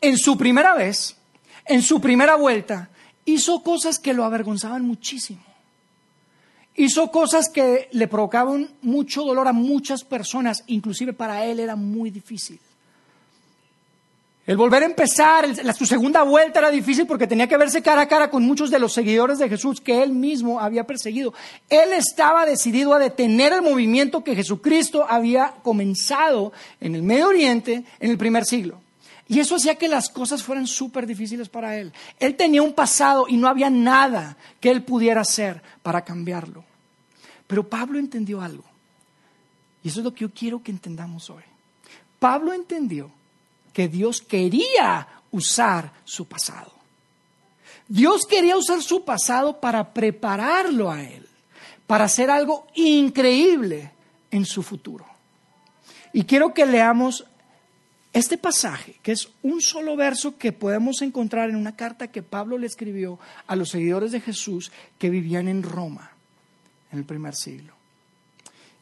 en 0.00 0.18
su 0.18 0.36
primera 0.36 0.74
vez, 0.74 1.16
en 1.64 1.82
su 1.82 2.00
primera 2.00 2.36
vuelta, 2.36 2.90
hizo 3.24 3.62
cosas 3.62 3.98
que 3.98 4.12
lo 4.12 4.24
avergonzaban 4.24 4.82
muchísimo. 4.82 5.42
Hizo 6.74 7.10
cosas 7.10 7.48
que 7.48 7.88
le 7.92 8.06
provocaban 8.06 8.68
mucho 8.82 9.22
dolor 9.22 9.48
a 9.48 9.52
muchas 9.52 10.04
personas, 10.04 10.62
inclusive 10.66 11.12
para 11.12 11.44
él 11.46 11.58
era 11.58 11.74
muy 11.74 12.10
difícil. 12.10 12.60
El 14.46 14.56
volver 14.56 14.84
a 14.84 14.86
empezar, 14.86 15.44
su 15.74 15.86
segunda 15.86 16.22
vuelta 16.22 16.60
era 16.60 16.70
difícil 16.70 17.04
porque 17.04 17.26
tenía 17.26 17.48
que 17.48 17.56
verse 17.56 17.82
cara 17.82 18.02
a 18.02 18.08
cara 18.08 18.30
con 18.30 18.44
muchos 18.44 18.70
de 18.70 18.78
los 18.78 18.92
seguidores 18.92 19.38
de 19.38 19.48
Jesús 19.48 19.80
que 19.80 20.04
él 20.04 20.12
mismo 20.12 20.60
había 20.60 20.86
perseguido. 20.86 21.34
Él 21.68 21.92
estaba 21.92 22.46
decidido 22.46 22.94
a 22.94 23.00
detener 23.00 23.52
el 23.52 23.62
movimiento 23.62 24.22
que 24.22 24.36
Jesucristo 24.36 25.04
había 25.08 25.54
comenzado 25.64 26.52
en 26.80 26.94
el 26.94 27.02
Medio 27.02 27.26
Oriente 27.26 27.84
en 27.98 28.10
el 28.12 28.18
primer 28.18 28.44
siglo. 28.44 28.80
Y 29.26 29.40
eso 29.40 29.56
hacía 29.56 29.74
que 29.74 29.88
las 29.88 30.08
cosas 30.08 30.44
fueran 30.44 30.68
súper 30.68 31.08
difíciles 31.08 31.48
para 31.48 31.76
él. 31.76 31.92
Él 32.20 32.36
tenía 32.36 32.62
un 32.62 32.72
pasado 32.72 33.26
y 33.28 33.36
no 33.36 33.48
había 33.48 33.68
nada 33.68 34.36
que 34.60 34.70
él 34.70 34.84
pudiera 34.84 35.22
hacer 35.22 35.60
para 35.82 36.04
cambiarlo. 36.04 36.62
Pero 37.48 37.68
Pablo 37.68 37.98
entendió 37.98 38.40
algo. 38.40 38.64
Y 39.82 39.88
eso 39.88 39.98
es 39.98 40.04
lo 40.04 40.14
que 40.14 40.20
yo 40.20 40.30
quiero 40.30 40.62
que 40.62 40.70
entendamos 40.70 41.30
hoy. 41.30 41.42
Pablo 42.20 42.52
entendió 42.52 43.10
que 43.76 43.88
Dios 43.88 44.22
quería 44.22 45.06
usar 45.32 45.92
su 46.06 46.26
pasado. 46.26 46.72
Dios 47.86 48.22
quería 48.26 48.56
usar 48.56 48.80
su 48.80 49.04
pasado 49.04 49.60
para 49.60 49.92
prepararlo 49.92 50.90
a 50.90 51.02
él, 51.02 51.28
para 51.86 52.06
hacer 52.06 52.30
algo 52.30 52.66
increíble 52.74 53.92
en 54.30 54.46
su 54.46 54.62
futuro. 54.62 55.04
Y 56.14 56.24
quiero 56.24 56.54
que 56.54 56.64
leamos 56.64 57.26
este 58.14 58.38
pasaje, 58.38 58.98
que 59.02 59.12
es 59.12 59.28
un 59.42 59.60
solo 59.60 59.94
verso 59.94 60.38
que 60.38 60.52
podemos 60.52 61.02
encontrar 61.02 61.50
en 61.50 61.56
una 61.56 61.76
carta 61.76 62.10
que 62.10 62.22
Pablo 62.22 62.56
le 62.56 62.68
escribió 62.68 63.18
a 63.46 63.56
los 63.56 63.68
seguidores 63.68 64.10
de 64.10 64.22
Jesús 64.22 64.72
que 64.98 65.10
vivían 65.10 65.48
en 65.48 65.62
Roma 65.62 66.12
en 66.92 67.00
el 67.00 67.04
primer 67.04 67.34
siglo. 67.34 67.74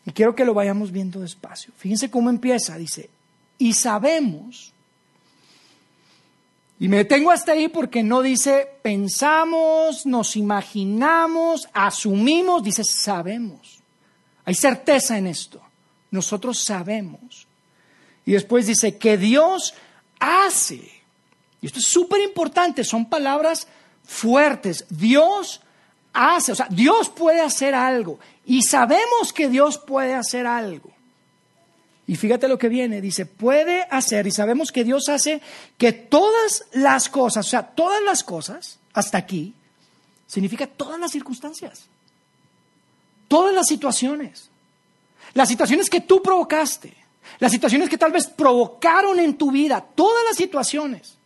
Y 0.07 0.13
quiero 0.13 0.37
que 0.37 0.45
lo 0.45 0.55
vayamos 0.55 0.93
viendo 0.93 1.19
despacio. 1.19 1.73
Fíjense 1.77 2.13
cómo 2.13 2.31
empieza. 2.31 2.79
Dice, 2.79 3.11
y 3.59 3.73
sabemos 3.73 4.74
y 6.79 6.89
me 6.89 6.99
detengo 6.99 7.31
hasta 7.31 7.53
ahí 7.53 7.69
porque 7.69 8.03
no 8.03 8.21
dice 8.21 8.69
pensamos, 8.83 10.07
nos 10.07 10.37
imaginamos, 10.37 11.69
asumimos, 11.73 12.63
dice 12.63 12.83
sabemos. 12.85 13.81
Hay 14.45 14.55
certeza 14.55 15.17
en 15.17 15.29
esto. 15.29 15.61
Nosotros 16.11 16.63
sabemos. 16.63 17.47
Y 18.27 18.33
después 18.33 18.67
dice 18.67 18.99
que 18.99 19.17
Dios 19.17 19.75
hace. 20.19 20.91
Y 21.61 21.67
esto 21.67 21.79
es 21.79 21.87
súper 21.87 22.21
importante, 22.23 22.85
son 22.85 23.09
palabras 23.09 23.67
fuertes. 24.05 24.85
Dios 24.91 25.61
hace, 26.13 26.53
o 26.53 26.55
sea, 26.55 26.69
Dios 26.71 27.09
puede 27.09 27.41
hacer 27.41 27.75
algo. 27.75 28.19
Y 28.45 28.63
sabemos 28.63 29.33
que 29.33 29.49
Dios 29.49 29.79
puede 29.79 30.15
hacer 30.15 30.47
algo. 30.47 30.94
Y 32.07 32.17
fíjate 32.17 32.49
lo 32.49 32.59
que 32.59 32.69
viene, 32.69 33.01
dice, 33.01 33.25
puede 33.25 33.87
hacer, 33.91 34.27
y 34.27 34.31
sabemos 34.31 34.71
que 34.73 34.85
Dios 34.85 35.09
hace 35.09 35.41
que 35.79 35.93
todas 35.93 36.65
las 36.73 37.09
cosas, 37.09 37.47
o 37.47 37.49
sea, 37.49 37.63
todas 37.63 38.03
las 38.03 38.23
cosas, 38.23 38.79
hasta 38.93 39.17
aquí, 39.17 39.55
significa 40.27 40.67
todas 40.67 41.01
las 41.01 41.13
circunstancias, 41.13 41.87
todas 43.29 43.55
las 43.55 43.67
situaciones, 43.67 44.51
las 45.33 45.49
situaciones 45.49 45.89
que 45.89 46.03
tú 46.03 46.23
provocaste, 46.23 46.95
las 47.39 47.53
situaciones 47.53 47.89
que 47.89 47.99
tal 47.99 48.13
vez 48.13 48.27
provocaron 48.27 49.19
en 49.19 49.37
tu 49.39 49.51
vida, 49.51 49.85
todas 49.95 50.25
las 50.27 50.37
situaciones, 50.37 51.17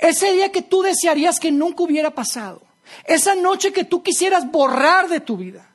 ese 0.00 0.32
día 0.32 0.50
que 0.50 0.62
tú 0.62 0.82
desearías 0.82 1.38
que 1.38 1.52
nunca 1.52 1.84
hubiera 1.84 2.10
pasado, 2.10 2.62
esa 3.04 3.36
noche 3.36 3.72
que 3.72 3.84
tú 3.84 4.02
quisieras 4.02 4.50
borrar 4.50 5.08
de 5.08 5.20
tu 5.20 5.36
vida, 5.36 5.68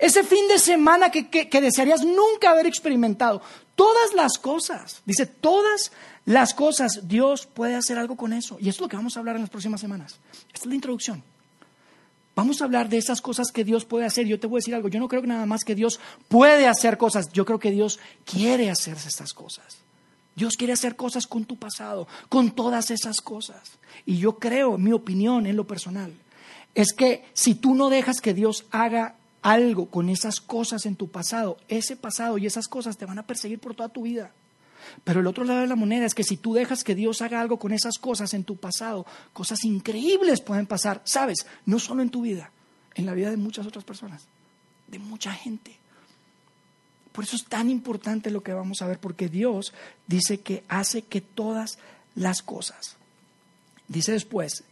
ese 0.00 0.24
fin 0.24 0.48
de 0.48 0.58
semana 0.58 1.10
que, 1.10 1.60
desearías 1.60 2.02
nunca 2.02 2.50
haber 2.50 2.66
experimentado. 2.66 3.42
Todas 3.74 4.14
las 4.14 4.38
cosas, 4.38 5.02
dice, 5.04 5.26
todas 5.26 5.92
las 6.24 6.54
cosas, 6.54 7.06
Dios 7.06 7.46
puede 7.46 7.76
hacer 7.76 7.98
algo 7.98 8.16
con 8.16 8.32
eso. 8.32 8.56
Y 8.60 8.68
eso 8.68 8.76
es 8.76 8.80
lo 8.80 8.88
que 8.88 8.96
vamos 8.96 9.16
a 9.16 9.20
hablar 9.20 9.36
en 9.36 9.42
las 9.42 9.50
próximas 9.50 9.80
semanas. 9.80 10.18
Esta 10.52 10.60
es 10.60 10.66
la 10.66 10.74
introducción. 10.74 11.22
Vamos 12.34 12.62
a 12.62 12.64
hablar 12.64 12.88
de 12.88 12.96
esas 12.96 13.20
cosas 13.20 13.52
que 13.52 13.64
Dios 13.64 13.84
puede 13.84 14.06
hacer. 14.06 14.26
Yo 14.26 14.40
te 14.40 14.46
voy 14.46 14.58
a 14.58 14.60
decir 14.60 14.74
algo, 14.74 14.88
yo 14.88 15.00
no 15.00 15.08
creo 15.08 15.20
que 15.20 15.28
nada 15.28 15.44
más 15.44 15.64
que 15.64 15.74
Dios 15.74 16.00
puede 16.28 16.66
hacer 16.66 16.96
cosas, 16.96 17.30
yo 17.32 17.44
creo 17.44 17.58
que 17.58 17.70
Dios 17.70 17.98
quiere 18.24 18.70
hacerse 18.70 19.08
estas 19.08 19.34
cosas. 19.34 19.78
Dios 20.34 20.56
quiere 20.56 20.72
hacer 20.72 20.96
cosas 20.96 21.26
con 21.26 21.44
tu 21.44 21.58
pasado, 21.58 22.08
con 22.30 22.52
todas 22.52 22.90
esas 22.90 23.20
cosas. 23.20 23.72
Y 24.06 24.16
yo 24.16 24.38
creo, 24.38 24.78
mi 24.78 24.92
opinión 24.92 25.46
en 25.46 25.56
lo 25.56 25.66
personal, 25.66 26.14
es 26.74 26.94
que 26.94 27.26
si 27.34 27.54
tú 27.54 27.74
no 27.74 27.90
dejas 27.90 28.22
que 28.22 28.32
Dios 28.32 28.64
haga 28.70 29.16
algo 29.42 29.86
con 29.86 30.08
esas 30.08 30.40
cosas 30.40 30.86
en 30.86 30.96
tu 30.96 31.08
pasado, 31.08 31.58
ese 31.68 31.96
pasado 31.96 32.38
y 32.38 32.46
esas 32.46 32.68
cosas 32.68 32.96
te 32.96 33.06
van 33.06 33.18
a 33.18 33.26
perseguir 33.26 33.58
por 33.58 33.74
toda 33.74 33.88
tu 33.88 34.02
vida. 34.02 34.32
Pero 35.04 35.20
el 35.20 35.26
otro 35.26 35.44
lado 35.44 35.60
de 35.60 35.66
la 35.66 35.76
moneda 35.76 36.06
es 36.06 36.14
que 36.14 36.24
si 36.24 36.36
tú 36.36 36.54
dejas 36.54 36.84
que 36.84 36.94
Dios 36.94 37.22
haga 37.22 37.40
algo 37.40 37.58
con 37.58 37.72
esas 37.72 37.98
cosas 37.98 38.34
en 38.34 38.44
tu 38.44 38.56
pasado, 38.56 39.06
cosas 39.32 39.64
increíbles 39.64 40.40
pueden 40.40 40.66
pasar, 40.66 41.00
sabes, 41.04 41.46
no 41.66 41.78
solo 41.78 42.02
en 42.02 42.10
tu 42.10 42.22
vida, 42.22 42.50
en 42.94 43.06
la 43.06 43.14
vida 43.14 43.30
de 43.30 43.36
muchas 43.36 43.66
otras 43.66 43.84
personas, 43.84 44.26
de 44.88 44.98
mucha 44.98 45.32
gente. 45.32 45.76
Por 47.12 47.24
eso 47.24 47.36
es 47.36 47.44
tan 47.44 47.70
importante 47.70 48.30
lo 48.30 48.42
que 48.42 48.52
vamos 48.52 48.82
a 48.82 48.86
ver, 48.86 48.98
porque 48.98 49.28
Dios 49.28 49.72
dice 50.06 50.40
que 50.40 50.64
hace 50.68 51.02
que 51.02 51.20
todas 51.20 51.78
las 52.14 52.42
cosas, 52.42 52.96
dice 53.88 54.12
después, 54.12 54.64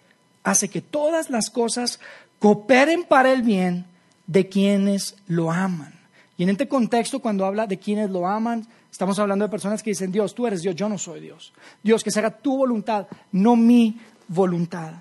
hace 0.44 0.68
que 0.68 0.80
todas 0.80 1.30
las 1.30 1.50
cosas 1.50 2.00
cooperen 2.38 3.04
para 3.04 3.32
el 3.32 3.42
bien 3.42 3.86
de 4.28 4.48
quienes 4.48 5.16
lo 5.26 5.50
aman. 5.50 5.92
Y 6.36 6.44
en 6.44 6.50
este 6.50 6.68
contexto, 6.68 7.18
cuando 7.18 7.44
habla 7.44 7.66
de 7.66 7.78
quienes 7.78 8.10
lo 8.10 8.28
aman, 8.28 8.64
estamos 8.92 9.18
hablando 9.18 9.44
de 9.44 9.50
personas 9.50 9.82
que 9.82 9.90
dicen, 9.90 10.12
Dios, 10.12 10.36
tú 10.36 10.46
eres 10.46 10.62
Dios, 10.62 10.76
yo 10.76 10.88
no 10.88 10.96
soy 10.96 11.18
Dios. 11.18 11.52
Dios, 11.82 12.04
que 12.04 12.12
se 12.12 12.20
haga 12.20 12.30
tu 12.30 12.56
voluntad, 12.56 13.08
no 13.32 13.56
mi 13.56 13.98
voluntad. 14.28 14.92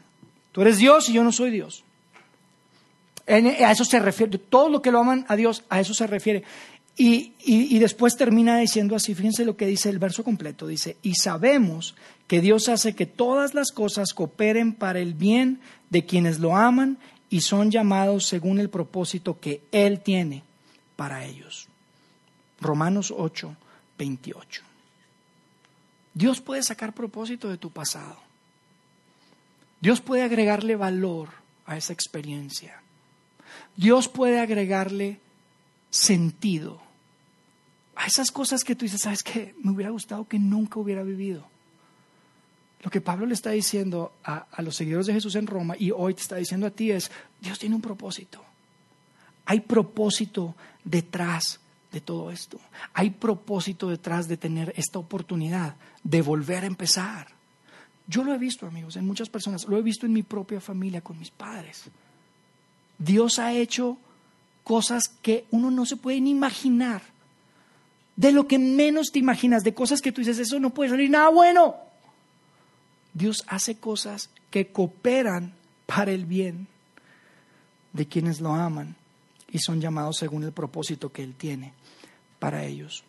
Tú 0.52 0.62
eres 0.62 0.80
Dios 0.80 1.10
y 1.10 1.14
yo 1.14 1.24
no 1.24 1.32
soy 1.32 1.52
Dios. 1.52 1.84
a 3.28 3.72
eso 3.72 3.86
se 3.86 4.00
refiere, 4.00 4.40
todo 4.40 4.70
lo 4.70 4.82
que 4.82 4.92
lo 4.92 5.00
aman 5.00 5.26
a 5.28 5.36
Dios, 5.36 5.64
a 5.70 5.80
eso 5.80 5.94
se 5.94 6.08
refiere. 6.08 6.44
Y, 7.00 7.34
y, 7.46 7.78
después 7.78 8.18
termina 8.18 8.58
diciendo 8.58 8.96
así, 8.96 9.14
fíjense 9.14 9.46
lo 9.46 9.56
que 9.56 9.68
dice 9.68 9.88
el 9.90 10.00
verso 10.00 10.24
completo, 10.24 10.66
dice, 10.66 10.98
y 11.04 11.14
sabemos 11.14 11.96
que 12.26 12.42
Dios 12.42 12.70
hace 12.70 12.96
que 12.96 13.06
todas 13.06 13.54
las 13.54 13.72
cosas 13.72 14.14
cooperen 14.16 14.74
para 14.74 14.98
el 15.00 15.14
bien 15.14 15.60
de 15.92 16.06
quienes 16.06 16.40
lo 16.40 16.58
aman 16.58 16.98
y 17.30 17.42
son 17.42 17.72
llamados 17.72 18.26
según 18.26 18.60
el 18.60 18.70
propósito 18.70 19.40
que 19.40 19.64
Él 19.72 20.02
tiene 20.02 20.44
para 20.96 21.26
ellos. 21.26 21.68
Romanos 22.60 23.14
8, 23.16 23.56
28. 23.98 24.64
Dios 26.14 26.42
puede 26.42 26.64
sacar 26.64 26.94
propósito 26.94 27.50
de 27.50 27.58
tu 27.58 27.70
pasado. 27.70 28.18
Dios 29.80 30.02
puede 30.02 30.24
agregarle 30.24 30.76
valor 30.76 31.30
a 31.66 31.78
esa 31.78 31.94
experiencia. 31.94 32.82
Dios 33.76 34.08
puede 34.08 34.40
agregarle 34.40 35.20
sentido 35.90 36.82
a 37.96 38.06
esas 38.06 38.32
cosas 38.32 38.64
que 38.64 38.76
tú 38.76 38.86
dices, 38.86 39.02
¿sabes 39.02 39.24
qué? 39.24 39.56
Me 39.64 39.72
hubiera 39.72 39.92
gustado 39.92 40.28
que 40.28 40.40
nunca 40.40 40.80
hubiera 40.80 41.04
vivido. 41.04 41.48
Lo 42.82 42.92
que 42.92 43.02
Pablo 43.02 43.26
le 43.26 43.34
está 43.34 43.52
diciendo 43.52 44.14
a, 44.24 44.46
los 44.62 44.76
seguidores 44.76 45.08
de 45.08 45.14
Jesús 45.14 45.36
en 45.36 45.48
Roma 45.48 45.76
y 45.78 45.92
hoy 45.92 46.14
te 46.14 46.22
está 46.22 46.36
diciendo 46.36 46.68
a 46.68 46.72
ti 46.72 46.92
es, 46.92 47.12
Dios 47.42 47.58
tiene 47.58 47.76
un 47.76 47.82
propósito. 47.82 48.44
Hay 49.46 49.62
propósito 49.62 50.56
detrás 50.84 51.60
de 51.92 52.02
todo 52.02 52.32
esto. 52.32 52.60
Hay 52.94 53.12
propósito 53.12 53.90
detrás 53.90 54.28
de 54.28 54.38
tener 54.38 54.74
esta 54.76 55.00
oportunidad 55.00 55.76
de 56.04 56.22
volver 56.22 56.64
a 56.64 56.68
empezar. 56.68 57.28
Yo 58.08 58.24
lo 58.24 58.34
he 58.34 58.38
visto, 58.38 58.68
amigos, 58.68 58.96
en 58.96 59.06
muchas 59.06 59.30
personas. 59.30 59.68
Lo 59.68 59.78
he 59.78 59.82
visto 59.82 60.06
en 60.06 60.14
mi 60.14 60.24
propia 60.24 60.62
familia, 60.62 61.02
con 61.02 61.18
mis 61.18 61.32
padres. 61.32 61.86
Dios 62.98 63.40
ha 63.40 63.54
hecho 63.54 63.98
cosas 64.64 65.08
que 65.22 65.46
uno 65.52 65.72
no 65.72 65.86
se 65.86 65.98
puede 65.98 66.22
ni 66.22 66.32
imaginar. 66.32 67.02
De 68.16 68.32
lo 68.32 68.48
que 68.48 68.60
menos 68.60 69.12
te 69.12 69.20
imaginas, 69.20 69.64
de 69.64 69.74
cosas 69.74 70.02
que 70.02 70.12
tú 70.12 70.22
dices, 70.22 70.40
eso 70.40 70.60
no 70.60 70.72
puede 70.72 70.90
salir 70.90 71.10
nada 71.10 71.30
bueno. 71.30 71.87
Dios 73.18 73.44
hace 73.48 73.78
cosas 73.78 74.30
que 74.52 74.68
cooperan 74.68 75.54
para 75.88 76.12
el 76.12 76.26
bien 76.26 76.68
de 77.94 78.06
quienes 78.06 78.40
lo 78.42 78.54
aman 78.54 78.96
y 79.52 79.58
son 79.60 79.82
llamados 79.82 80.18
según 80.18 80.44
el 80.44 80.52
propósito 80.52 81.12
que 81.12 81.24
Él 81.24 81.34
tiene 81.36 81.74
para 82.38 82.64
ellos. 82.64 83.04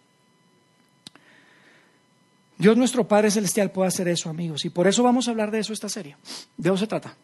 Dios 2.56 2.76
nuestro 2.76 3.06
Padre 3.06 3.30
Celestial 3.30 3.70
puede 3.70 3.88
hacer 3.88 4.08
eso, 4.08 4.30
amigos, 4.30 4.64
y 4.64 4.70
por 4.70 4.88
eso 4.88 5.02
vamos 5.02 5.28
a 5.28 5.30
hablar 5.30 5.50
de 5.50 5.60
eso 5.60 5.72
esta 5.72 5.88
serie. 5.88 6.16
De 6.56 6.70
eso 6.70 6.78
se 6.78 6.86
trata. 6.86 7.14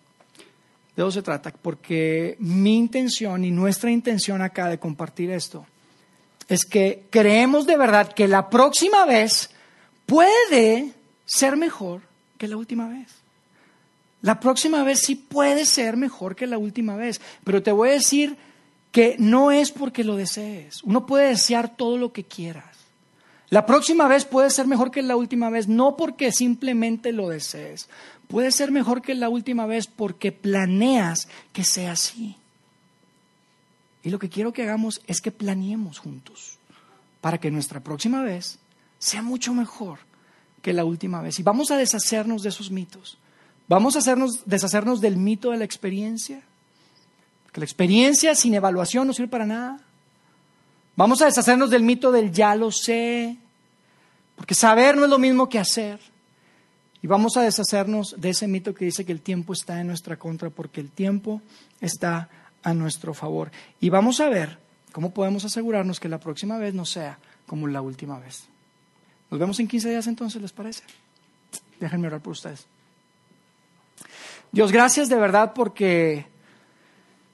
De 0.94 1.02
eso 1.02 1.10
se 1.10 1.22
trata, 1.22 1.50
porque 1.50 2.36
mi 2.38 2.76
intención 2.76 3.44
y 3.44 3.50
nuestra 3.50 3.90
intención 3.90 4.42
acá 4.42 4.68
de 4.68 4.78
compartir 4.78 5.30
esto 5.30 5.66
es 6.48 6.66
que 6.66 7.06
creemos 7.08 7.66
de 7.66 7.78
verdad 7.78 8.12
que 8.12 8.28
la 8.28 8.50
próxima 8.50 9.06
vez 9.06 9.50
puede 10.04 10.92
ser 11.24 11.56
mejor 11.56 12.02
que 12.38 12.48
la 12.48 12.56
última 12.56 12.88
vez. 12.88 13.08
La 14.22 14.40
próxima 14.40 14.82
vez 14.84 15.00
sí 15.02 15.16
puede 15.16 15.66
ser 15.66 15.96
mejor 15.96 16.34
que 16.34 16.46
la 16.46 16.58
última 16.58 16.96
vez, 16.96 17.20
pero 17.44 17.62
te 17.62 17.72
voy 17.72 17.90
a 17.90 17.92
decir 17.92 18.36
que 18.90 19.16
no 19.18 19.50
es 19.50 19.70
porque 19.70 20.04
lo 20.04 20.16
desees. 20.16 20.82
Uno 20.82 21.04
puede 21.04 21.28
desear 21.28 21.76
todo 21.76 21.98
lo 21.98 22.12
que 22.12 22.24
quieras. 22.24 22.74
La 23.50 23.66
próxima 23.66 24.08
vez 24.08 24.24
puede 24.24 24.50
ser 24.50 24.66
mejor 24.66 24.90
que 24.90 25.02
la 25.02 25.16
última 25.16 25.50
vez, 25.50 25.68
no 25.68 25.96
porque 25.96 26.32
simplemente 26.32 27.12
lo 27.12 27.28
desees. 27.28 27.88
Puede 28.26 28.50
ser 28.50 28.70
mejor 28.70 29.02
que 29.02 29.14
la 29.14 29.28
última 29.28 29.66
vez 29.66 29.86
porque 29.86 30.32
planeas 30.32 31.28
que 31.52 31.64
sea 31.64 31.92
así. 31.92 32.36
Y 34.02 34.10
lo 34.10 34.18
que 34.18 34.28
quiero 34.28 34.52
que 34.52 34.62
hagamos 34.62 35.02
es 35.06 35.20
que 35.20 35.30
planeemos 35.30 35.98
juntos 35.98 36.58
para 37.20 37.38
que 37.38 37.50
nuestra 37.50 37.80
próxima 37.80 38.22
vez 38.22 38.58
sea 38.98 39.22
mucho 39.22 39.54
mejor 39.54 39.98
que 40.64 40.72
la 40.72 40.86
última 40.86 41.20
vez. 41.20 41.38
Y 41.38 41.42
vamos 41.42 41.70
a 41.70 41.76
deshacernos 41.76 42.42
de 42.42 42.48
esos 42.48 42.70
mitos. 42.70 43.18
Vamos 43.68 43.96
a 43.96 43.98
hacernos, 43.98 44.40
deshacernos 44.46 45.02
del 45.02 45.18
mito 45.18 45.50
de 45.50 45.58
la 45.58 45.64
experiencia. 45.64 46.40
Que 47.52 47.60
la 47.60 47.66
experiencia 47.66 48.34
sin 48.34 48.54
evaluación 48.54 49.06
no 49.06 49.12
sirve 49.12 49.28
para 49.28 49.44
nada. 49.44 49.78
Vamos 50.96 51.20
a 51.20 51.26
deshacernos 51.26 51.68
del 51.68 51.82
mito 51.82 52.10
del 52.10 52.32
ya 52.32 52.56
lo 52.56 52.72
sé. 52.72 53.36
Porque 54.36 54.54
saber 54.54 54.96
no 54.96 55.04
es 55.04 55.10
lo 55.10 55.18
mismo 55.18 55.50
que 55.50 55.58
hacer. 55.58 56.00
Y 57.02 57.06
vamos 57.06 57.36
a 57.36 57.42
deshacernos 57.42 58.14
de 58.16 58.30
ese 58.30 58.48
mito 58.48 58.74
que 58.74 58.86
dice 58.86 59.04
que 59.04 59.12
el 59.12 59.20
tiempo 59.20 59.52
está 59.52 59.82
en 59.82 59.88
nuestra 59.88 60.16
contra 60.16 60.48
porque 60.48 60.80
el 60.80 60.90
tiempo 60.90 61.42
está 61.82 62.30
a 62.62 62.72
nuestro 62.72 63.12
favor. 63.12 63.50
Y 63.80 63.90
vamos 63.90 64.18
a 64.20 64.30
ver 64.30 64.58
cómo 64.92 65.12
podemos 65.12 65.44
asegurarnos 65.44 66.00
que 66.00 66.08
la 66.08 66.20
próxima 66.20 66.56
vez 66.56 66.72
no 66.72 66.86
sea 66.86 67.18
como 67.46 67.68
la 67.68 67.82
última 67.82 68.18
vez. 68.18 68.48
Nos 69.34 69.40
vemos 69.40 69.58
en 69.58 69.66
15 69.66 69.90
días 69.90 70.06
entonces, 70.06 70.40
¿les 70.40 70.52
parece? 70.52 70.84
Déjenme 71.80 72.06
orar 72.06 72.20
por 72.20 72.34
ustedes. 72.34 72.66
Dios, 74.52 74.70
gracias 74.70 75.08
de 75.08 75.16
verdad 75.16 75.54
porque 75.56 76.26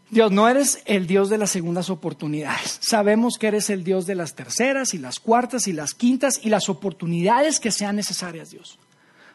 Dios, 0.09 0.33
no 0.33 0.49
eres 0.49 0.81
el 0.87 1.07
Dios 1.07 1.29
de 1.29 1.37
las 1.37 1.51
segundas 1.51 1.91
oportunidades. 1.91 2.79
Sabemos 2.81 3.37
que 3.37 3.49
eres 3.49 3.69
el 3.69 3.85
Dios 3.85 4.07
de 4.07 4.15
las 4.15 4.35
terceras 4.35 4.95
y 4.95 4.99
las 4.99 5.21
cuartas 5.21 5.69
y 5.69 5.75
las 5.75 5.93
quintas 5.93 6.41
y 6.43 6.49
las 6.49 6.71
oportunidades 6.71 7.61
que 7.61 7.71
sean 7.71 7.97
necesarias, 7.97 8.51
Dios, 8.51 8.79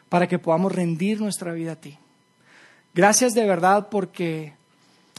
para 0.08 0.26
que 0.26 0.40
podamos 0.40 0.72
rendir 0.72 1.20
nuestra 1.20 1.52
vida 1.52 1.74
a 1.74 1.80
ti. 1.80 1.96
Gracias 2.94 3.32
de 3.34 3.46
verdad 3.46 3.90
porque 3.92 4.54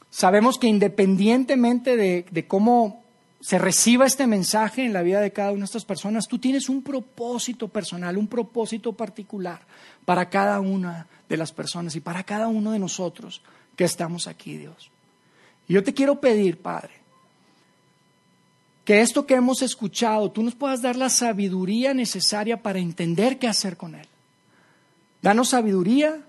sabemos 0.09 0.57
que 0.59 0.67
independientemente 0.67 1.95
de, 1.95 2.25
de 2.29 2.45
cómo 2.45 3.06
se 3.39 3.59
reciba 3.59 4.05
este 4.05 4.25
mensaje 4.25 4.83
en 4.83 4.93
la 4.93 5.03
vida 5.03 5.21
de 5.21 5.31
cada 5.31 5.51
una 5.51 5.59
de 5.59 5.65
estas 5.65 5.85
personas, 5.85 6.27
tú 6.27 6.39
tienes 6.39 6.69
un 6.69 6.81
propósito 6.81 7.67
personal, 7.67 8.17
un 8.17 8.27
propósito 8.27 8.93
particular 8.93 9.61
para 10.05 10.29
cada 10.29 10.59
una 10.59 11.07
de 11.29 11.37
las 11.37 11.51
personas 11.51 11.95
y 11.95 11.99
para 11.99 12.23
cada 12.23 12.47
uno 12.47 12.71
de 12.71 12.79
nosotros 12.79 13.41
que 13.75 13.83
estamos 13.83 14.27
aquí, 14.27 14.57
Dios. 14.57 14.89
Y 15.67 15.73
yo 15.73 15.83
te 15.83 15.93
quiero 15.93 16.19
pedir, 16.19 16.57
Padre, 16.57 16.93
que 18.83 19.01
esto 19.01 19.25
que 19.25 19.35
hemos 19.35 19.61
escuchado, 19.61 20.31
tú 20.31 20.41
nos 20.41 20.55
puedas 20.55 20.81
dar 20.81 20.95
la 20.95 21.09
sabiduría 21.09 21.93
necesaria 21.93 22.63
para 22.63 22.79
entender 22.79 23.37
qué 23.37 23.47
hacer 23.47 23.77
con 23.77 23.95
él. 23.95 24.07
Danos 25.21 25.49
sabiduría 25.49 26.21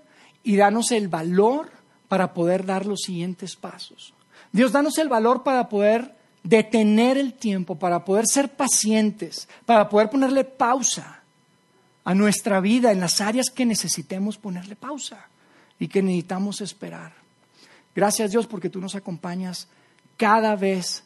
y 0.43 0.57
danos 0.57 0.91
el 0.91 1.07
valor 1.07 1.71
para 2.07 2.33
poder 2.33 2.65
dar 2.65 2.85
los 2.85 3.01
siguientes 3.01 3.55
pasos. 3.55 4.13
Dios, 4.51 4.71
danos 4.71 4.97
el 4.97 5.07
valor 5.07 5.43
para 5.43 5.69
poder 5.69 6.18
detener 6.43 7.17
el 7.17 7.33
tiempo, 7.33 7.75
para 7.75 8.05
poder 8.05 8.25
ser 8.27 8.49
pacientes, 8.49 9.47
para 9.65 9.89
poder 9.89 10.09
ponerle 10.09 10.43
pausa 10.43 11.21
a 12.03 12.15
nuestra 12.15 12.59
vida 12.59 12.91
en 12.91 12.99
las 12.99 13.21
áreas 13.21 13.49
que 13.49 13.65
necesitemos 13.65 14.37
ponerle 14.37 14.75
pausa 14.75 15.27
y 15.79 15.87
que 15.87 16.01
necesitamos 16.01 16.61
esperar. 16.61 17.13
Gracias 17.95 18.31
Dios 18.31 18.47
porque 18.47 18.69
tú 18.69 18.79
nos 18.79 18.95
acompañas 18.95 19.67
cada 20.17 20.55
vez 20.55 21.03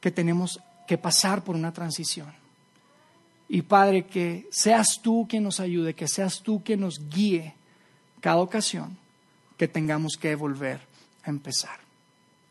que 0.00 0.10
tenemos 0.10 0.60
que 0.86 0.98
pasar 0.98 1.42
por 1.42 1.56
una 1.56 1.72
transición. 1.72 2.32
Y 3.48 3.62
Padre, 3.62 4.06
que 4.06 4.48
seas 4.50 5.00
tú 5.02 5.26
quien 5.28 5.44
nos 5.44 5.60
ayude, 5.60 5.94
que 5.94 6.08
seas 6.08 6.42
tú 6.42 6.62
quien 6.64 6.80
nos 6.80 7.08
guíe 7.08 7.54
cada 8.20 8.38
ocasión 8.38 8.96
que 9.56 9.68
tengamos 9.68 10.16
que 10.16 10.34
volver 10.34 10.80
a 11.22 11.30
empezar. 11.30 11.78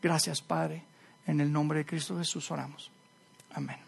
Gracias, 0.02 0.40
Padre. 0.40 0.82
En 1.26 1.40
el 1.40 1.52
nombre 1.52 1.78
de 1.80 1.86
Cristo 1.86 2.16
Jesús 2.18 2.50
oramos. 2.50 2.90
Amén. 3.52 3.85